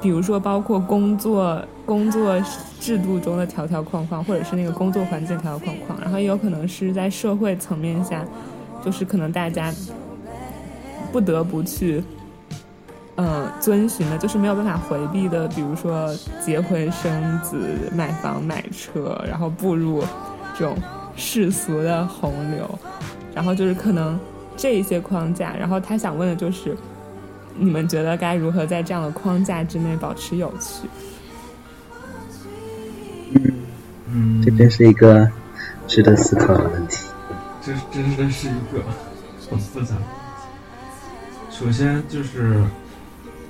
[0.00, 2.40] 比如说包括工作工作
[2.78, 8.24] 制度中的条条框框，或者是那个工作环境条条框框，然后也有可能是在社会层面下，
[8.84, 9.72] 就是可能大家
[11.12, 12.02] 不得不去。
[13.20, 16.08] 嗯，遵循的就是没有办法回避的，比如说
[16.40, 17.58] 结婚生子、
[17.92, 20.04] 买房买车，然后步入
[20.56, 20.76] 这种
[21.16, 22.78] 世俗的洪流，
[23.34, 24.16] 然后就是可能
[24.56, 26.76] 这一些框架，然后他想问的就是，
[27.56, 30.88] 你们觉得该如何在这样的框架之内保持有趣？
[34.12, 35.28] 嗯，这真是一个
[35.88, 37.08] 值得思考的问题。
[37.68, 38.82] 这真的是一个
[39.50, 41.50] 很复杂的问题。
[41.50, 42.64] 首先就是，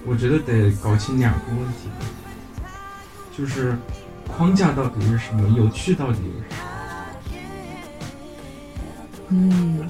[0.04, 1.88] 我觉得得搞清两个问题，
[3.36, 3.76] 就是
[4.26, 6.66] 框架到底是什么，有趣到底是什么。
[9.28, 9.88] 嗯，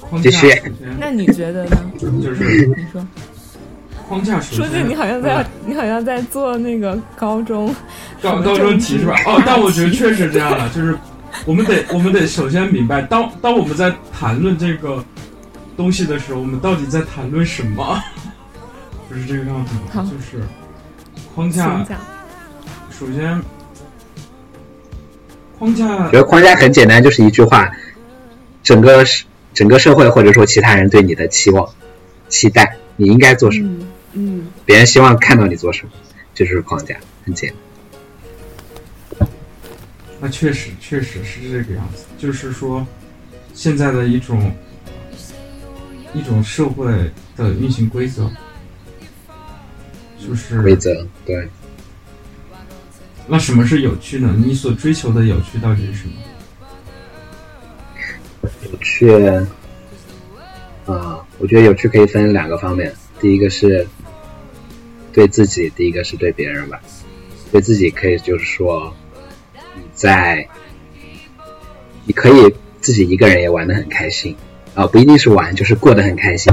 [0.00, 0.30] 框架
[1.00, 1.76] 那你觉得呢？
[1.98, 3.04] 就是你说，
[4.06, 7.74] 框架首说先，句你好像在嗯你好像在做那个高中
[8.22, 9.16] 高高中题是吧？
[9.26, 10.96] 哦，但我觉得确实这样了，就是
[11.46, 15.04] 我们得我们得首先明白，当当我们在谈论这个
[15.76, 18.02] 东西的时候，我们到底在谈论什么？
[19.10, 20.42] 就是这个样子好的，就是
[21.34, 21.84] 框架。
[22.90, 23.40] 首先，
[25.58, 27.70] 框架我觉得框架很简单，就是一句话：
[28.62, 31.68] 整个社整个社会或者说其他人对你的期望、
[32.28, 35.92] 期待，你应该做什么，嗯嗯别人希望看到你做什么，
[36.34, 37.58] 这就是框架，很简单。
[40.24, 42.86] 那确实确实是这个样子，就是说，
[43.52, 44.50] 现在的一种
[46.14, 46.86] 一种社会
[47.36, 48.30] 的运行规则，
[50.18, 51.46] 就是规则对，
[53.26, 54.34] 那什么是有趣呢？
[54.42, 56.14] 你所追求的有趣到底是什么？
[58.72, 59.10] 有趣，
[60.86, 63.86] 啊、我觉得有趣可以分两个方面，第一个是
[65.12, 66.80] 对自己，第一个是对别人吧。
[67.52, 69.03] 对自己可以就是说，你
[69.94, 70.48] 在，
[72.04, 74.36] 你可以自己一个人也玩的很开心，
[74.74, 76.52] 啊、不一定是玩，就是过得很开心，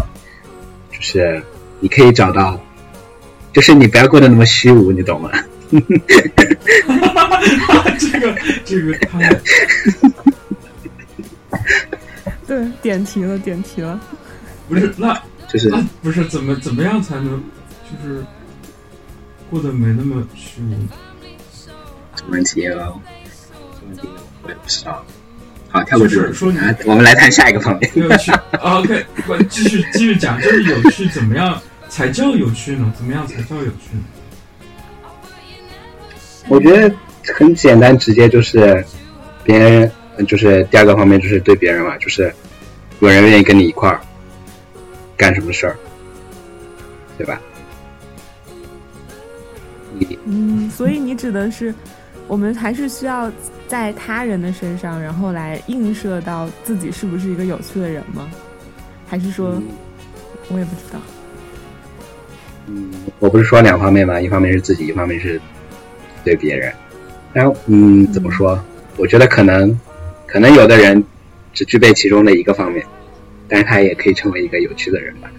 [0.92, 1.44] 就是
[1.80, 2.60] 你可以找到，
[3.52, 5.32] 就是你不要过得那么虚无，你懂吗？
[7.98, 8.36] 这个
[8.66, 9.42] 这个太
[12.46, 14.00] 对，点题了，点题了。
[14.68, 17.42] 不是那就是那不是怎么怎么样才能
[17.84, 18.24] 就是
[19.50, 20.76] 过得没那么虚无？
[22.16, 23.00] 这个问题哦，
[23.96, 24.10] 题
[24.44, 25.04] 我也不知道。
[25.70, 27.92] 好，跳过这个说你啊，我们来谈下一个方面。
[27.96, 32.92] 有趣啊，OK，我继续继续讲，就是有趣怎么样才叫有趣呢？
[32.98, 34.04] 怎么样才叫有趣呢？
[36.50, 36.94] 我觉得
[37.34, 38.84] 很简单直接，就是
[39.44, 39.92] 别人，
[40.28, 42.34] 就是第二个方面就是对别人嘛，就是
[43.00, 44.02] 有人愿意跟你一块儿，
[45.16, 45.78] 干什么事儿，
[47.18, 47.40] 对吧？
[50.26, 51.74] 嗯，所以你指的是，
[52.32, 53.30] 我们还是需要
[53.68, 58.32] 在他人的身上，然后来映射到自己是不是一个有趣的人吗？
[59.06, 59.62] 还是说，
[60.48, 61.00] 我也不知道。
[62.68, 64.22] 嗯，我不是说两方面吗？
[64.22, 65.42] 一方面是自己，一方面是
[66.24, 66.72] 对别人。
[67.34, 68.58] 然后，嗯，怎么说？
[68.96, 69.78] 我觉得可能，
[70.26, 71.04] 可能有的人
[71.52, 72.82] 只具备其中的一个方面，
[73.50, 75.30] 但是他也可以成为一个有趣的人吧。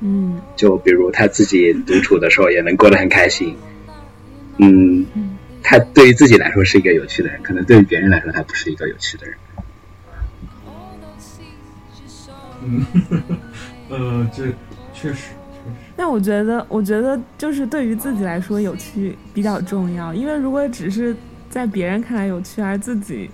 [0.00, 3.54] 嗯就比如他自己独处的时候也能过得很开心。
[4.58, 5.06] 嗯，
[5.64, 9.36] 他对于自己来说是一个有趣的人，可能对于别人来说他不是一个有趣的人。
[12.62, 12.86] 嗯，
[13.88, 14.44] 呃，这
[14.92, 15.22] 确实确实，
[15.96, 20.14] 那我觉得，我觉得就是对于自己来说，有趣比较重要。
[20.14, 21.16] 因为如果只是
[21.50, 23.30] 在别人看来有趣，而自己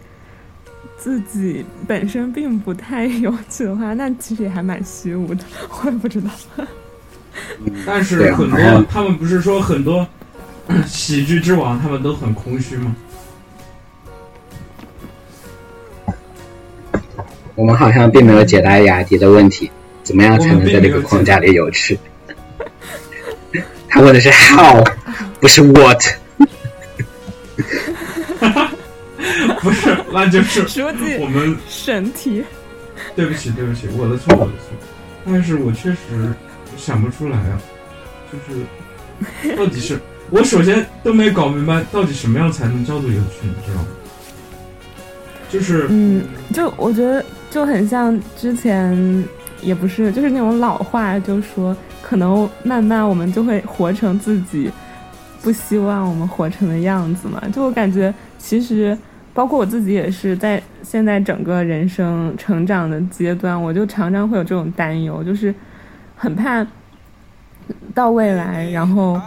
[0.96, 5.44] 自己本身并不太有趣的话，那其实也还蛮虚无的。
[5.84, 6.30] 我也不知道。
[7.86, 10.06] 但是很多他们不是说很多
[10.86, 12.94] 喜剧之王他们都很空虚吗？
[17.54, 19.70] 我们好像并没有解答雅迪的问题，
[20.02, 21.98] 怎么样才能在这个框架里有趣？
[23.88, 24.82] 他问的是 how，
[25.40, 26.00] 不是 what。
[29.60, 32.42] 不是，那就是书记我们审题，
[33.14, 34.70] 对不起，对不起，我的错，我的错。
[35.26, 36.32] 但是我确实
[36.78, 37.60] 想不出来啊，
[38.32, 38.44] 就是
[39.54, 40.00] 到底是
[40.30, 43.88] 我首先都没搞明白，到底什么样才能叫做有趣，你知道吗？
[45.50, 49.24] 就是嗯，就我觉得就很像之前，
[49.60, 54.70] 也不是，就是那种老话，就说可能慢慢我们就会活成自己
[55.42, 57.42] 不希望我们活成的样子嘛。
[57.52, 58.96] 就我感觉，其实
[59.34, 65.52] 包括我自己也是，在现在整个人生成长的阶段，我就常常会有这种担忧，就是
[66.14, 66.64] 很怕
[67.92, 69.20] 到未来，然后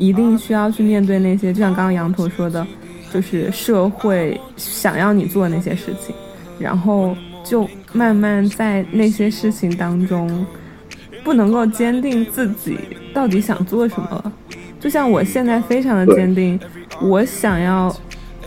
[0.00, 2.66] 一定需要去面对那些，就像刚刚羊驼说的。
[3.12, 6.14] 就是社会想要你做那些事情，
[6.60, 10.46] 然后就慢慢在那些事情当中，
[11.24, 12.78] 不能够坚定自己
[13.12, 14.32] 到底想做什么了。
[14.78, 16.56] 就像我现在非常的坚定，
[17.02, 17.92] 我想要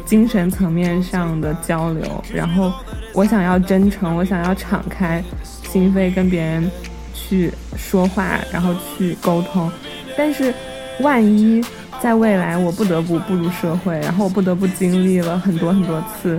[0.06, 2.72] 精神层面上的交流，然后
[3.14, 6.72] 我想要真诚，我想要敞开心扉跟别人
[7.14, 9.70] 去说话，然后去沟通。
[10.18, 10.54] 但是
[11.02, 11.64] 万一……
[12.02, 16.38] 在未来，我不得不步入社会，然后我不得不经历了很多很多次，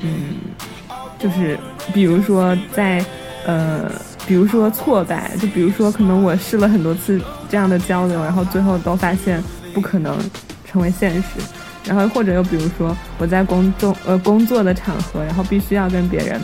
[0.00, 0.12] 嗯，
[1.18, 1.58] 就是
[1.94, 3.02] 比如说在
[3.46, 3.90] 呃，
[4.26, 7.18] 比如说挫败，就比如说可能我试了很多次
[7.48, 10.18] 这样的交流，然后最后都发现不可能
[10.66, 11.40] 成为现实，
[11.86, 16.38] 然后或者又比如说我在公众呃工作的场合，然后必须要跟别人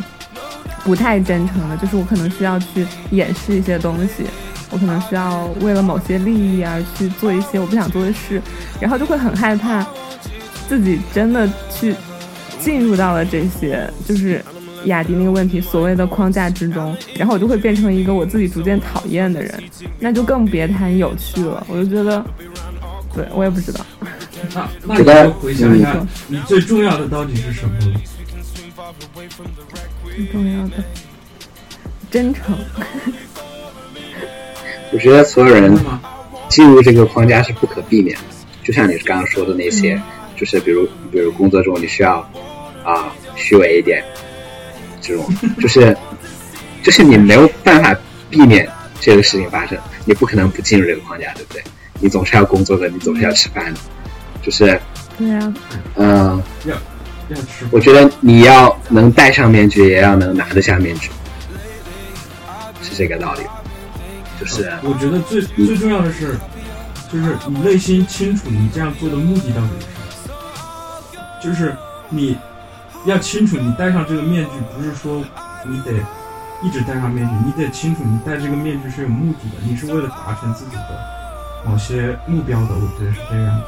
[0.83, 4.25] 不太真诚的，就是我可能需要去掩饰一些东西。
[4.71, 8.41] 我可能需要为了某些利益而去做一些我不想做的事，
[8.81, 9.87] 然后就会很害怕
[10.69, 11.95] 自己真的去
[12.61, 14.45] 进入到了这些，就是
[14.87, 19.63] 雅迪那个问题所谓的框架之中，然后我就会变成一个我自己逐渐讨厌的人，
[20.01, 21.65] 那就更别谈有趣了。
[21.69, 22.25] 我就觉得，
[23.15, 23.85] 对我也不知道。
[24.55, 25.97] 那 那你就回想一下，
[26.29, 27.75] 你最重要的到底是什么？
[30.15, 30.73] 最重要的，
[32.11, 32.57] 真诚。
[34.93, 35.77] 我觉得所有人
[36.49, 38.23] 进入这个框架是不可避免的，
[38.63, 40.03] 就像你刚刚说的那些，嗯、
[40.37, 42.19] 就是比如比如工作中你需要
[42.85, 44.03] 啊虚伪一点，
[45.01, 45.27] 这种
[45.61, 45.97] 就是
[46.83, 47.95] 就是你没有办法
[48.31, 48.69] 避免
[49.01, 51.63] 这个事情发生，你不可能不进入这个框架，对不对？
[52.01, 53.81] 你总是要工作的，你总是要吃饭的，
[54.43, 54.81] 就是
[55.19, 55.55] 对呀、啊，
[55.97, 56.75] 嗯、呃，要
[57.31, 57.67] 要吃。
[57.71, 61.11] 我觉得你要能戴上面具，也要能拿得下面具，
[62.83, 63.41] 是这个道理。
[64.39, 66.37] 就是，我觉得最最重要的是，
[67.11, 69.87] 就是你内心清楚你这样做的目的到底是
[70.27, 70.35] 什么。
[71.43, 71.75] 就是
[72.11, 72.37] 你
[73.07, 75.25] 要清楚，你戴上这个面具不是说
[75.65, 75.93] 你得
[76.63, 81.01] 一直戴上面具，你得清楚你戴这个面具是有目的的，你是为了达成自己的
[81.65, 82.75] 某些目标的。
[82.75, 83.65] 我觉得是这样子。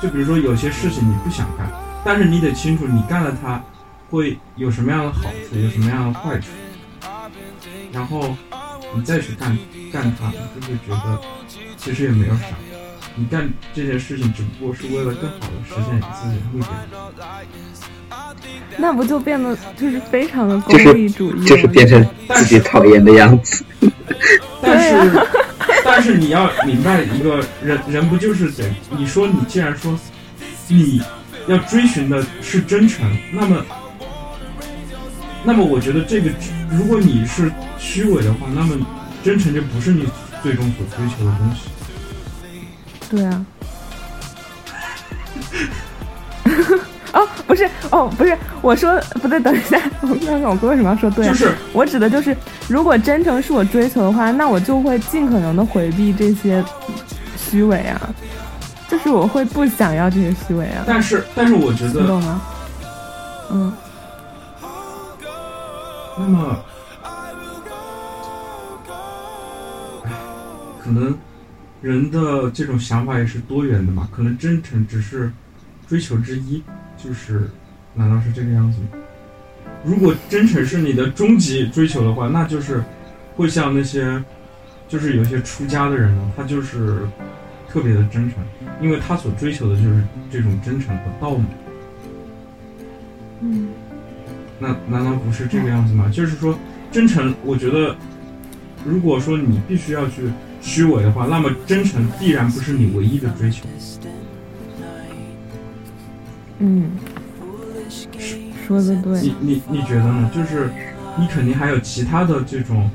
[0.00, 1.70] 就比如说有些事情你不想干，
[2.04, 3.62] 但是你得清楚你干了它
[4.10, 6.48] 会有什么样的好处，有什么样的坏处，
[7.92, 8.34] 然后。
[8.94, 9.56] 你再去干
[9.92, 11.20] 干它，你就会觉得
[11.76, 12.46] 其实也没有啥。
[13.14, 16.68] 你干这件事情只不过是为了更好的实现你自己的目标。
[18.78, 23.64] 那不就变得就是非常的功利主义，就是变成自己讨厌的样子。
[24.62, 25.26] 但是，
[25.84, 28.64] 但是你要明白一个人，人不就是得
[28.96, 29.98] 你说你既然说
[30.68, 31.02] 你
[31.48, 33.62] 要追寻的是真诚，那么
[35.44, 36.30] 那么我觉得这个，
[36.70, 38.76] 如果你是虚伪的话，那么
[39.24, 40.06] 真诚就不是你
[40.42, 41.68] 最终所追求的东西。
[43.10, 43.44] 对啊。
[47.12, 51.26] 哦，不是，哦，不是，我说不对，等一下，我刚刚我哥为什么要说对？
[51.26, 52.34] 就是我指的就是，
[52.68, 56.64] 如果真诚是我追求的话，那我就会尽可能的回避这些
[57.36, 58.00] 虚伪啊，
[58.88, 60.84] 就是我会不想要这些虚伪啊。
[60.86, 62.40] 但是，但是我觉得，你懂吗？
[63.50, 63.72] 嗯。
[66.18, 66.64] 那么，
[70.82, 71.16] 可能
[71.80, 75.32] 人的这种想法也是多元的嘛，可能真诚只是
[75.88, 76.62] 追求之一。
[76.96, 77.50] 就是，
[77.94, 78.86] 难道是这个样子吗？
[79.84, 82.84] 如果真诚是你的终极追求的话，那就是
[83.34, 84.22] 会像那些，
[84.86, 87.00] 就是有些出家的人呢，他就是
[87.68, 88.38] 特别的真诚，
[88.80, 91.46] 因为他所追求的就是这种真诚和道嘛。
[93.40, 93.70] 嗯，
[94.62, 96.08] 那难道不是这个样子吗？
[96.12, 96.56] 就是说，
[96.92, 97.96] 真诚，我觉得，
[98.84, 103.64] 如果说你必须要去虚伪的话，那么真诚必然不是你唯一的追求。
[106.60, 106.92] 嗯，
[108.64, 109.20] 说的对。
[109.20, 110.30] 你你你觉得呢？
[110.32, 110.70] 就是
[111.18, 112.88] 你肯定还有其他的这种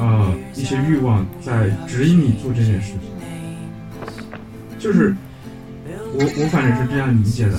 [0.00, 3.00] 呃一些欲望在指引你做这件事情。
[4.76, 5.14] 就是
[6.14, 7.56] 我我反正是这样理解的，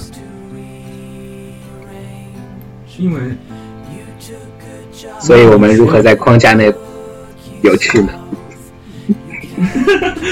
[2.97, 3.19] 因为
[5.19, 6.73] 所以我们如何在框架内
[7.61, 8.09] 有趣呢？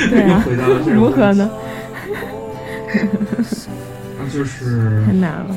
[0.09, 0.43] 对啊，
[0.88, 1.49] 如何呢？
[4.34, 5.55] 就是太难了，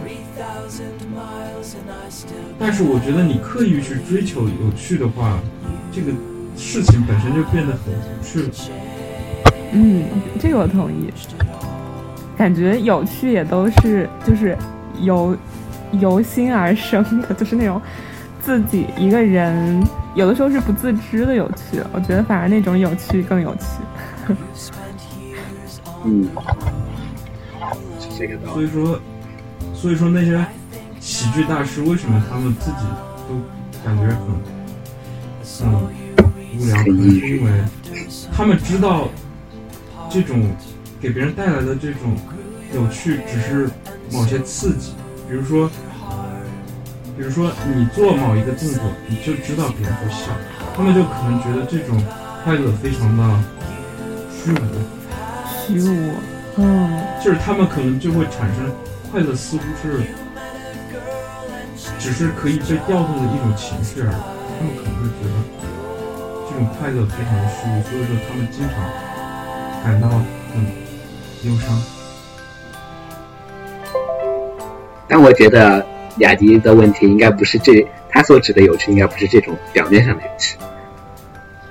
[2.59, 5.41] 但是我觉得你刻意去追求有趣的话，
[5.91, 6.13] 这个
[6.57, 8.51] 事情本身就变得很无趣了。
[9.73, 10.05] 嗯，
[10.39, 11.13] 这个我同意。
[12.37, 14.57] 感觉有趣也都是就是
[15.01, 15.37] 由
[15.93, 17.81] 由心而生的，就是那种
[18.41, 19.83] 自己一个人
[20.15, 21.83] 有的时候是不自知的有趣。
[21.93, 24.35] 我觉得反而那种有趣更有趣。
[26.05, 26.29] 嗯。
[28.53, 28.99] 所以说，
[29.73, 30.45] 所以说那些
[30.99, 32.85] 喜剧大师为什么他们自己
[33.29, 33.37] 都
[33.85, 34.19] 感觉很
[35.45, 35.73] 很
[36.59, 36.77] 无聊？
[36.83, 37.63] 可能是因为
[38.33, 39.09] 他们知道
[40.11, 40.51] 这种
[41.01, 42.17] 给别人带来的这种
[42.75, 43.71] 有趣只是
[44.13, 44.95] 某些刺激，
[45.29, 45.69] 比如说，
[47.17, 50.33] 比如说你做某一个动作，你就知道别人会笑，
[50.75, 52.03] 他们就可能觉得这种
[52.43, 53.23] 快乐非常的
[54.33, 54.57] 虚无，
[55.53, 56.15] 虚无。
[56.57, 58.73] 嗯，就是他们可能就会产生
[59.13, 60.01] 快乐，似乎是
[61.99, 64.17] 只是可以被调动的一种情绪而已。
[64.59, 65.35] 他们可能会觉得
[66.49, 68.75] 这种快乐非常的虚无，所以说他们经常
[69.85, 70.09] 感到
[70.55, 70.65] 很
[71.45, 71.98] 忧伤。
[75.09, 75.85] 但我觉得
[76.19, 80.57] 雅迪的问题应该不是这，他所指的有趣应该不是这种表面上的有趣，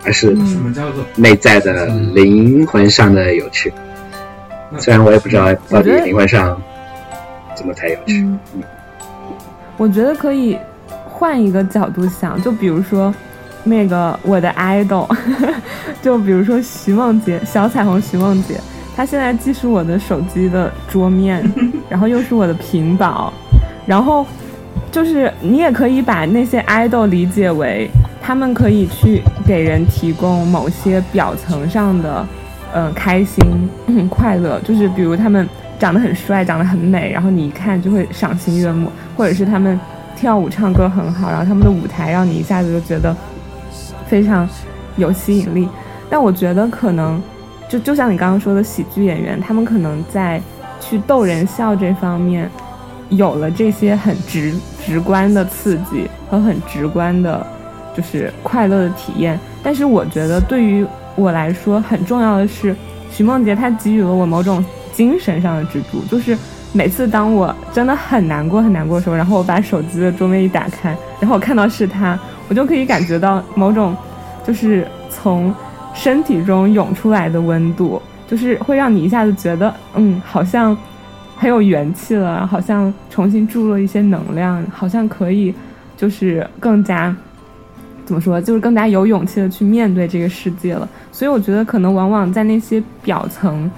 [0.04, 3.72] 而是什么叫做内在的灵魂上的有趣。
[4.80, 6.62] 虽然我也不知道到底灵魂上
[7.56, 8.22] 怎么才有趣。
[8.22, 8.40] 嗯，
[9.78, 10.58] 我觉得可以
[11.06, 13.14] 换一个角度想，就比如说
[13.64, 15.08] 那个我的 idol，
[16.02, 18.60] 就比如说徐梦洁，小彩虹徐梦洁，
[18.98, 21.48] 她现在既是我的手机的桌面，
[21.88, 23.32] 然后又是我的屏保，
[23.86, 24.26] 然后
[24.92, 27.88] 就是你也可以把那些 idol 理解为
[28.20, 32.26] 他们可以去给人提供某些表层上的。
[32.74, 33.42] 嗯，开心、
[34.10, 35.48] 快乐，就是比如他们
[35.80, 39.80] 长得很帅，长得很美，然后你一看就会赏心悦目；或者是他们
[40.18, 43.16] 跳舞、唱歌很好，然后他们的舞台让你一下子就觉得
[44.06, 44.48] 非常
[44.98, 45.68] 有吸引力。
[46.10, 47.20] 但我觉得可能
[47.70, 50.42] 就就像你刚刚说的，喜剧演员他们可能在
[50.80, 52.50] 去逗人笑这方面
[53.10, 54.54] 有了这些很直
[54.86, 57.46] 直观的刺激和很直观的，
[57.96, 59.40] 就是快乐的体验。
[59.62, 62.76] 但是我觉得对于我来说很重要的是，
[63.12, 64.64] 徐梦洁她给予了我某种
[64.94, 66.38] 精神上的支柱，就是
[66.72, 73.96] 每次当我真的很难过很难过的时候，然后我把手机的桌面一打开，然后我看到是她，我就可以感觉到某种，
[74.46, 75.54] 就是从
[75.98, 80.78] 身体中涌出来的温度，就是会让你一下子觉得，嗯，好像
[81.36, 85.54] 很有元气了，好像重新注入了一些能量，好像可以，
[85.98, 87.14] 就是更加。
[88.06, 90.88] 怎么说，就是更加有勇气的去面对这个世界了。
[91.12, 93.70] 所以我觉得，可能往往在那些表层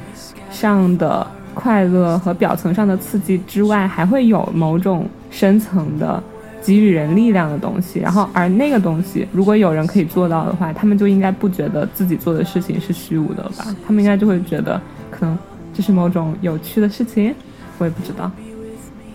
[0.51, 6.21] 上的快乐和表层上的刺激之外，还会有某种深层的
[6.61, 7.99] 给予人力量的东西。
[7.99, 13.65] 然后，而那个东西，如果有人可以做到的话，他们就应该不觉得自己做的事情是虚无的吧？
[13.85, 15.37] 他们应该就会觉得，可能
[15.73, 17.33] 这是某种有趣的事情。
[17.77, 18.31] 我也不知道。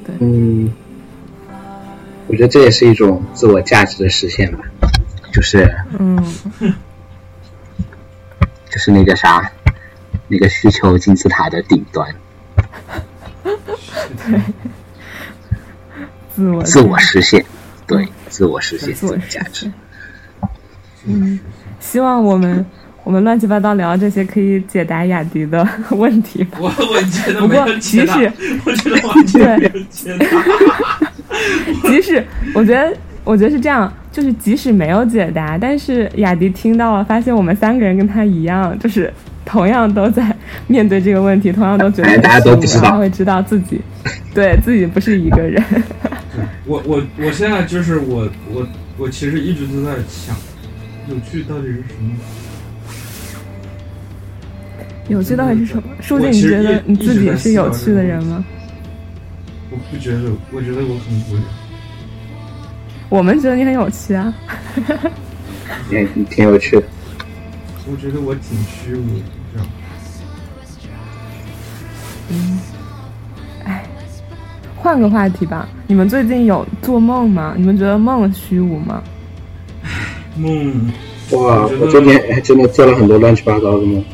[0.04, 0.14] 对。
[0.20, 0.72] 嗯。
[2.26, 4.64] 我觉得这也是一种自我价值的实现吧，
[5.30, 6.16] 就是嗯，
[8.70, 9.52] 就是那个啥，
[10.28, 12.14] 那个需求金字塔的顶端，
[16.34, 17.44] 自我自我实现，
[17.86, 19.70] 对，自我实现自我价值。
[21.06, 21.38] 嗯，
[21.80, 22.64] 希望我们
[23.04, 26.58] 我们乱七八糟聊这些可以解答雅迪的问题吧。
[26.60, 28.32] 我我觉得不过没有解答其实，
[28.64, 30.26] 我觉得完全没有解答。
[31.88, 32.24] 即使
[32.54, 39.12] 我觉得，我觉得是这样，就是即使没有解答，但是雅迪听到了，发现我们三个人跟他一样，就是
[39.44, 40.34] 同样都在
[40.66, 43.80] 面对这个问题，同样都觉得大家都不知道他会知道自己
[44.32, 45.62] 对自己不是一个人。
[46.66, 48.66] 我我我现在就是我我
[48.98, 50.36] 我其实一直都在想，
[51.08, 52.16] 有趣到底是什么？
[55.08, 55.82] 有趣到底是什么？
[56.00, 58.44] 书记，我其实你觉得你自己是有趣的人吗？
[59.70, 61.42] 我不觉得，我觉得我很无聊。
[63.10, 64.34] 我们觉得你很有趣啊。
[65.90, 66.82] 也挺有趣的。
[67.86, 69.66] 我觉得我挺虚无的，这样。
[74.84, 77.54] 换个话题吧，你们最近有做梦吗？
[77.56, 79.02] 你们觉得梦虚无吗？
[80.36, 80.92] 梦，
[81.30, 84.04] 哇，我今天还真的做了很多乱七八糟的梦。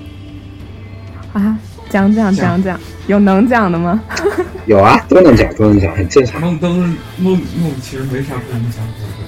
[1.33, 1.59] 啊，
[1.89, 4.01] 讲讲讲讲，有能讲的吗？
[4.67, 6.41] 有啊，都能讲，都能讲，很正常。
[6.41, 6.75] 梦都是
[7.19, 9.27] 梦梦，其实没啥不能讲过的。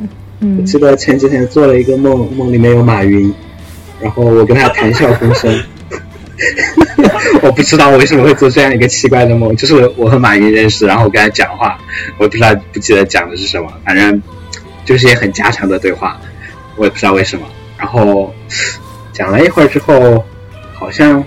[0.00, 0.08] 我
[0.40, 3.32] 嗯，记得前几天做了一个梦，梦里面有马云，
[4.00, 5.56] 然后我跟他谈笑风生。
[7.42, 11.78] 我不知道我为什么会做这样一个奇怪的梦，就是我和马云认识，然后我跟他讲话，
[12.18, 14.22] 我不知道不记得讲的是什么，反正
[14.84, 16.20] 就是些很家常的对话，
[16.76, 17.46] 我也不知道为什么。
[17.78, 18.32] 然后
[19.12, 20.24] 讲了一会儿之后，
[20.74, 21.22] 好像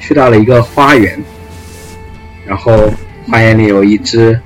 [0.00, 1.22] 去到了一个花园，
[2.46, 2.92] 然后
[3.28, 4.40] 花园里有一只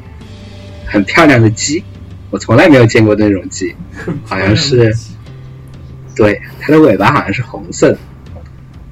[0.87, 1.83] 很漂亮的鸡，
[2.31, 3.75] 我从来没有见过那种鸡，
[4.27, 4.95] 好像是
[6.14, 7.99] 对，它的尾巴好像是红色的。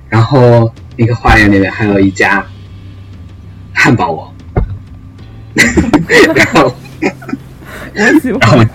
[0.09, 2.45] 然后那个花园里面还有一家
[3.75, 4.33] 汉堡王，
[6.35, 6.75] 然后
[7.95, 8.41] 我喜欢。
[8.41, 8.67] 然后我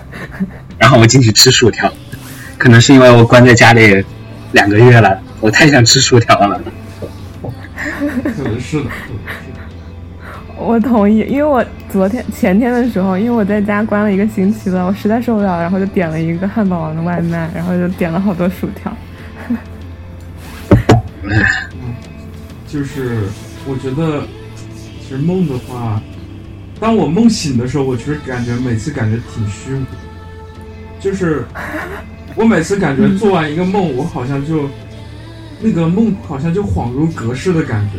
[0.78, 1.92] 然后我进去吃薯条，
[2.56, 4.04] 可能是因为我关在家里
[4.52, 6.60] 两个月了，我太想吃薯条了。
[8.34, 9.58] 可能是的，可能是的。
[10.58, 18.96] 我同意，因为我昨天前天的时候，因为我在家关了一个星期了，我实在受不了，然后就点了一个汉堡王的外卖，然后就点了好多薯条。
[22.72, 23.18] 就是
[23.66, 24.26] 我觉得，
[25.02, 26.00] 其实梦的话，
[26.80, 29.98] 当我梦醒的时候，我其实感觉每次感觉挺虚无的。
[30.98, 31.44] 就是
[32.34, 34.70] 我每次感觉做完一个梦，我好像就
[35.60, 37.98] 那个梦好像就恍如隔世的感觉。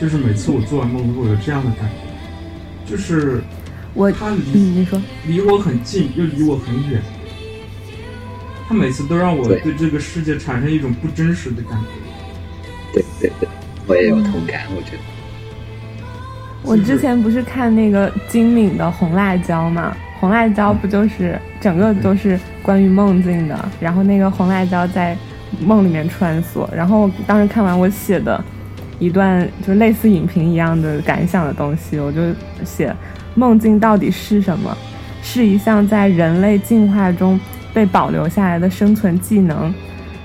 [0.00, 3.42] 就是每次我做完梦都会有这样的感觉，就是
[3.92, 7.02] 我，它离嗯，你说，离我很近，又离我很远。
[8.66, 12.07] 他每次都让我对对这个世界产生一种不真实的感觉。
[12.92, 13.48] 对对对，
[13.86, 14.98] 我也有同感，我觉得。
[16.62, 25.16] 我之前不是看那个金敏的《红辣椒》嘛，《红辣椒》不就是整个都是关于梦境的，然后那个红辣椒在
[25.60, 28.42] 梦里面穿梭，然后当时看完我写的
[28.98, 32.20] 一段就类似影评一样的感想的东西，我就
[32.64, 32.94] 写
[33.34, 34.76] 梦境到底是什么？
[35.22, 37.38] 是一项在人类进化中
[37.72, 39.72] 被保留下来的生存技能，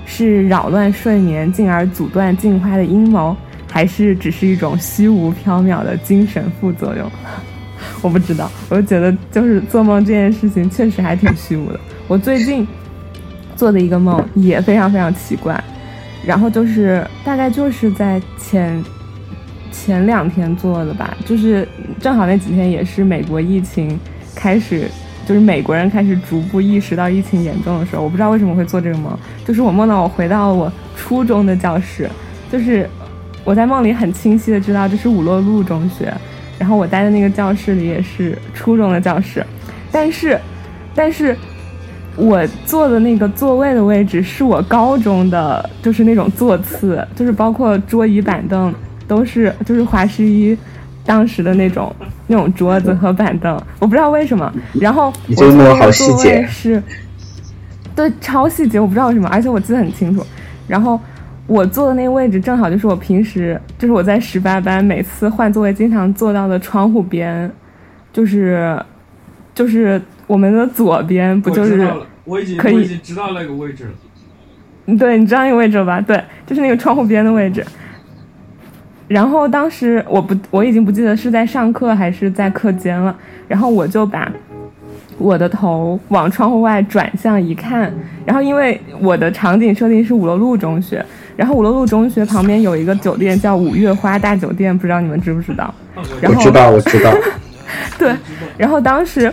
[0.06, 3.36] 是扰乱睡眠进而阻断进化的阴谋，
[3.70, 7.10] 还是只是一种虚无缥缈的精神副作用？
[8.00, 11.80] 我不知道，我就觉得就是做梦这件事情确实还挺虚无的。
[12.06, 12.66] 我最近
[13.56, 15.62] 做的一个梦也非常非常奇怪，
[16.24, 18.82] 然后就是大概就是在前
[19.72, 21.66] 前两天做的吧，就是
[22.00, 23.98] 正好那几天也是美国疫情
[24.34, 24.88] 开始，
[25.26, 32.08] 就是美国人开始逐步意识到疫情严重的时候，我不知道为什么会做这个梦，就是我梦到我回到了我初中的教室，
[32.50, 32.88] 就是
[33.44, 36.12] 我在梦里很清晰的知道这是五洛路中学，
[36.58, 39.44] 然后我待的那个教室里也是初中的教室，
[39.90, 40.38] 但是，
[40.94, 41.36] 但是。
[42.16, 48.72] 我坐的那个座位的位置是我高中的，就是那种座次，就是包括桌椅板凳
[49.08, 50.56] 都是，就是华师一
[51.06, 51.94] 当时的那种
[52.26, 54.52] 那种桌子和板凳，我不知道为什么。
[54.80, 56.82] 然后你我坐那这个座细节位是，
[57.94, 60.24] 对，超细节，我不知道为什么，而且我记得很清楚。
[60.66, 60.98] 然后
[61.46, 67.50] 我坐的那个位置正好就是我平时就是我在十八班每次换座位经常坐到的窗户边，
[68.12, 68.82] 就是
[69.54, 71.86] 就是我们的左边不就是
[72.24, 74.96] 我已经可以知道那个位置了。
[74.98, 76.00] 对，你知道那个位置了吧？
[76.00, 77.64] 对，就是那个窗户边的位置。
[79.06, 83.14] 然后当时我不我已经不记得是在上课还是在课间了，
[83.46, 84.30] 然后我就把
[85.18, 87.92] 我的头往窗户外转向一看，
[88.24, 91.04] 然后因为我的场景设定是五楼路中学，
[91.36, 95.72] 然后五楼路中学旁边有一个酒店叫五月花大酒店，不知道你们知不知道？
[96.20, 97.12] 然后我知道，我知道。
[97.98, 98.12] 对，
[98.56, 99.32] 然后当时，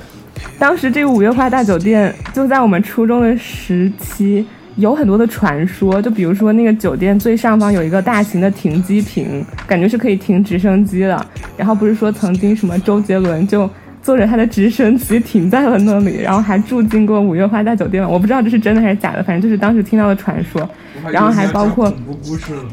[0.59, 4.45] 当时这个五月花大酒店就在我们初中的时期
[4.75, 11.25] 有很多的传说，就比如说那个酒店最上方有一个大型的停机坪，感觉是可以停直升机的。
[11.57, 13.69] 然后不是说曾经什么周杰伦就
[14.01, 18.09] 坐着他的直升机停在了那里，然后还住进过五月花大酒店吗？
[18.09, 20.67] 我不知道这是真的还是假的，反正就是当时听到的传说。
[21.11, 22.63] 然后还包括恐怖故事了，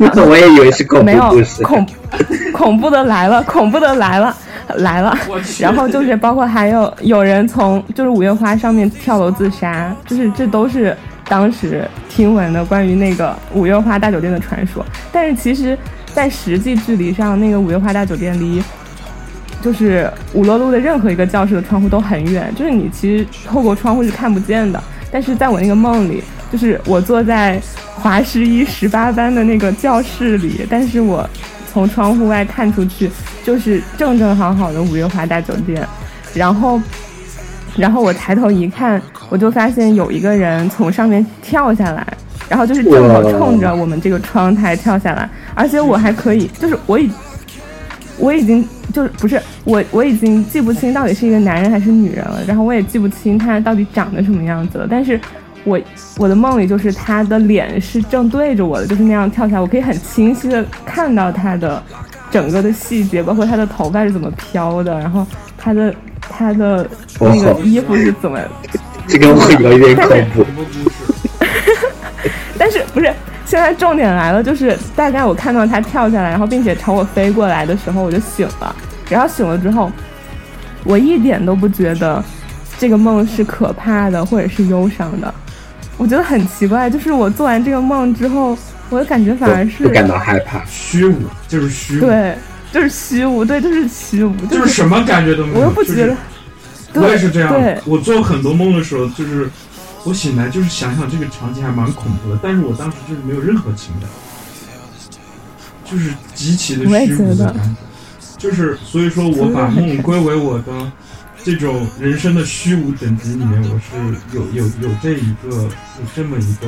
[0.00, 1.62] 我 我也以为是恐没有怖故事。
[1.64, 1.86] 恐
[2.52, 4.34] 恐怖的来了，恐怖的来了，
[4.76, 5.16] 来了。
[5.60, 10.96] 然后就是 包括还有有人从就是五月花上面跳楼自杀，就是这都是
[11.28, 14.84] 当时听闻的关于那个五月花大酒店的传说。
[15.12, 15.76] 但是其实，
[16.12, 18.62] 在实际距离上，那个五月花大酒店离
[19.62, 24.82] 就是五楼路的任何一个教室的窗户都很远，就是你其实透过窗户是看不见的。
[25.10, 27.60] 但是在我那个梦里，就是我坐在
[27.94, 31.28] 华师一十八班的那个教室里，但是我
[31.74, 33.10] 从窗户外看出去，
[33.42, 35.84] 就是正正好好的五月花大酒店，
[36.32, 36.80] 然后，
[37.76, 42.06] 然后我抬头一看，我就发现有一个人从上面跳下来，
[42.48, 47.10] 然后就是正好冲着我们这个窗台跳下来，而且我还可以，就是我已
[48.18, 55.20] 我已经就是不是我我已经记不清到底是一个男人还是女人了，然后我也记不清他到底长得什么样子了，但是
[55.64, 55.80] 我
[56.18, 61.82] 我的梦里就是他的脸是正对着我的，就是那样跳下来，我可以很清晰的看到他的
[62.30, 66.88] 整个的细节，包括他的头发是怎么飘的，然后他的他的
[67.20, 68.38] 那个衣服是怎么，
[69.08, 70.62] 这个会有一点恐怖。
[72.58, 73.12] 但是不是？
[73.46, 78.74] 现在重点来了，就是大概我看到他跳下来，然后并且朝我飞过来的时候，我就醒了。
[79.10, 79.92] 然后醒了之后，
[80.82, 82.24] 我一点都不觉得
[82.78, 85.32] 这个梦是可怕的或者是忧伤的。
[85.96, 88.56] 我觉得很奇怪，就是我做完这个梦之后，
[88.90, 90.64] 我的感觉反而是不感到害怕。
[90.66, 91.16] 虚无
[91.48, 92.36] 就是虚无，对，
[92.72, 95.60] 就是虚无，对，就是虚无，就是什么感觉都没有。
[95.60, 96.16] 我又不觉得，
[96.92, 97.78] 就是我也是这样对。
[97.86, 99.48] 我做很多梦的时候，就是
[100.04, 104.08] 我醒来就是想想这个场景还蛮恐怖的，但是我当时就是没有任何情感，
[105.84, 107.80] 就是极其的虚无的感觉。
[108.36, 110.92] 就是所以说我把梦归为我的
[111.44, 115.70] 这种人生的虚无等级里面，我是有有有这一个有
[116.16, 116.66] 这么一个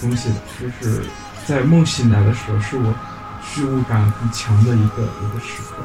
[0.00, 1.02] 东西的，就是
[1.46, 2.92] 在梦醒来的时候，是我
[3.44, 5.84] 虚无感很强的一个一个时刻。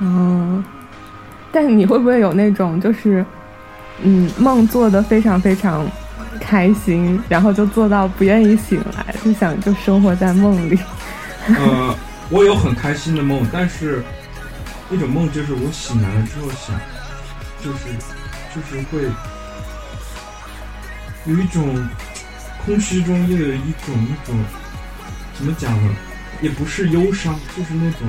[0.00, 0.64] 嗯，
[1.52, 3.24] 但你会不会有那种就是，
[4.02, 5.86] 嗯，梦做的非常非常
[6.40, 10.76] 开心，然后就做到不愿意醒来，就想就生活在梦里。
[11.46, 11.94] 呃，
[12.30, 14.02] 我有很开心的梦，但是
[14.90, 16.80] 那种梦就是我醒来了之后想，
[17.62, 17.78] 就是
[18.54, 19.02] 就是会
[21.26, 21.88] 有一种
[22.64, 24.44] 空虚中又有一种那种
[25.36, 25.94] 怎么讲呢？
[26.40, 28.08] 也不是忧伤，就是那种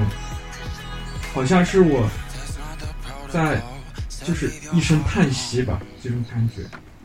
[1.34, 2.08] 好像是我
[3.30, 3.62] 在
[4.24, 6.62] 就是一声叹息吧，这种感觉。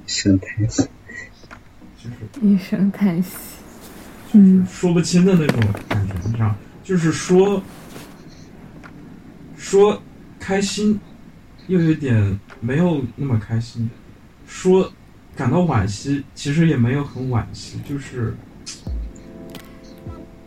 [0.07, 0.87] 一声叹息。
[1.97, 2.17] 就是
[2.47, 3.31] 一声叹息，
[4.33, 5.59] 嗯，说不清的那种
[5.89, 6.55] 感觉，你知道，
[6.85, 7.63] 就是说
[9.65, 9.99] 说
[10.39, 11.01] 开心，
[11.69, 13.89] 又有点没有那么开心；
[14.47, 14.93] 说
[15.35, 18.35] 感到惋惜，其实也没有很惋惜，就是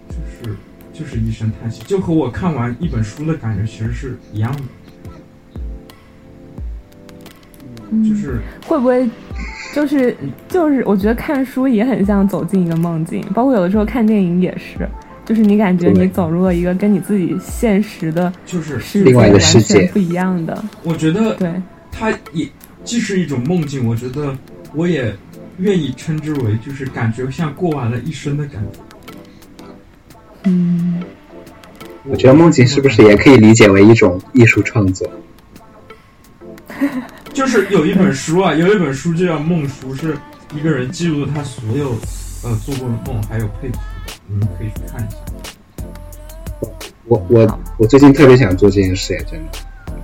[0.07, 0.55] 就是
[0.93, 4.61] 就是一声叹息，就和我看完一本书的感觉其实是一样的，
[8.07, 9.09] 就是会不会
[9.73, 10.15] 就是
[10.47, 10.83] 就是？
[10.85, 14.87] 我觉得看书也很像走进一个梦境，包括有的时候看电影也是，
[15.27, 20.63] 就是你感觉你走入了一个跟你自己现实的就是世界另外一个世界不一样的。
[20.83, 21.53] 我觉得对，
[21.91, 22.47] 它也
[22.85, 24.33] 既是一种梦境，我觉得
[24.73, 25.13] 我也
[25.57, 28.79] 愿意称之为就是感觉像过完了一生的感觉。
[30.45, 31.03] 嗯，
[32.05, 35.05] 我觉得梦境是不是也可以理解为一种艺术创作？
[37.33, 40.17] 就是有一本书啊，有一本书就叫《梦书》，是
[40.55, 41.91] 一个人记录了他所有
[42.43, 43.69] 呃做过的梦，还有配
[44.27, 45.17] 你们可以去看一下。
[47.05, 49.45] 我我我最近特别想做这件事，真的，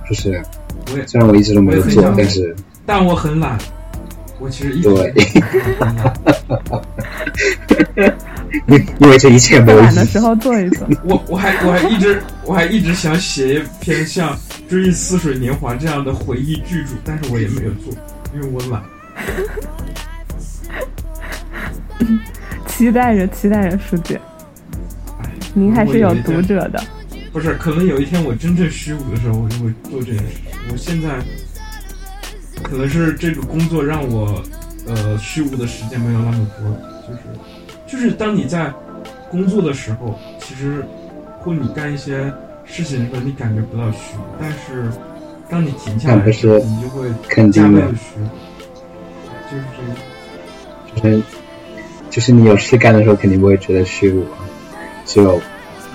[0.08, 0.42] 就是
[0.90, 2.56] 我也，虽然我一直都没有做但是
[2.86, 3.58] 但我很懒，
[4.40, 5.12] 我其实一直对
[5.78, 6.14] 很懒。
[8.68, 10.18] 因因为这一切没有意义懒的时。
[10.18, 10.88] 候做一做。
[11.04, 14.34] 我我还我还一直我还一直想写一篇像
[14.68, 17.92] 《追忆似水年华》这样的回忆巨著，但是我也没有做，
[18.32, 18.82] 因为我懒。
[22.76, 24.20] 期待着，期待着，书姐。
[25.22, 26.82] 哎，您还是有读者的。
[27.32, 30.24] 不是，可能有一天我真正虚无的时候，我就会做这件事。
[30.72, 31.20] 我现在
[32.64, 34.42] 可能是这个工作让我
[34.88, 36.76] 呃虚无的时间没有那么多，
[37.06, 37.20] 就是
[37.86, 38.72] 就是当你在
[39.30, 40.84] 工作的时候，其实
[41.38, 42.32] 或你干一些
[42.64, 44.90] 事情的时候，你感觉不到虚，但是
[45.48, 47.08] 当你停下来的时候，你就会
[47.52, 48.18] 加倍的虚，
[49.48, 49.96] 就是这样。
[50.96, 51.22] 就是
[52.14, 54.24] 就是你有事干的时候，肯定不会觉得虚无，
[55.04, 55.42] 只有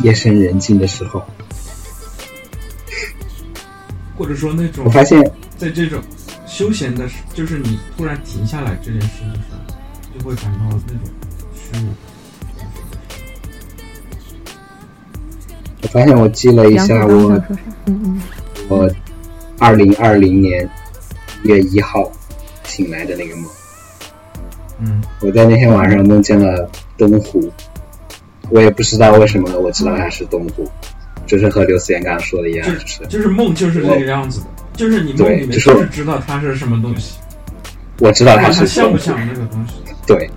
[0.01, 1.23] 夜深人静的时候，
[4.17, 5.17] 或者说那种我发现，
[5.57, 5.97] 在这种
[6.45, 11.09] 休闲的，就是你突然停下来这件事的时候，就会感到那种
[11.55, 11.87] 虚无。
[15.83, 17.41] 我发现我记了一下我，
[18.67, 18.91] 我
[19.57, 20.69] 二零二零年
[21.43, 22.11] 一月一号
[22.65, 23.45] 醒来的那个梦。
[24.81, 27.51] 嗯，我在那天晚上梦见了东湖，
[28.49, 30.65] 我也不知道为什么，我知道它是东湖，
[31.25, 37.17] 就是和刘思妍刚刚说的一样，就是就是梦就是这个样子的，就是你梦里面就是知道它是什么东西，
[37.99, 39.73] 我知道它是像不像那个东西？
[40.07, 40.29] 对，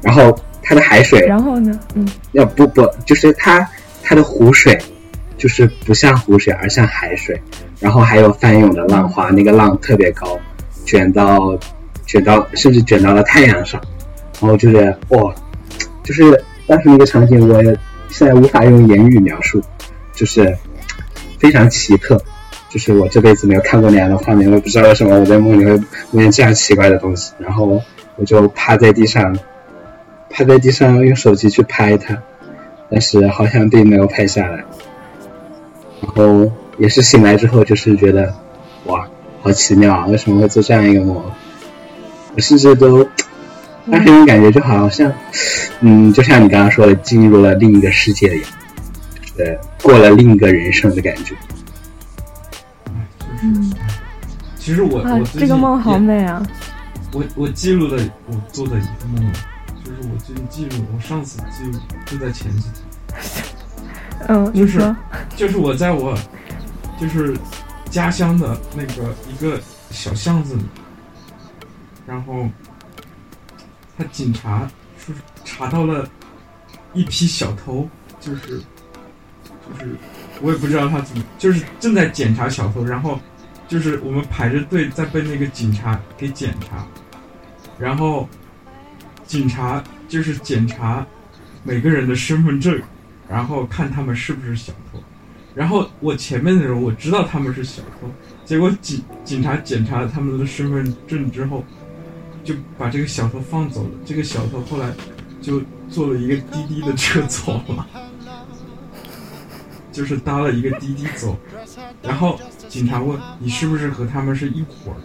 [0.00, 1.78] 然后它的海水，然后呢？
[1.94, 3.68] 嗯，要不不就是它
[4.02, 4.78] 它的湖水，
[5.36, 7.38] 就是不像湖水，而像海水，
[7.78, 10.38] 然后还有翻涌的浪花，那个浪特别高，
[10.86, 11.58] 卷到。
[12.06, 13.80] 卷到，甚至卷到了太阳上，
[14.40, 15.34] 然后就是哇，
[16.04, 17.62] 就是当时那个场景，我
[18.08, 19.60] 现在无法用言语描述，
[20.14, 20.56] 就是
[21.38, 22.16] 非常奇特，
[22.70, 25.72] 就是我这辈子没有看过那样的画面，我也不知道为什么我在梦里会
[26.12, 27.82] 梦见这样奇怪的东西，然后
[28.16, 29.36] 我就趴在地上，
[30.30, 32.16] 趴在地上用手机去拍它，
[32.88, 34.64] 但是好像并没有拍下来，
[36.00, 38.32] 然后也是醒来之后就是觉得
[38.84, 39.08] 哇，
[39.42, 41.20] 好奇妙啊，为什么会做这样一个梦？
[42.36, 43.02] 我甚至都，
[43.90, 45.10] 当时那种感觉就好像，
[45.80, 48.50] 嗯，就像你刚刚说的，进入了另一个世界一样，
[49.38, 49.44] 呃，
[49.82, 51.34] 过了另一个人生的感觉。
[53.42, 53.72] 嗯，
[54.58, 56.46] 其实我我这个梦好美啊！
[57.12, 59.32] 我我记录了我做的一个梦，
[59.82, 62.84] 就是我最近记录，我上次记录就在前几天。
[64.28, 64.94] 嗯，就是
[65.36, 66.14] 就是我在我
[67.00, 67.34] 就是
[67.88, 69.58] 家乡的那个一个
[69.90, 70.62] 小巷子里。
[72.06, 72.48] 然后，
[73.98, 75.12] 他警察说
[75.44, 76.08] 查到了
[76.94, 77.88] 一批小偷，
[78.20, 79.96] 就是就是
[80.40, 83.18] 我也不知道他怎么，就是正在检查小偷，然后
[83.66, 86.86] 就是我们排着队在被那个警察给检查，
[87.76, 88.28] 然后
[89.24, 91.04] 警察就是检查
[91.64, 92.80] 每个人的身份证，
[93.28, 95.02] 然后看他们是不是小偷，
[95.56, 98.08] 然后我前面的人我知道他们是小偷，
[98.44, 101.64] 结果警警察检查了他们的身份证之后。
[102.46, 103.90] 就把这个小偷放走了。
[104.04, 104.90] 这个小偷后来
[105.42, 105.60] 就
[105.90, 107.86] 坐了一个滴滴的车走了，
[109.90, 111.36] 就是搭了一个滴滴走。
[112.02, 114.96] 然后警察问你是不是和他们是一伙儿？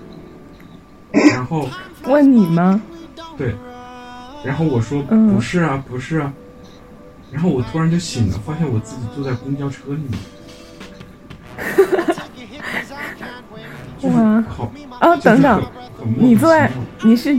[1.31, 1.67] 然后
[2.05, 2.81] 问你吗？
[3.37, 3.55] 对。
[4.45, 6.31] 然后我说不是啊，不是啊。
[7.31, 10.19] 然后我突然就醒了，发现我自己坐在公交车里面。
[14.13, 15.63] 哇，好哦，等等。
[16.17, 16.69] 你坐在
[17.03, 17.37] 你是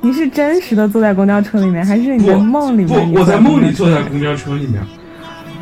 [0.00, 3.12] 你是真实的坐在公交车里面，还是你在梦里面？
[3.12, 4.82] 不，我在梦里坐在公交车里面。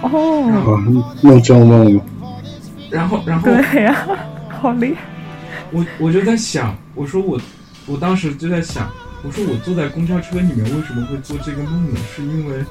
[0.03, 0.81] 哦，
[1.23, 2.01] 梦中梦。
[2.91, 3.95] 然后，然后对呀，
[4.49, 5.03] 好厉害。
[5.71, 7.39] 我我就在想，我说我
[7.87, 8.91] 我当时就在想，
[9.23, 12.01] 我说我坐在公交车里面为什么会做这个梦呢？
[12.17, 12.65] 是因为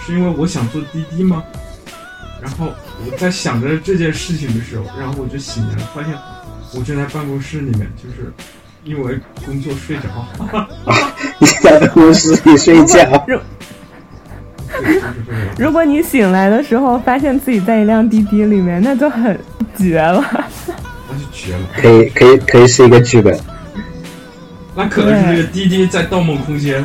[0.00, 1.44] 是因为我想坐滴滴吗？
[2.40, 2.68] 然后
[3.04, 6.14] 我在想着这件事情的时候，然后我就醒来发现。
[6.72, 8.32] 我正在办公室里面，就是
[8.84, 10.02] 因为工作睡着。
[11.38, 13.26] 你在办公室里睡觉？
[15.58, 19.38] 如果你醒来的时候发现自己在一辆滴滴里面，那就很
[19.76, 20.24] 绝了。
[21.08, 21.60] 那就绝了。
[21.76, 23.38] 可以，可以，可以是一个剧本。
[24.76, 26.84] 那可能是这个滴滴在《盗梦空间》。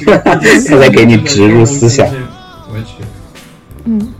[0.24, 2.06] 他在给你植入思想。
[2.06, 3.04] 我去。
[3.84, 4.14] 嗯。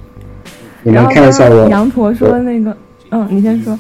[0.89, 2.74] 你们看一下我羊驼说的那个，
[3.10, 3.78] 嗯，你先说，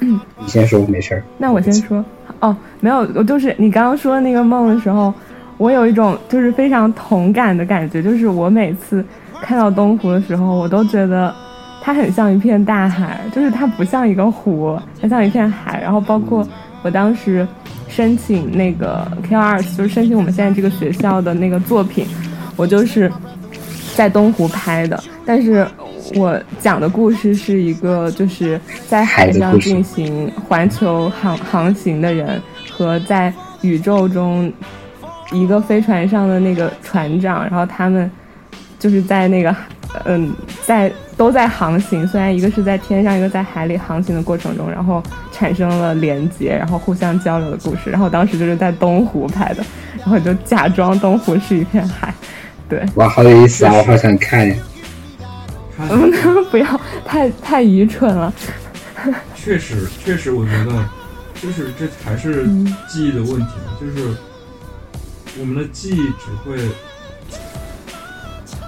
[0.00, 1.22] 嗯你先说，没事儿。
[1.36, 2.02] 那我先说，
[2.40, 5.12] 哦，没有，我就是你刚刚说的那个梦的时候，
[5.58, 9.04] 我有一种就是非常同感的感觉，就是我每次
[9.42, 11.30] 看到东湖的时候，我都觉得
[11.82, 15.82] 它很像一片大海，就是它不像一个湖，它像一片海。
[15.82, 16.46] 然后包括
[16.82, 17.46] 我当时
[17.86, 22.06] 申请那个 K 二，就是申请我们现在这个学校的那个作品，
[22.56, 23.12] 我就是
[23.94, 25.66] 在东湖拍的，但是。
[26.14, 34.52] 我讲的故事是一个就是在海上进行环球航航行的人和在宇宙中
[35.32, 38.10] 一个飞船上的那个船长，然后他们
[38.78, 39.54] 就是在那个
[40.04, 40.32] 嗯
[40.64, 45.02] 在都在航行，虽然一个是在天上，一个在海里航行的过程中，然后
[45.32, 47.90] 产生了连接，然后互相交流的故事。
[47.90, 49.64] 然后当时就是在东湖拍的，
[49.98, 52.12] 然后就假装东湖是一片海，
[52.68, 53.72] 对，哇，好有意思啊！
[53.74, 54.54] 我好想看。
[55.78, 58.32] 能不能，不要太太愚蠢了。
[59.34, 60.88] 确实，确实，我觉得
[61.40, 62.46] 就是这还是
[62.88, 64.16] 记忆的问题，就是
[65.38, 66.56] 我们的记忆只会，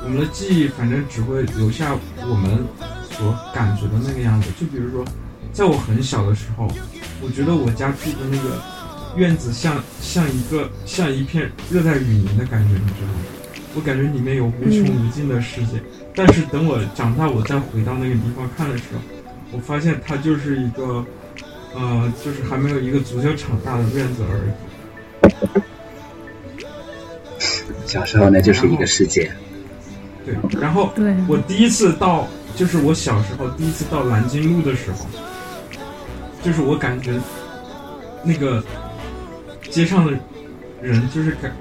[0.05, 1.97] 我们的记忆反正只会留下
[2.29, 2.65] 我们
[3.11, 4.51] 所感觉的那个样子。
[4.61, 5.05] 就比如说，
[5.53, 6.69] 在我很小的时候，
[7.21, 8.63] 我觉得我家住的那个
[9.17, 13.21] 院子像像一个像一片热带雨林的感觉，你知道吗？
[13.75, 15.83] 我感觉里面有无穷无尽的世界。
[16.19, 18.99] 但是等我长大，我再回到那个地方看的时候，
[19.53, 21.07] 我发现它就是一个，
[21.73, 24.51] 呃，就是还没有一个足球场大的院子而已。
[27.87, 29.31] 小时候那就是一个世界。
[30.27, 30.93] 对，然后
[31.29, 32.27] 我第一次到，
[32.57, 35.07] 就是我小时候第一次到南京路的时候，
[36.43, 37.13] 就是我感觉
[38.25, 38.61] 那个
[39.71, 40.13] 街上的
[40.83, 41.57] 人就是感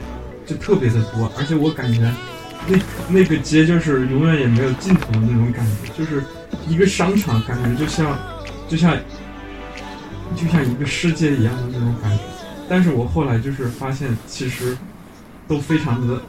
[0.47, 2.11] 就特别的多，而且我感觉
[2.68, 2.77] 那
[3.07, 6.23] 那个街就是永远也没有尽头的那种感觉，就是
[6.68, 8.18] 一个商场，感觉就像
[8.68, 8.98] 就像
[10.35, 12.23] 就像一个世界一样的那种感觉。
[12.69, 14.77] 但是我后来就是发现，其实
[15.48, 16.22] 都非常的，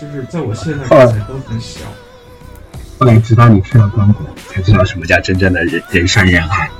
[0.00, 1.80] 就是在我现在看来都很小。
[2.98, 6.70] 后来直到你去了光谷，才知道什么叫真正的人人山人海。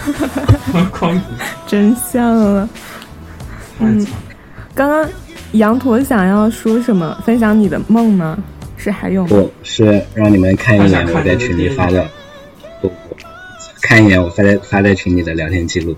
[0.98, 1.26] 光谷
[1.66, 2.68] 真相了。
[3.78, 4.06] 太惨了。
[4.74, 5.08] 刚刚
[5.52, 7.16] 羊驼想要说什么？
[7.24, 8.38] 分享你的梦吗？
[8.76, 9.28] 是还有吗？
[9.28, 12.08] 不是让你们看一眼我在群里发的，
[12.80, 12.94] 不不，
[13.82, 15.94] 看一眼我发在发在群里的聊天记录，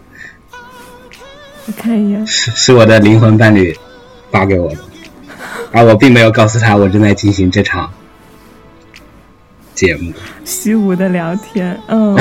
[1.66, 2.26] 我看一眼。
[2.26, 3.76] 是是我的灵魂伴侣
[4.30, 4.78] 发给我的，
[5.70, 7.88] 而 我并没有告诉他我正在进行这场
[9.74, 10.12] 节目。
[10.44, 12.16] 虚无的聊天，嗯，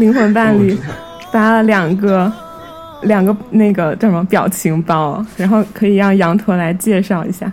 [0.00, 0.76] 灵魂伴侣
[1.30, 2.32] 发了两个
[3.02, 7.52] 两个那个叫什么表情包，然后可以让羊驼来介绍一下。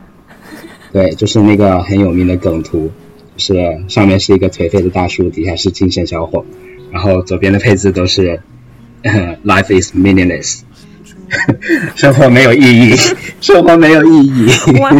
[0.92, 2.92] 对，就是那个很有名的梗图，
[3.36, 6.46] 就是上面是一个颓废的大叔，底下是精神小伙，
[6.92, 8.40] 然后左边的配置都是、
[9.02, 10.62] 呃、 “Life is meaningless”，
[11.96, 12.96] 生活没有意义，
[13.42, 14.48] 生活没有意义。
[14.80, 14.92] 哇，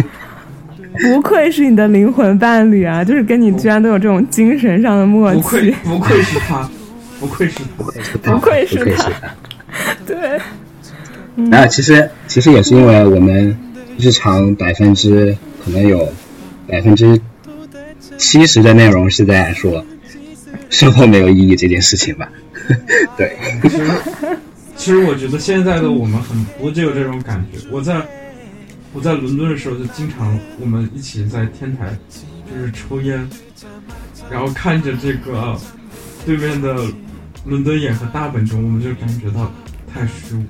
[1.00, 3.04] 不愧是你的灵魂伴侣啊！
[3.04, 5.76] 就是跟你居然都有这种精神上的默不愧契。
[5.84, 6.68] 不愧是他，
[7.20, 7.64] 不愧是他。
[7.76, 9.32] 不愧是不愧是他他。
[10.06, 10.40] 对，
[11.50, 13.56] 然后其实其实也是因为我们
[13.98, 16.12] 日常百分之可能有
[16.68, 17.20] 百分之
[18.18, 19.84] 七十的内容是在说
[20.70, 22.28] 生活没有意义这件事情吧。
[23.16, 23.78] 对，其实，
[24.76, 27.58] 其实我觉得现在的我们很多就有这种感觉。
[27.70, 28.00] 我在
[28.92, 31.96] 我在伦敦的时候，就经常我们一起在天台
[32.50, 33.28] 就是抽烟，
[34.30, 35.58] 然后看着这个
[36.24, 36.76] 对面的
[37.44, 39.52] 伦敦眼和大本钟，我们就感觉到
[39.94, 40.46] 太虚无了。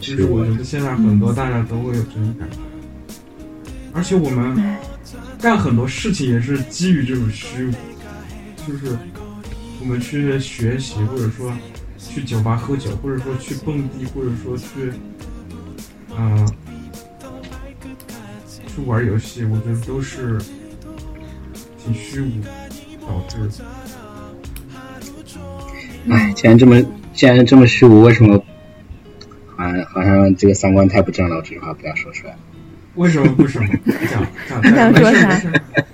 [0.00, 2.56] 就是我觉得现在很多大家都会有这种感觉，
[3.92, 4.76] 而且我们
[5.40, 7.72] 干很多事情也是基于这种虚无，
[8.66, 8.98] 就是
[9.80, 11.52] 我们去学习，或者说
[11.96, 14.92] 去酒吧喝酒，或者说去蹦迪，或者说去，
[16.16, 16.46] 呃，
[18.66, 20.40] 去玩游戏，我觉得都是
[21.84, 22.30] 挺虚无
[23.06, 23.64] 导致的。
[26.10, 26.82] 哎，既然这么
[27.18, 28.40] 既然这么虚无，为什么
[29.56, 31.34] 好像好像这个三观太不正了？
[31.34, 32.36] 我这句话不要说出来。
[32.94, 33.66] 为什么不什么？
[34.08, 35.28] 讲讲你想没说啥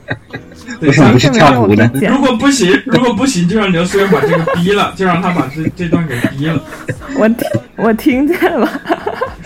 [0.83, 6.63] 为什么不是跳舞呢这么让我理解如果不行，如果不行，就让刘思源把这个逼了，就让他把这这段给逼了。
[7.17, 8.71] 我听我听见了。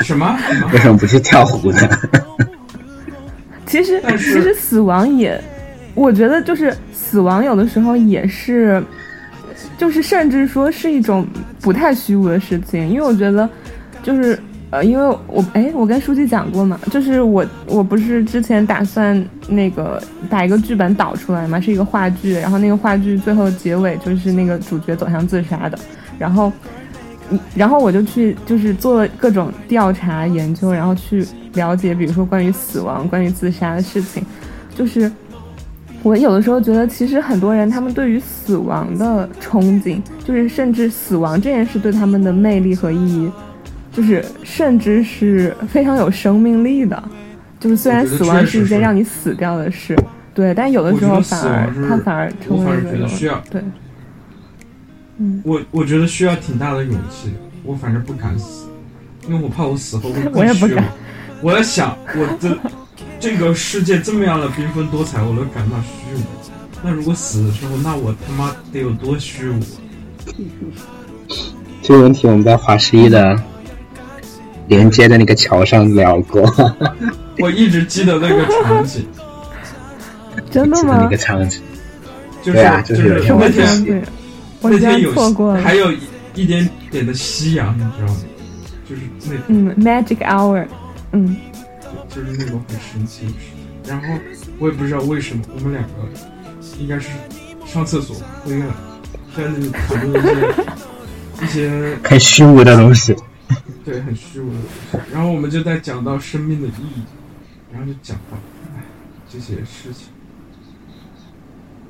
[0.01, 0.79] 什么什么为？
[0.81, 1.79] 什么不是跳舞呢？
[3.67, 5.41] 其实其实死亡也，
[5.95, 8.83] 我觉得就是死亡有的时候也是，
[9.77, 11.27] 就是甚至说是一种
[11.61, 13.49] 不太虚无的事情，因为我觉得
[14.03, 14.39] 就是
[14.71, 25.79] 呃，因为我哎，我跟书记讲过嘛，就是我我不是之前打算那个把一个剧本导出来嘛，是一个话剧，然后那个话剧最后结尾就是那个主角走向自杀的，
[26.19, 26.53] 然后。
[27.55, 31.23] 然后我就去，就是做了各种调查研究，然后去
[31.53, 34.25] 了解，比如说关于死亡、关于自杀的事情。
[34.75, 35.13] 就是
[36.03, 43.31] 我有的时候觉得，其实很多人他们对于死亡的憧憬，就是甚至死亡这件事对他们的魅力和意义，
[43.93, 47.03] 就是甚至是非常有生命力的。
[47.61, 49.97] 就是虽然死亡是是一件让你死掉的事，
[50.33, 53.61] 对，但有的时候反而亡是它反而成我反而为了需要对。
[55.19, 57.33] 嗯我我觉得需要挺大的勇气，
[57.65, 58.69] 我反正不敢死。
[59.27, 60.85] 因为我怕我死后会 我也不敢。
[61.43, 62.57] 我在想，我的
[63.21, 66.23] 这个世界这么样的缤纷多彩，我都感到虚无。
[66.83, 69.61] 那如果死的时候，那我他妈得有多虚无？
[71.83, 73.41] 这个问题我们在华十一的
[74.67, 76.43] 连接的那个桥上聊过，
[77.41, 79.05] 我一直记得那个场景，
[80.51, 81.17] 真的吗那个？
[81.17, 81.61] 场景。
[82.41, 84.07] 就是、对啊就是那天
[84.63, 85.61] 那天有错过了。
[85.61, 85.99] 还有一
[86.35, 88.21] 一点点的夕阳，你知道吗？
[88.89, 90.65] 就是那嗯，Magic Hour，
[91.13, 91.37] 嗯，
[92.09, 93.37] 就是那种很神奇的事。
[93.87, 94.09] 然后
[94.59, 95.91] 我也不知道为什么，我们两个
[96.79, 97.09] 应该是
[97.67, 98.75] 上厕所灰了，
[99.37, 103.15] 在那里讨论一些一 些很虚无的东西。
[103.85, 104.59] 对很虚无的
[104.93, 105.07] 东西。
[105.13, 107.03] 然后我们就在讲到生命的意义，
[107.73, 108.37] 然后就讲到
[108.77, 108.83] 唉
[109.29, 110.09] 这些事情。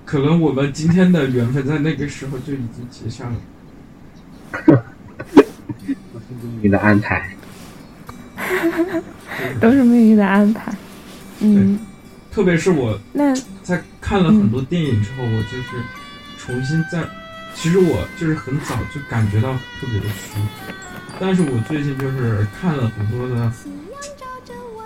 [0.05, 3.36] 可能我们今天的缘分在那个时候就已经结下了。
[6.62, 7.28] 你的安排，
[9.61, 10.73] 都是命运的安排。
[11.41, 11.79] 嗯，
[12.33, 15.83] 特别是我那在看了很多电影之后，我就是
[16.39, 17.05] 重新在，
[17.55, 20.41] 其实我就是很早就感觉到特别的虚，
[21.20, 23.53] 但是我最近就是看了很多的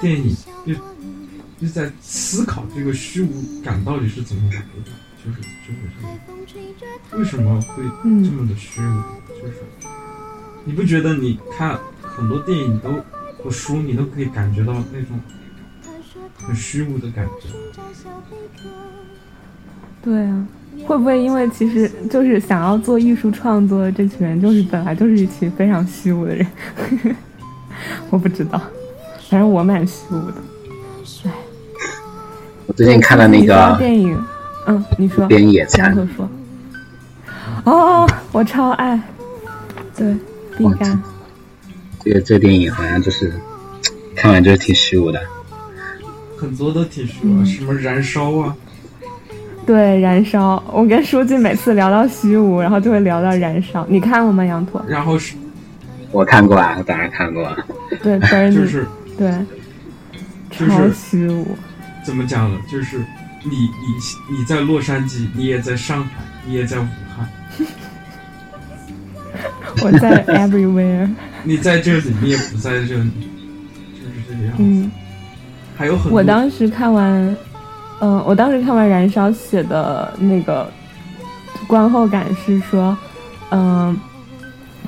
[0.01, 0.37] 电影，
[0.67, 0.75] 就
[1.61, 4.91] 就在思考这个虚无感到底是怎么来的，
[5.25, 9.03] 就是就是这个为什么会这么的虚无？
[9.41, 9.55] 就是
[10.65, 12.91] 你不觉得你看很多电影都
[13.43, 15.19] 和书，你都可以感觉到那种
[16.47, 17.49] 很虚无的感觉。
[20.03, 20.47] 对啊，
[20.87, 26.47] 会不会因为其实就是想要做艺术创作的这群人，就是本来就是一群非常虚无的人？
[28.11, 28.61] 我不知道，
[29.29, 30.35] 反正我蛮虚无的。
[32.67, 34.17] 我最近看了那个电影，
[34.67, 36.29] 嗯，你说，边野餐说。
[37.65, 39.01] 哦，我超爱，
[39.97, 40.17] 对，
[40.57, 41.03] 毕哇赣，
[42.05, 43.33] 这个这个电影好像就是
[44.17, 45.21] 看完就是挺虚无的。
[46.37, 48.57] 很多都挺虚无，什么燃烧啊，
[49.65, 50.61] 对，燃烧。
[50.73, 53.87] 我跟书记每次聊到虚无，然后就会聊到燃烧。
[53.89, 54.85] 你看过吗，羊驼？
[54.89, 55.37] 然后是
[56.11, 57.57] 我看过啊，当然看过啊。
[58.03, 58.19] 对
[58.51, 58.85] 就是
[59.17, 59.31] 对，
[60.51, 61.47] 超虚无。
[62.05, 62.59] 怎么讲呢？
[62.69, 62.99] 就是
[63.45, 67.29] 你你你在洛杉矶，你也在上海，你也在武汉，
[69.85, 71.09] 我在 everywhere。
[71.45, 73.11] 你在这里，你也不在这里，
[73.95, 74.63] 就是这个样子。
[74.63, 74.91] 嗯，
[75.77, 77.37] 还有很多我当时看完，
[78.01, 80.71] 嗯、我当时看完《燃烧》写的那个
[81.67, 82.97] 观后感是说，
[83.51, 83.97] 嗯、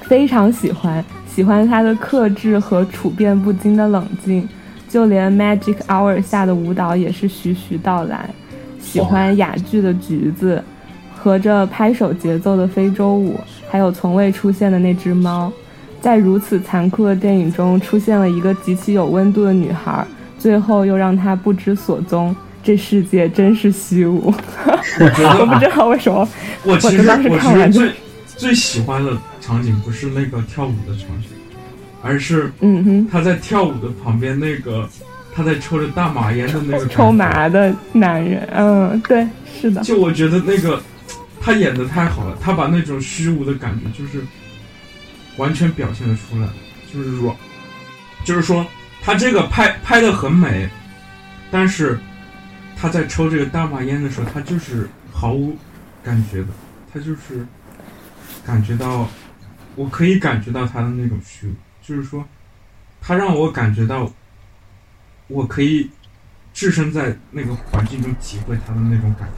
[0.02, 4.48] 非常喜欢，喜欢他的克制和处变不惊的冷静，
[4.88, 8.30] 就连 Magic Hour 下的舞蹈也是徐徐道来，
[8.80, 10.62] 喜欢哑剧的橘子，
[11.16, 15.52] 合着拍手节奏的非洲舞，还有从未出现的那只猫。
[16.04, 20.06] 在如此残酷的电影中，出现了一个极其有温度的女孩，
[20.38, 22.36] 最后又让她不知所踪。
[22.62, 24.26] 这世界真是虚无，
[25.00, 26.28] 我不知道为什么。
[26.62, 27.94] 我其实我当时我看完就其实
[28.36, 31.30] 最最喜欢的场景不是那个跳舞的场景，
[32.02, 34.86] 而是嗯哼，他在跳舞的旁边那个
[35.34, 39.26] 他在抽着大麻烟的那个 抽麻的男人，嗯，对，
[39.58, 40.78] 是的，就我觉得那个
[41.40, 44.22] 他演的太好了，他把那种虚无的感觉就是
[45.36, 46.48] 完全表现的出来，
[46.92, 47.36] 就是说，
[48.24, 48.66] 就是说
[49.02, 50.68] 他这个拍拍的很美，
[51.50, 51.98] 但是
[52.76, 55.56] 他在抽这个大麻烟的时候，他就是毫无
[56.02, 56.48] 感觉的，
[56.92, 57.46] 他就是
[58.46, 59.08] 感觉到，
[59.74, 61.52] 我可以感觉到他的那种虚，
[61.82, 62.24] 就是说，
[63.00, 64.12] 他让我感觉到，
[65.26, 65.90] 我可以
[66.52, 69.34] 置身在那个环境中体会他的那种感觉。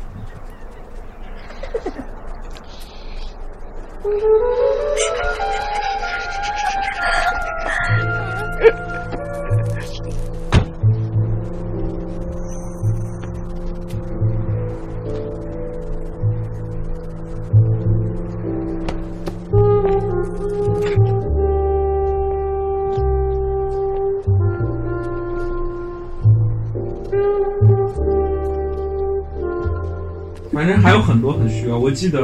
[30.52, 31.78] 反正还有很多很需要！
[31.78, 32.20] 我记得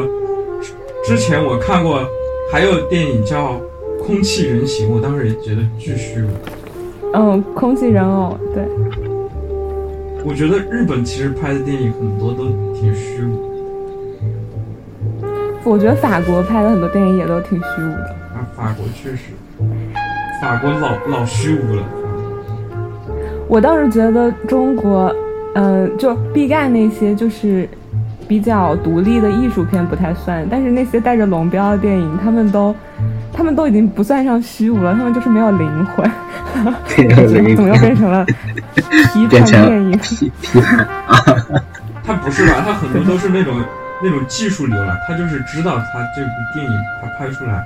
[1.05, 2.09] 之前我看过，
[2.51, 3.55] 还有电影叫
[3.99, 6.29] 《空气人形》，我当时也觉得巨虚无。
[7.13, 8.65] 嗯，空气人偶，对，
[10.25, 13.43] 我觉得日本其实拍的电影很多都挺虚无，
[15.65, 18.17] 我觉得法国拍的很多电影也都挺虚无的。
[18.35, 19.33] 啊，法国确实，
[20.41, 21.83] 法国老老虚无了。
[23.49, 25.15] 我倒是觉得中国，
[25.55, 27.69] 嗯、就毕赣那些就是
[28.33, 32.75] 比较独立的艺术片不太算，但是那些带着龙标的电影，他们都
[33.31, 36.11] 他们都已经不算上虚无了，他们就是没有灵魂。
[36.55, 36.75] 怎么
[37.69, 38.25] 又变成了
[39.13, 39.91] 批变判电影？
[40.01, 41.15] 批批判啊，
[42.03, 42.63] 他不是吧？
[42.65, 43.63] 他很多都是那种
[44.03, 46.73] 那种技术流了，他就是知道他这部电影
[47.03, 47.63] 他拍出来，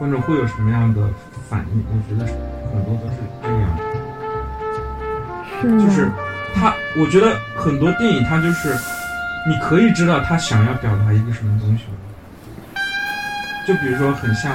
[0.00, 1.00] 观众会有什么样的
[1.48, 1.84] 反应。
[1.92, 2.26] 我觉得
[2.72, 3.82] 很多都是这个样子。
[5.62, 5.80] 是？
[5.80, 6.10] 就是
[6.56, 8.74] 他，我觉得很多电影他就是，
[9.48, 11.84] 你可以知道他想要表达一个什么东西。
[13.66, 14.52] 就比如说很像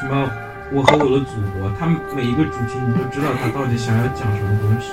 [0.00, 0.24] 什么
[0.72, 1.86] 《我和我的祖国》，它
[2.16, 4.92] 每一个主题你都知道他到底想要讲什么东西。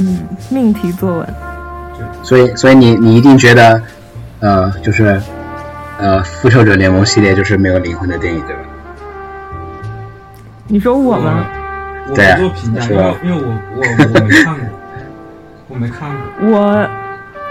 [0.00, 1.34] 嗯，命题作文。
[2.22, 3.80] 所以所以你你一定觉得，
[4.40, 5.20] 呃，就是
[5.98, 8.62] 呃，复仇者联盟系列就是没有灵魂的电影，对吧？
[10.66, 11.46] 你说我吗？
[12.08, 13.82] 我对啊不做评价，因为因为我我
[14.14, 14.68] 我没看过，
[15.68, 16.18] 我没看过。
[16.50, 16.88] 我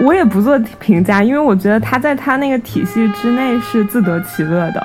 [0.00, 4.84] 我也不做评价，因为我觉得他在他那个体系之内是自得其乐的。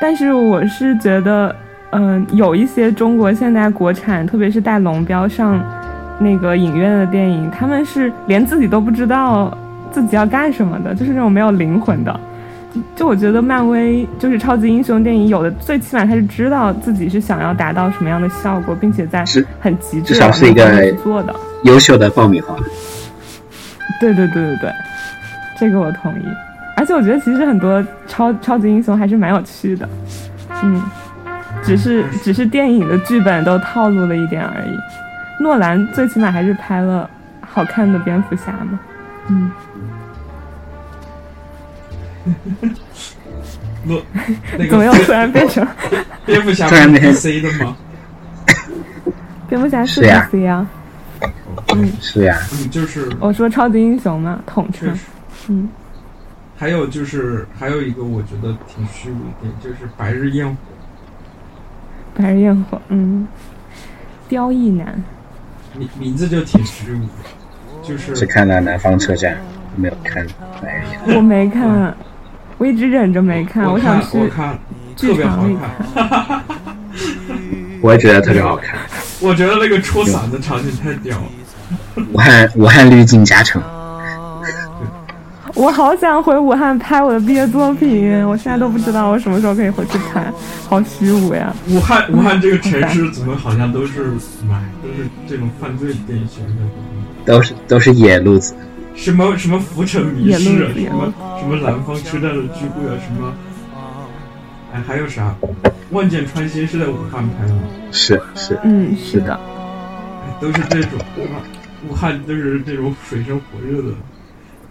[0.00, 1.54] 但是我是觉得，
[1.92, 5.58] 嗯、有一些中国现在国产，特别是带龙标上
[6.18, 9.56] 那个影院的电影，他们是连自己都不知道
[9.90, 12.20] 自己要干什么的，就是那种没有灵魂的。
[12.96, 19.24] 就我觉得漫威就是超级英雄电影，有的最起码他是知道自己是想要达到什么样的效果，并且在
[19.60, 21.34] 很极致至少是一个的去做的。
[21.62, 22.56] 优秀的爆米花，
[24.12, 24.72] 对对对对对，
[25.58, 26.24] 这个我同意。
[26.76, 29.88] 而且我觉得其实很多超超级英雄还是蛮有趣的，
[30.62, 30.82] 嗯，
[31.62, 35.42] 只是只是电影的剧本都套路了一点而已。
[35.42, 37.08] 诺兰最起码还是拍了
[37.40, 38.78] 好看的蝙蝠侠嘛，
[39.28, 39.50] 嗯，
[43.84, 43.94] 那
[44.58, 45.66] 那怎么又个突然变成
[46.26, 47.76] 蝙蝠侠是 突然变 DC 的吗？
[49.48, 50.66] 蝙蝠侠是是呀
[51.56, 51.78] 啊？
[52.00, 54.88] 是呀，嗯，就是我说超级英雄嘛，统称。
[54.88, 55.00] 确实。，
[55.48, 55.68] 嗯，
[56.56, 60.56] 还有就是还有一个我觉得挺虚无一点，就是《白日焰火。
[62.16, 63.26] 白日焰火，嗯，
[64.28, 65.02] 刁亦男，》，
[65.78, 69.36] 名名字就挺虚无的，就是只看了南方车站，
[69.74, 70.24] 没有看
[70.62, 71.12] 白日焰火。
[71.16, 71.94] 我没看，
[72.56, 74.58] 我一直忍着没看，我想去看我看
[74.96, 76.44] 特别好剧场里看，
[77.82, 78.78] 我也觉得特别好看。
[79.20, 81.24] 我觉得那个戳嗓子场景太屌了。
[82.12, 83.62] 武汉武汉滤镜加成，
[85.54, 90.24] 我好想回武汉拍我的毕业作品，我现在都不知道我什么时候可以回去拍，
[90.68, 91.54] 好虚无呀！
[91.68, 94.04] 武汉武汉这个城市怎么好像都是
[94.48, 96.62] 妈都是这种犯罪电影选的？
[97.24, 98.54] 都是都是野路子。
[98.94, 103.32] 什么什么浮城迷野失啊，路子野路什么什么南方车站的聚会啊，什么，
[104.72, 105.34] 哎还有啥？
[105.90, 107.62] 万箭穿心是在武汉拍的吗？
[107.92, 110.98] 是是，嗯，是的，哎都是这种，
[111.88, 113.88] 武汉就是这种水深火热的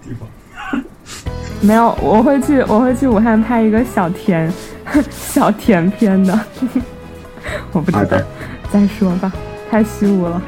[0.03, 0.27] 地方。
[1.61, 4.51] 没有，我会去，我会去武汉拍一个小甜
[5.09, 6.37] 小甜片的，
[7.71, 8.17] 我不知道，
[8.69, 9.31] 再说吧，
[9.71, 10.41] 太虚无了，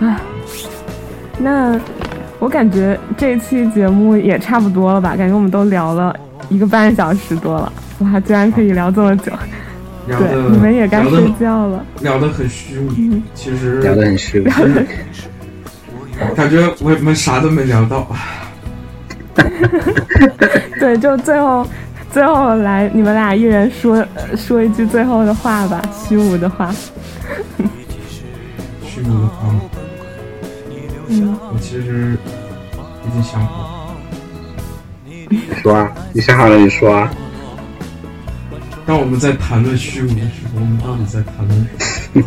[0.00, 0.18] 唉，
[1.38, 1.78] 那
[2.38, 5.14] 我感觉这期节目也差不多了吧？
[5.16, 6.14] 感觉我们都聊了
[6.48, 9.30] 一个半小时多了，哇，居然可以聊这么久，
[10.06, 11.84] 对，你们也该睡觉了。
[12.00, 12.90] 聊得很虚无，
[13.34, 14.48] 其实聊得很虚无。
[16.34, 18.06] 感觉我们啥都没聊到。
[20.78, 21.66] 对，就最后，
[22.10, 26.72] 最后来你们俩一人说呃说一句最后的话吧，虚无的话。
[28.86, 29.54] 虚无的话，
[31.08, 32.16] 嗯，我其实
[33.06, 33.68] 已经想好了。
[35.28, 37.10] 你说啊，你想好了你说啊。
[38.86, 42.22] 当我们在谈论虚无的时候，我们到底在谈论什么？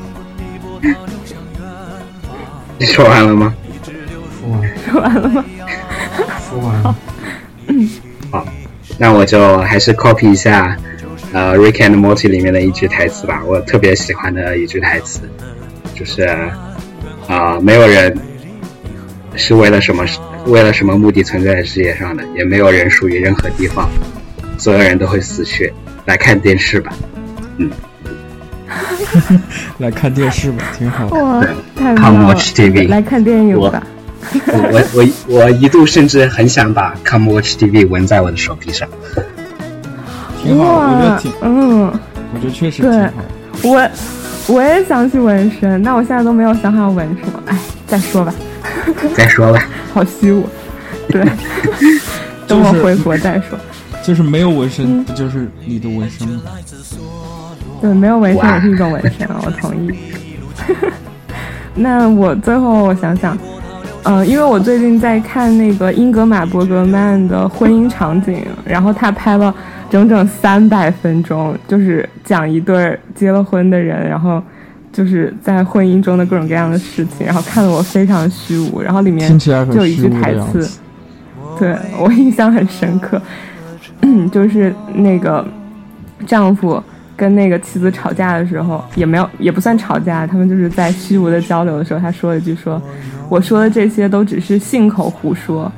[2.80, 3.56] 你说完了吗？
[4.48, 5.46] 说完，说完了吗？
[6.50, 6.96] 说完了。
[8.32, 8.46] 好
[8.98, 10.76] 那我就还是 copy 一下，
[11.34, 15.22] 呃，《Rick and Morty》里面的一句台词吧，我特别喜欢的一句台词，
[15.94, 16.24] 就是，
[17.28, 18.18] 啊、没有人
[19.36, 20.06] 是为了什么
[20.46, 23.90] 为了什么目的存在在世界上的，也没有人属于任何地方，
[24.58, 25.72] 所有人都会死去。
[26.06, 26.94] 来看电视吧，
[27.58, 27.70] 嗯
[29.78, 31.22] 来看电视吧，挺好的。
[31.24, 31.46] 哇，
[31.76, 33.86] 太 Come 妙了 watch TV 来看电影吧。
[34.34, 38.88] 我我我我一度甚至很想把 Come Watch TV 纹在我的手臂上。
[40.44, 41.82] 挺好，我觉得哇挺，，嗯，
[42.34, 43.12] 我觉得确实对挺好。
[43.64, 43.90] 我
[44.56, 48.34] 我也想去纹身，那我现在都没有想好纹什么，哎，再说吧，
[49.16, 49.62] 再说吧，
[49.94, 50.48] 好虚无。
[51.10, 51.24] 对，
[52.48, 53.58] 等我回国再说。
[54.04, 56.42] 就是没有纹身，嗯不就是你的纹身吗？
[57.82, 59.94] 对，没有纹身也是一种纹身啊，我同意。
[61.76, 63.38] 那我最后我想想，
[64.08, 69.54] 呃，因为我最近在看那个英格玛·伯格曼的婚姻场景，然后他拍了
[69.90, 74.42] 整整三百分钟，就是讲一对儿结了婚的人，然后
[74.94, 78.82] 就是在婚姻中的各种各样的事情，然后看得我非常虚无。
[78.82, 80.80] 然后里面就有一句台词，
[81.60, 83.22] 对我印象很深刻，
[84.32, 85.46] 就是那个
[86.26, 86.82] 丈夫
[87.18, 92.82] 跟那个妻子吵架的时候，也没有也不算吵架，他们就是在虚无的交流的时候，他说了一句说
[93.28, 95.70] ：“我说的这些都只是信口胡说，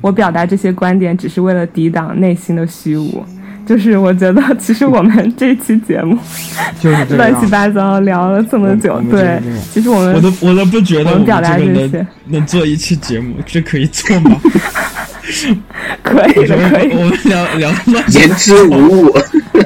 [0.00, 3.24] 我表达这些观点只是为了抵挡内心的虚无。”
[3.68, 6.16] 就是我觉得，其实我们这期节目
[6.80, 7.46] 就是乱七。
[7.48, 9.40] 八糟聊了这么久对，
[9.72, 14.40] 其实我们我都我都不觉得我们表达这个能这些能做一期节目，这可以做吗？
[16.02, 19.18] 可以可以我们聊聊乱七言之无物，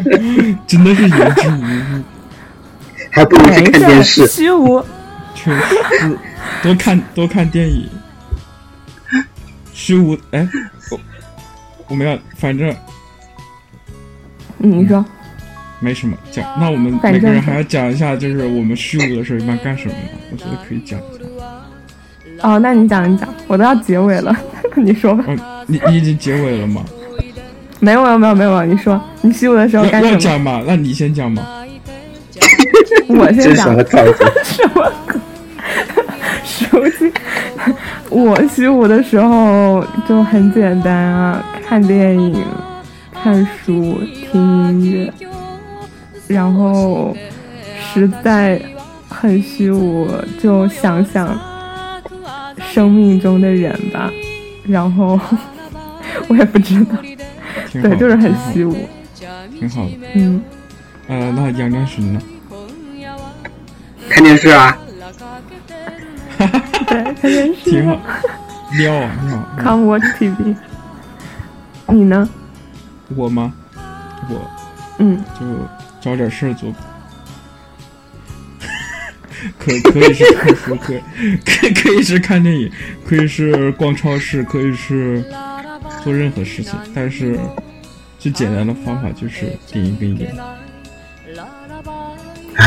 [0.66, 1.60] 真的是言之无
[1.98, 2.02] 物，
[3.10, 4.26] 还不如去没看电，视。
[4.26, 4.84] 虚无。
[5.34, 6.18] 确实
[6.62, 7.88] 多看多看电影。
[9.72, 10.48] 虚无哎，
[10.90, 11.00] 我
[11.88, 12.74] 我们要反正
[14.62, 15.04] 嗯，你说。
[15.80, 20.10] 没什么讲，那我们每个人还要讲一下，就是我们虚无的时候一般干什么呢？
[20.30, 22.48] 我觉得可以讲一下。
[22.48, 24.36] 哦，那你讲，你讲，我都要结尾了，
[24.76, 25.24] 你说吧。
[25.26, 26.84] 哦，你你已经结尾了吗？
[27.80, 30.12] 没有，没有，没有，没有，你说，你虚无的时候要干什么？
[30.12, 30.62] 要讲吗？
[30.64, 31.42] 那你先讲嘛。
[33.08, 34.12] 我先讲什么套路？
[34.44, 35.20] 什么鬼？
[36.44, 37.12] 熟悉。
[38.08, 42.44] 我虚无的时候就很简单啊，看电影、
[43.22, 44.00] 看书、
[44.30, 44.40] 听
[44.80, 45.12] 音乐，
[46.26, 47.16] 然后
[47.80, 48.60] 实在
[49.08, 50.08] 很虚无，
[50.40, 51.38] 就想想
[52.60, 54.10] 生命中的人吧，
[54.66, 55.18] 然后
[56.28, 56.96] 我也不知道，
[57.72, 58.76] 对，就是很虚无，
[59.58, 59.90] 挺好的。
[60.14, 60.42] 嗯。
[61.08, 62.20] 呃，那杨江巡呢？
[64.08, 64.76] 看电视啊，
[66.86, 67.54] 对，看电视。
[67.70, 67.96] 挺好。
[68.72, 70.56] 撩啊撩啊！Come watch TV。
[71.88, 72.28] 你呢？
[73.16, 73.52] 我吗？
[74.28, 74.50] 我
[74.98, 75.46] 嗯，就
[76.00, 76.72] 找点事儿做。
[79.58, 80.94] 可可以是看书，可
[81.44, 82.70] 可可以是看电影，
[83.04, 85.24] 可以是逛超市，可以是
[86.04, 86.78] 做任何事情。
[86.94, 87.38] 但是
[88.18, 90.32] 最简单的方法就是点一根烟。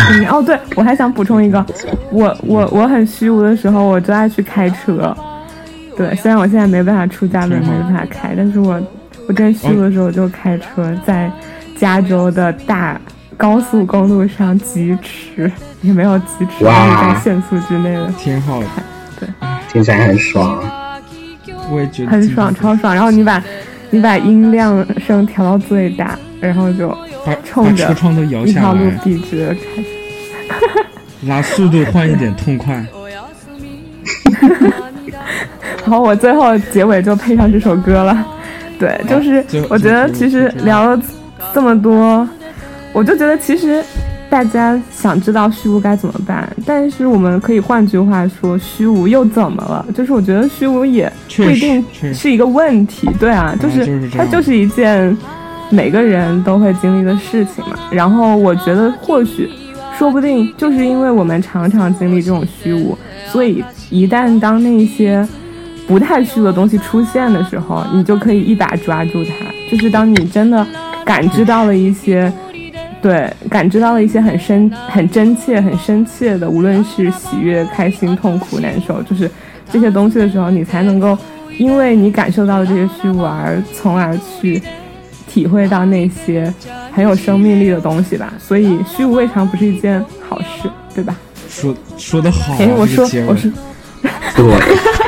[0.10, 1.66] 嗯哦，对，我还想补充一个，
[2.12, 5.16] 我我我很虚无的时候，我就爱去开车。
[5.96, 8.82] 对，虽然我现在没办法出家门，没办法开，但是我
[9.28, 11.32] 我真虚无的时候，我就开车在
[11.78, 13.00] 加州的大
[13.36, 18.68] 高速公路上疾驰，也没有疾驰，哇就是在限速之内的，挺好的，
[19.20, 19.28] 对
[19.72, 20.64] 听起来很爽。
[21.72, 22.94] 我也觉得很爽，超爽。
[22.94, 23.44] 然后你把
[23.90, 26.90] 你把音量声调到最大，然后就
[27.26, 29.60] 把冲着把车窗都摇下一条路来，笔直的开。
[31.22, 32.86] 拿 速度换一点痛快。
[35.82, 38.28] 然后我最后结尾就配上这首歌了。
[38.80, 41.02] 对，就是我觉得其实聊了
[41.54, 42.28] 这么多，
[42.94, 43.84] 我就觉得其实
[44.30, 49.86] 大家想知道虚无该怎么办，但是我们可以换句话说，虚无又怎么了？
[49.94, 51.84] 就是我觉得虚无也不一定
[52.14, 55.18] 是一个问题，对啊，就就是它就是一件
[55.70, 57.78] 每个人都会经历的事情嘛。
[57.92, 59.50] 然后我觉得或许。
[59.98, 62.98] 说不定就是因为我们常常经历这种虚无，
[63.30, 65.26] 所以一旦当那些
[65.88, 69.34] 不太虚的东西出现的时候，你就可以一把抓住它。
[69.70, 70.66] 就是当你真的
[71.04, 72.32] 感知到了一些，
[73.02, 79.30] 对，感知到了一些很深、很真切、很深切的，无论是喜悦、开心、痛苦、难受，就是
[79.72, 81.18] 这些东西的时候，你才能够
[81.58, 84.62] 因为你感受到了这些虚无，而从而去
[85.28, 86.52] 体会到那些
[86.92, 88.34] 很有生命力的东西吧。
[88.40, 91.16] 所以虚无未尝不是一件好事，对吧？
[91.50, 93.52] 说说的好、啊，哎，我说我说
[94.36, 94.44] 对，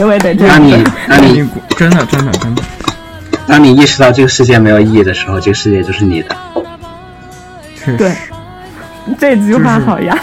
[0.00, 0.56] 结尾得这样。
[0.58, 1.46] 当你当你
[1.76, 2.62] 真的真的真的，
[3.46, 6.34] 当你意识到这个世界没有意义的时候，这个世界就是你的。
[7.98, 8.14] 对
[9.18, 10.18] 这句话好呀，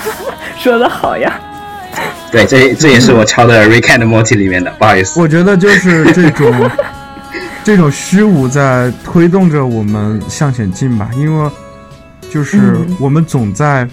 [0.58, 1.40] 说的好呀。
[2.32, 5.20] 对，这这也是我抄的《Rick and Morty》里面的，不好意思。
[5.20, 6.72] 我觉得就是这种
[7.64, 11.52] 这种虚无在推动着我们向前进吧，因为
[12.32, 13.88] 就是嗯我们总在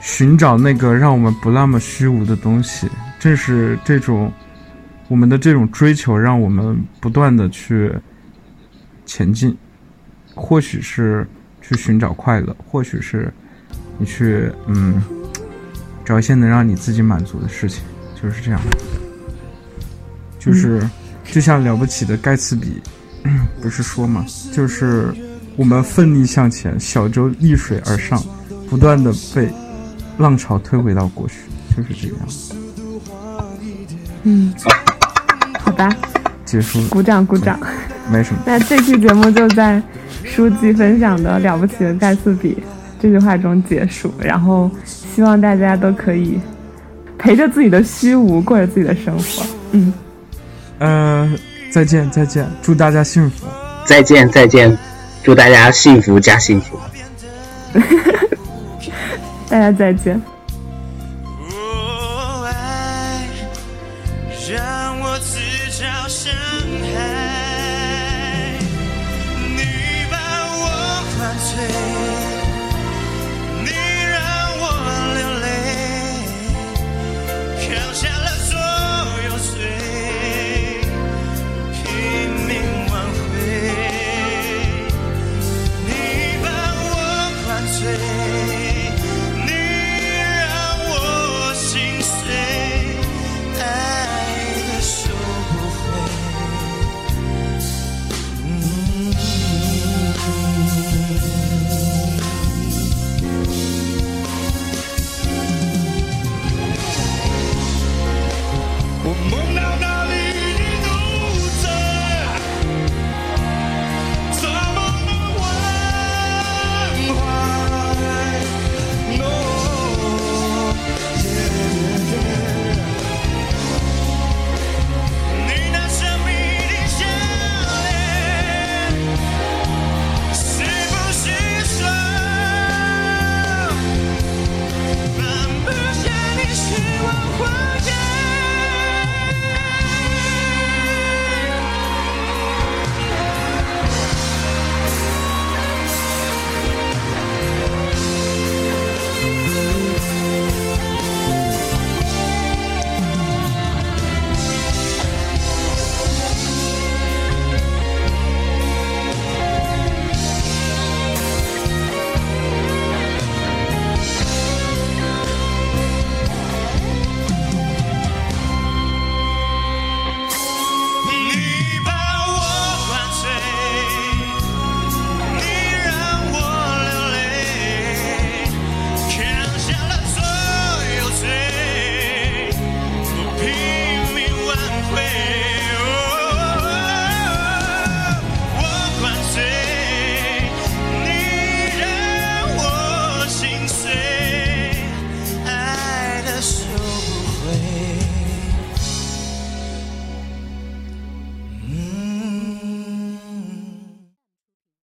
[0.00, 2.88] 寻找那个让我们不那么虚无的东西，
[3.18, 4.32] 正是这种
[5.08, 7.92] 我们的这种追求，让我们不断的去
[9.04, 9.56] 前进，
[10.34, 11.26] 或许是
[11.62, 13.32] 去寻找快乐，或许是
[13.98, 15.02] 你去嗯
[16.04, 17.82] 找一些能让你自己满足的事情，
[18.20, 18.60] 就是这样。
[20.38, 20.88] 就是
[21.24, 22.80] 就像了不起的盖茨比，
[23.60, 25.12] 不是说嘛，就是
[25.56, 28.22] 我们奋力向前，小舟逆水而上，
[28.70, 29.48] 不断的被
[30.18, 31.34] 浪潮推回到过去，
[31.76, 32.54] 就是这个样子。
[34.24, 34.52] 嗯，
[35.60, 35.88] 好吧，
[36.44, 36.88] 结束了。
[36.88, 37.58] 鼓掌鼓掌。
[38.10, 38.40] 没什么。
[38.44, 39.82] 那这期节目就在
[40.22, 42.56] 书记分享的了不起的盖茨比
[43.00, 46.38] 这句话中结束，然后希望大家都可以
[47.18, 49.44] 陪着自己的虚无过着自己的生活。
[49.72, 49.92] 嗯，
[50.78, 51.34] 呃，
[51.70, 53.46] 再见再见，祝大家幸福。
[53.84, 54.76] 再见再见，
[55.24, 56.78] 祝大家幸福加幸福。
[59.50, 60.35] 大家再见。